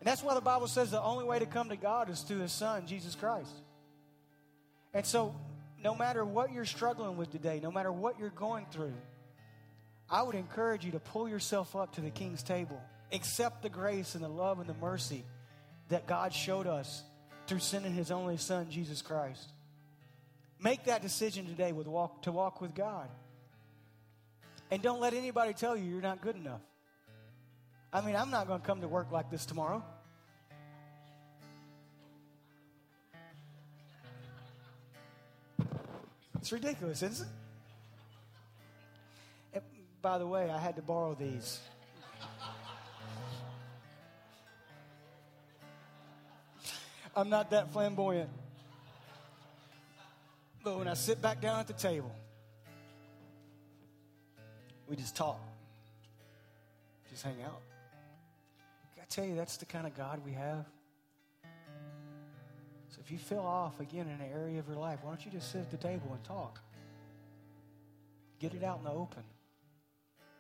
And 0.01 0.07
that's 0.07 0.23
why 0.23 0.35
the 0.35 0.41
Bible 0.41 0.67
says 0.67 0.91
the 0.91 1.01
only 1.01 1.25
way 1.25 1.39
to 1.39 1.47
come 1.47 1.69
to 1.71 1.77
God 1.77 2.11
is 2.11 2.21
through 2.21 2.41
His 2.41 2.53
Son, 2.53 2.87
Jesus 2.87 3.15
Christ. 3.15 3.55
And 4.93 5.07
so, 5.07 5.35
no 5.83 5.95
matter 5.95 6.25
what 6.25 6.53
you're 6.53 6.65
struggling 6.65 7.17
with 7.17 7.31
today, 7.31 7.61
no 7.63 7.71
matter 7.71 7.93
what 7.93 8.19
you're 8.19 8.31
going 8.31 8.67
through, 8.71 8.95
I 10.11 10.23
would 10.23 10.35
encourage 10.35 10.85
you 10.85 10.93
to 10.93 11.01
pull 11.01 11.29
yourself 11.29 11.75
up 11.75 11.95
to 11.95 12.01
the 12.01 12.11
King's 12.11 12.43
table. 12.43 12.81
Accept 13.13 13.63
the 13.63 13.71
grace 13.71 14.15
and 14.15 14.23
the 14.23 14.29
love 14.29 14.61
and 14.61 14.69
the 14.69 14.75
mercy 14.75 15.25
that 15.89 16.07
God 16.07 16.33
showed 16.33 16.67
us 16.67 17.03
through 17.47 17.59
sending 17.59 17.93
his 17.93 18.11
only 18.11 18.37
son, 18.37 18.71
Jesus 18.71 19.03
Christ. 19.03 19.51
Make 20.61 20.85
that 20.85 21.03
decision 21.03 21.47
today 21.47 21.73
with 21.73 21.87
walk, 21.87 22.23
to 22.23 22.33
walk 22.33 22.61
with 22.61 22.75
God. 22.75 23.09
And 24.71 24.83
don't 24.83 25.01
let 25.01 25.13
anybody 25.13 25.53
tell 25.53 25.77
you 25.77 25.85
you're 25.85 26.01
not 26.01 26.21
good 26.23 26.37
enough. 26.37 26.63
I 27.93 28.01
mean, 28.01 28.17
I'm 28.17 28.31
not 28.31 28.49
going 28.49 28.61
to 28.61 28.67
come 28.67 28.81
to 28.81 28.89
work 28.89 29.13
like 29.13 29.31
this 29.31 29.47
tomorrow. 29.47 29.85
It's 36.37 36.53
ridiculous, 36.53 37.03
isn't 37.03 37.27
it? 37.27 37.33
And 39.55 39.63
by 40.03 40.19
the 40.19 40.27
way, 40.27 40.51
I 40.51 40.59
had 40.59 40.77
to 40.77 40.83
borrow 40.83 41.15
these. 41.15 41.61
I'm 47.17 47.31
not 47.31 47.51
that 47.51 47.73
flamboyant. 47.73 48.31
But 50.63 50.79
when 50.79 50.89
I 50.89 50.95
sit 50.95 51.21
back 51.21 51.41
down 51.41 51.61
at 51.61 51.67
the 51.67 51.75
table, 51.75 52.15
we 54.89 54.97
just 54.97 55.15
talk, 55.15 55.41
just 57.11 57.23
hang 57.23 57.43
out. 57.43 57.61
I 59.01 59.05
tell 59.09 59.25
you, 59.25 59.37
that's 59.37 59.59
the 59.59 59.67
kind 59.67 59.87
of 59.87 59.95
God 59.95 60.23
we 60.25 60.33
have. 60.33 60.65
So 62.89 63.01
if 63.05 63.11
you 63.11 63.19
feel 63.19 63.41
off 63.41 63.79
again 63.81 64.07
in 64.07 64.25
an 64.25 64.33
area 64.33 64.59
of 64.59 64.67
your 64.67 64.77
life, 64.77 65.01
why 65.03 65.11
don't 65.11 65.25
you 65.25 65.31
just 65.31 65.53
sit 65.53 65.61
at 65.61 65.71
the 65.71 65.77
table 65.77 66.11
and 66.13 66.25
talk? 66.25 66.61
Get 68.41 68.55
it 68.55 68.65
out 68.65 68.79
in 68.79 68.85
the 68.85 68.91
open. 68.91 69.23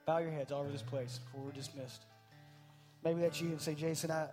Bow 0.06 0.18
your 0.18 0.30
heads 0.30 0.50
all 0.50 0.62
over 0.62 0.70
this 0.70 0.82
place 0.82 1.18
before 1.18 1.46
we're 1.46 1.52
dismissed. 1.52 2.06
Maybe 3.04 3.20
that's 3.20 3.40
you 3.40 3.48
and 3.48 3.60
say, 3.60 3.74
Jason, 3.74 4.10
I, 4.10 4.28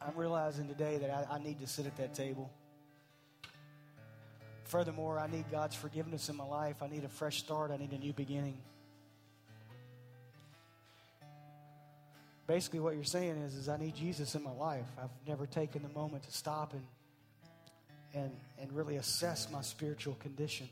I'm 0.00 0.16
realizing 0.16 0.68
today 0.68 0.98
that 0.98 1.10
I, 1.10 1.34
I 1.34 1.38
need 1.38 1.60
to 1.60 1.66
sit 1.66 1.86
at 1.86 1.96
that 1.96 2.14
table. 2.14 2.50
Furthermore, 4.64 5.18
I 5.18 5.26
need 5.26 5.44
God's 5.50 5.74
forgiveness 5.74 6.28
in 6.28 6.36
my 6.36 6.44
life. 6.44 6.82
I 6.82 6.88
need 6.88 7.04
a 7.04 7.08
fresh 7.08 7.38
start. 7.38 7.70
I 7.70 7.76
need 7.76 7.92
a 7.92 7.98
new 7.98 8.12
beginning. 8.12 8.58
Basically, 12.46 12.80
what 12.80 12.94
you're 12.94 13.04
saying 13.04 13.36
is, 13.42 13.54
is 13.54 13.68
I 13.68 13.76
need 13.76 13.94
Jesus 13.94 14.34
in 14.34 14.42
my 14.42 14.52
life. 14.52 14.86
I've 15.00 15.10
never 15.26 15.46
taken 15.46 15.82
the 15.82 15.88
moment 15.88 16.24
to 16.24 16.32
stop 16.32 16.72
and 16.72 16.82
and, 18.14 18.30
and 18.60 18.72
really 18.72 18.96
assess 18.96 19.50
my 19.50 19.62
spiritual 19.62 20.14
condition. 20.14 20.68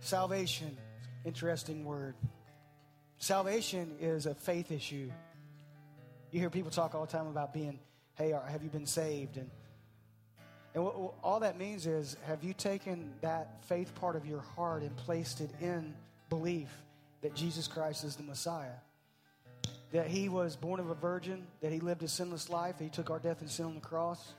Salvation, 0.00 0.76
interesting 1.24 1.84
word. 1.84 2.14
Salvation 3.18 3.96
is 4.00 4.26
a 4.26 4.34
faith 4.34 4.70
issue. 4.70 5.10
You 6.36 6.40
hear 6.40 6.50
people 6.50 6.70
talk 6.70 6.94
all 6.94 7.06
the 7.06 7.10
time 7.10 7.28
about 7.28 7.54
being, 7.54 7.78
hey, 8.16 8.34
have 8.46 8.62
you 8.62 8.68
been 8.68 8.84
saved? 8.84 9.38
And, 9.38 9.50
and 10.74 10.84
what, 10.84 11.00
what, 11.00 11.14
all 11.24 11.40
that 11.40 11.56
means 11.56 11.86
is, 11.86 12.14
have 12.26 12.44
you 12.44 12.52
taken 12.52 13.14
that 13.22 13.64
faith 13.64 13.94
part 13.94 14.16
of 14.16 14.26
your 14.26 14.42
heart 14.54 14.82
and 14.82 14.94
placed 14.98 15.40
it 15.40 15.48
in 15.62 15.94
belief 16.28 16.68
that 17.22 17.34
Jesus 17.34 17.66
Christ 17.66 18.04
is 18.04 18.16
the 18.16 18.22
Messiah? 18.22 18.76
That 19.92 20.08
he 20.08 20.28
was 20.28 20.56
born 20.56 20.78
of 20.78 20.90
a 20.90 20.94
virgin, 20.94 21.46
that 21.62 21.72
he 21.72 21.80
lived 21.80 22.02
a 22.02 22.08
sinless 22.08 22.50
life, 22.50 22.76
that 22.76 22.84
he 22.84 22.90
took 22.90 23.08
our 23.08 23.18
death 23.18 23.40
and 23.40 23.48
sin 23.48 23.64
on 23.64 23.74
the 23.74 23.80
cross. 23.80 24.34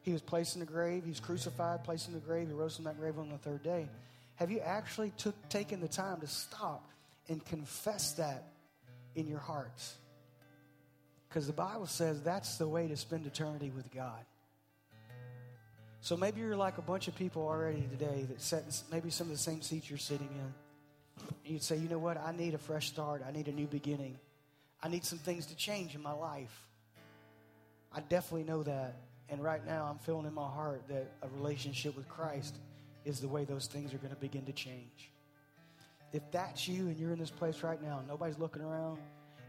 He 0.00 0.12
was 0.12 0.22
placed 0.22 0.56
in 0.56 0.60
the 0.60 0.64
grave, 0.64 1.02
he 1.04 1.10
was 1.10 1.20
crucified, 1.20 1.84
placed 1.84 2.08
in 2.08 2.14
the 2.14 2.20
grave, 2.20 2.48
he 2.48 2.54
rose 2.54 2.76
from 2.76 2.86
that 2.86 2.98
grave 2.98 3.18
on 3.18 3.28
the 3.28 3.36
third 3.36 3.62
day. 3.62 3.90
Have 4.36 4.50
you 4.50 4.60
actually 4.60 5.12
took, 5.18 5.34
taken 5.50 5.82
the 5.82 5.88
time 5.88 6.18
to 6.22 6.26
stop 6.26 6.88
and 7.28 7.44
confess 7.44 8.12
that 8.12 8.42
in 9.14 9.28
your 9.28 9.40
hearts? 9.40 9.96
Because 11.32 11.46
the 11.46 11.54
Bible 11.54 11.86
says 11.86 12.20
that's 12.20 12.58
the 12.58 12.68
way 12.68 12.88
to 12.88 12.96
spend 12.96 13.24
eternity 13.26 13.72
with 13.74 13.90
God. 13.90 14.22
So 16.02 16.14
maybe 16.14 16.42
you're 16.42 16.56
like 16.56 16.76
a 16.76 16.82
bunch 16.82 17.08
of 17.08 17.14
people 17.14 17.46
already 17.46 17.88
today 17.90 18.26
that 18.28 18.42
sat 18.42 18.64
in 18.64 18.72
maybe 18.90 19.08
some 19.08 19.28
of 19.28 19.32
the 19.32 19.38
same 19.38 19.62
seats 19.62 19.88
you're 19.88 19.98
sitting 19.98 20.28
in. 20.28 21.32
You'd 21.50 21.62
say, 21.62 21.78
you 21.78 21.88
know 21.88 21.98
what? 21.98 22.18
I 22.18 22.32
need 22.36 22.52
a 22.52 22.58
fresh 22.58 22.88
start. 22.88 23.22
I 23.26 23.32
need 23.32 23.48
a 23.48 23.52
new 23.52 23.66
beginning. 23.66 24.18
I 24.82 24.88
need 24.88 25.06
some 25.06 25.20
things 25.20 25.46
to 25.46 25.56
change 25.56 25.94
in 25.94 26.02
my 26.02 26.12
life. 26.12 26.68
I 27.94 28.00
definitely 28.00 28.44
know 28.44 28.62
that. 28.64 28.96
And 29.30 29.42
right 29.42 29.64
now, 29.66 29.86
I'm 29.88 29.98
feeling 30.00 30.26
in 30.26 30.34
my 30.34 30.50
heart 30.50 30.82
that 30.88 31.14
a 31.22 31.28
relationship 31.28 31.96
with 31.96 32.10
Christ 32.10 32.56
is 33.06 33.20
the 33.20 33.28
way 33.28 33.44
those 33.44 33.68
things 33.68 33.94
are 33.94 33.98
going 33.98 34.14
to 34.14 34.20
begin 34.20 34.44
to 34.44 34.52
change. 34.52 35.10
If 36.12 36.30
that's 36.30 36.68
you 36.68 36.88
and 36.88 36.98
you're 36.98 37.12
in 37.12 37.18
this 37.18 37.30
place 37.30 37.62
right 37.62 37.82
now, 37.82 38.02
nobody's 38.06 38.38
looking 38.38 38.60
around, 38.60 38.98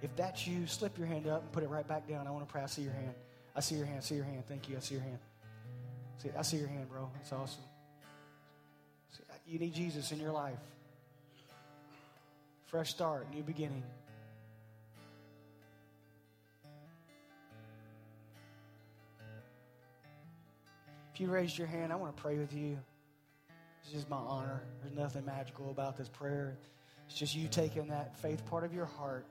if 0.03 0.15
that's 0.15 0.45
you, 0.45 0.67
slip 0.67 0.97
your 0.97 1.07
hand 1.07 1.27
up 1.27 1.43
and 1.43 1.51
put 1.51 1.63
it 1.63 1.69
right 1.69 1.87
back 1.87 2.07
down. 2.07 2.27
I 2.27 2.31
want 2.31 2.47
to 2.47 2.51
pray. 2.51 2.61
I 2.61 2.65
see 2.65 2.81
your 2.81 2.93
hand. 2.93 3.13
I 3.55 3.61
see 3.61 3.75
your 3.75 3.85
hand. 3.85 3.99
I 3.99 4.01
see 4.01 4.15
your 4.15 4.25
hand. 4.25 4.43
Thank 4.47 4.67
you. 4.67 4.75
I 4.75 4.79
see 4.79 4.95
your 4.95 5.03
hand. 5.03 5.19
See, 6.17 6.29
I 6.37 6.41
see 6.41 6.57
your 6.57 6.67
hand, 6.67 6.89
bro. 6.89 7.09
That's 7.15 7.31
awesome. 7.31 7.63
See, 9.11 9.23
you 9.47 9.59
need 9.59 9.73
Jesus 9.73 10.11
in 10.11 10.19
your 10.19 10.31
life. 10.31 10.59
Fresh 12.67 12.89
start, 12.89 13.27
new 13.33 13.43
beginning. 13.43 13.83
If 21.13 21.21
you 21.21 21.29
raised 21.29 21.57
your 21.57 21.67
hand, 21.67 21.93
I 21.93 21.95
want 21.95 22.15
to 22.15 22.21
pray 22.21 22.39
with 22.39 22.53
you. 22.53 22.79
It's 23.83 23.91
just 23.91 24.09
my 24.09 24.17
honor. 24.17 24.63
There's 24.81 24.95
nothing 24.95 25.25
magical 25.25 25.69
about 25.69 25.95
this 25.95 26.09
prayer. 26.09 26.57
It's 27.05 27.15
just 27.15 27.35
you 27.35 27.47
taking 27.47 27.87
that 27.89 28.17
faith 28.17 28.43
part 28.47 28.63
of 28.63 28.73
your 28.73 28.85
heart 28.85 29.27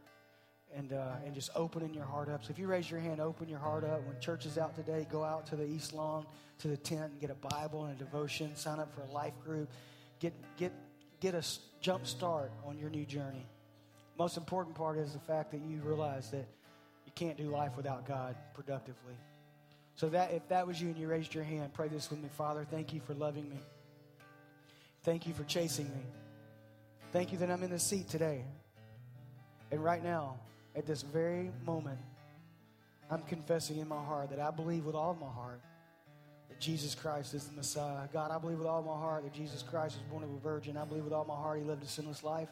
and, 0.76 0.92
uh, 0.92 1.14
and 1.24 1.34
just 1.34 1.50
opening 1.54 1.92
your 1.94 2.04
heart 2.04 2.28
up. 2.28 2.44
So 2.44 2.50
if 2.50 2.58
you 2.58 2.66
raise 2.66 2.90
your 2.90 3.00
hand, 3.00 3.20
open 3.20 3.48
your 3.48 3.58
heart 3.58 3.84
up. 3.84 4.06
When 4.06 4.18
church 4.20 4.46
is 4.46 4.58
out 4.58 4.74
today, 4.74 5.06
go 5.10 5.22
out 5.24 5.46
to 5.48 5.56
the 5.56 5.64
East 5.64 5.92
Lawn, 5.92 6.26
to 6.58 6.68
the 6.68 6.76
tent, 6.76 7.12
and 7.12 7.20
get 7.20 7.30
a 7.30 7.34
Bible 7.34 7.84
and 7.84 7.94
a 7.94 8.04
devotion. 8.04 8.54
Sign 8.56 8.78
up 8.78 8.94
for 8.94 9.02
a 9.02 9.10
life 9.12 9.34
group. 9.44 9.70
Get, 10.20 10.32
get, 10.56 10.72
get 11.20 11.34
a 11.34 11.44
jump 11.80 12.06
start 12.06 12.52
on 12.64 12.78
your 12.78 12.90
new 12.90 13.04
journey. 13.04 13.46
Most 14.18 14.36
important 14.36 14.74
part 14.74 14.98
is 14.98 15.12
the 15.12 15.18
fact 15.18 15.50
that 15.52 15.60
you 15.60 15.80
realize 15.82 16.30
that 16.30 16.46
you 17.06 17.12
can't 17.14 17.36
do 17.36 17.44
life 17.44 17.76
without 17.76 18.06
God 18.06 18.36
productively. 18.54 19.14
So 19.94 20.08
that 20.08 20.32
if 20.32 20.48
that 20.48 20.66
was 20.66 20.80
you 20.80 20.88
and 20.88 20.96
you 20.96 21.08
raised 21.08 21.34
your 21.34 21.44
hand, 21.44 21.74
pray 21.74 21.88
this 21.88 22.10
with 22.10 22.22
me. 22.22 22.28
Father, 22.36 22.66
thank 22.70 22.92
you 22.92 23.00
for 23.00 23.14
loving 23.14 23.48
me. 23.48 23.58
Thank 25.04 25.26
you 25.26 25.34
for 25.34 25.44
chasing 25.44 25.86
me. 25.86 26.04
Thank 27.12 27.32
you 27.32 27.38
that 27.38 27.50
I'm 27.50 27.62
in 27.62 27.70
the 27.70 27.78
seat 27.78 28.08
today. 28.08 28.44
And 29.70 29.82
right 29.82 30.02
now, 30.02 30.36
at 30.74 30.86
this 30.86 31.02
very 31.02 31.50
moment, 31.64 31.98
I'm 33.10 33.22
confessing 33.22 33.78
in 33.78 33.88
my 33.88 34.02
heart 34.02 34.30
that 34.30 34.40
I 34.40 34.50
believe 34.50 34.84
with 34.84 34.94
all 34.94 35.14
my 35.14 35.28
heart 35.28 35.60
that 36.48 36.58
Jesus 36.60 36.94
Christ 36.94 37.34
is 37.34 37.44
the 37.44 37.52
Messiah. 37.52 38.08
God, 38.12 38.30
I 38.30 38.38
believe 38.38 38.58
with 38.58 38.66
all 38.66 38.82
my 38.82 38.96
heart 38.96 39.24
that 39.24 39.34
Jesus 39.34 39.62
Christ 39.62 39.96
was 39.96 40.10
born 40.10 40.22
of 40.22 40.30
a 40.30 40.38
virgin. 40.38 40.76
I 40.76 40.84
believe 40.84 41.04
with 41.04 41.12
all 41.12 41.24
my 41.24 41.36
heart 41.36 41.58
he 41.58 41.64
lived 41.64 41.82
a 41.82 41.86
sinless 41.86 42.22
life. 42.22 42.48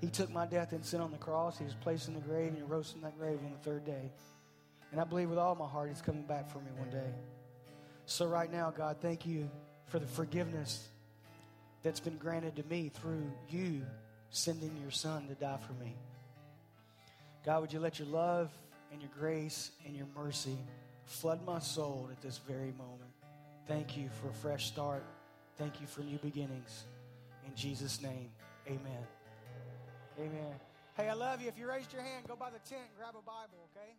He 0.00 0.08
took 0.08 0.30
my 0.30 0.46
death 0.46 0.72
and 0.72 0.84
sin 0.84 1.00
on 1.00 1.10
the 1.10 1.18
cross. 1.18 1.58
He 1.58 1.64
was 1.64 1.74
placed 1.74 2.08
in 2.08 2.14
the 2.14 2.20
grave 2.20 2.48
and 2.48 2.56
he 2.56 2.62
rose 2.62 2.90
from 2.90 3.02
that 3.02 3.18
grave 3.18 3.38
on 3.44 3.52
the 3.52 3.58
third 3.58 3.84
day. 3.84 4.10
And 4.92 5.00
I 5.00 5.04
believe 5.04 5.28
with 5.28 5.38
all 5.38 5.54
my 5.54 5.68
heart 5.68 5.90
he's 5.90 6.00
coming 6.00 6.22
back 6.22 6.50
for 6.50 6.58
me 6.58 6.70
one 6.76 6.90
day. 6.90 7.12
So, 8.06 8.26
right 8.26 8.50
now, 8.50 8.72
God, 8.76 8.96
thank 9.00 9.24
you 9.24 9.48
for 9.86 9.98
the 9.98 10.06
forgiveness 10.06 10.88
that's 11.82 12.00
been 12.00 12.16
granted 12.16 12.56
to 12.56 12.64
me 12.64 12.88
through 12.88 13.30
you 13.48 13.82
sending 14.30 14.76
your 14.80 14.90
son 14.90 15.28
to 15.28 15.34
die 15.34 15.58
for 15.66 15.74
me. 15.74 15.94
God, 17.44 17.62
would 17.62 17.72
you 17.72 17.80
let 17.80 17.98
your 17.98 18.08
love 18.08 18.50
and 18.92 19.00
your 19.00 19.10
grace 19.18 19.70
and 19.86 19.96
your 19.96 20.06
mercy 20.14 20.58
flood 21.04 21.44
my 21.46 21.58
soul 21.58 22.08
at 22.10 22.20
this 22.20 22.38
very 22.38 22.72
moment? 22.76 23.10
Thank 23.66 23.96
you 23.96 24.08
for 24.20 24.28
a 24.28 24.34
fresh 24.34 24.66
start. 24.66 25.04
Thank 25.56 25.80
you 25.80 25.86
for 25.86 26.02
new 26.02 26.18
beginnings. 26.18 26.84
In 27.46 27.54
Jesus' 27.54 28.02
name, 28.02 28.30
amen. 28.66 29.06
Amen. 30.18 30.54
Hey, 30.96 31.08
I 31.08 31.14
love 31.14 31.40
you. 31.40 31.48
If 31.48 31.58
you 31.58 31.68
raised 31.68 31.92
your 31.92 32.02
hand, 32.02 32.26
go 32.28 32.36
by 32.36 32.50
the 32.50 32.58
tent 32.58 32.82
and 32.88 32.96
grab 32.98 33.14
a 33.18 33.22
Bible, 33.22 33.70
okay? 33.74 33.92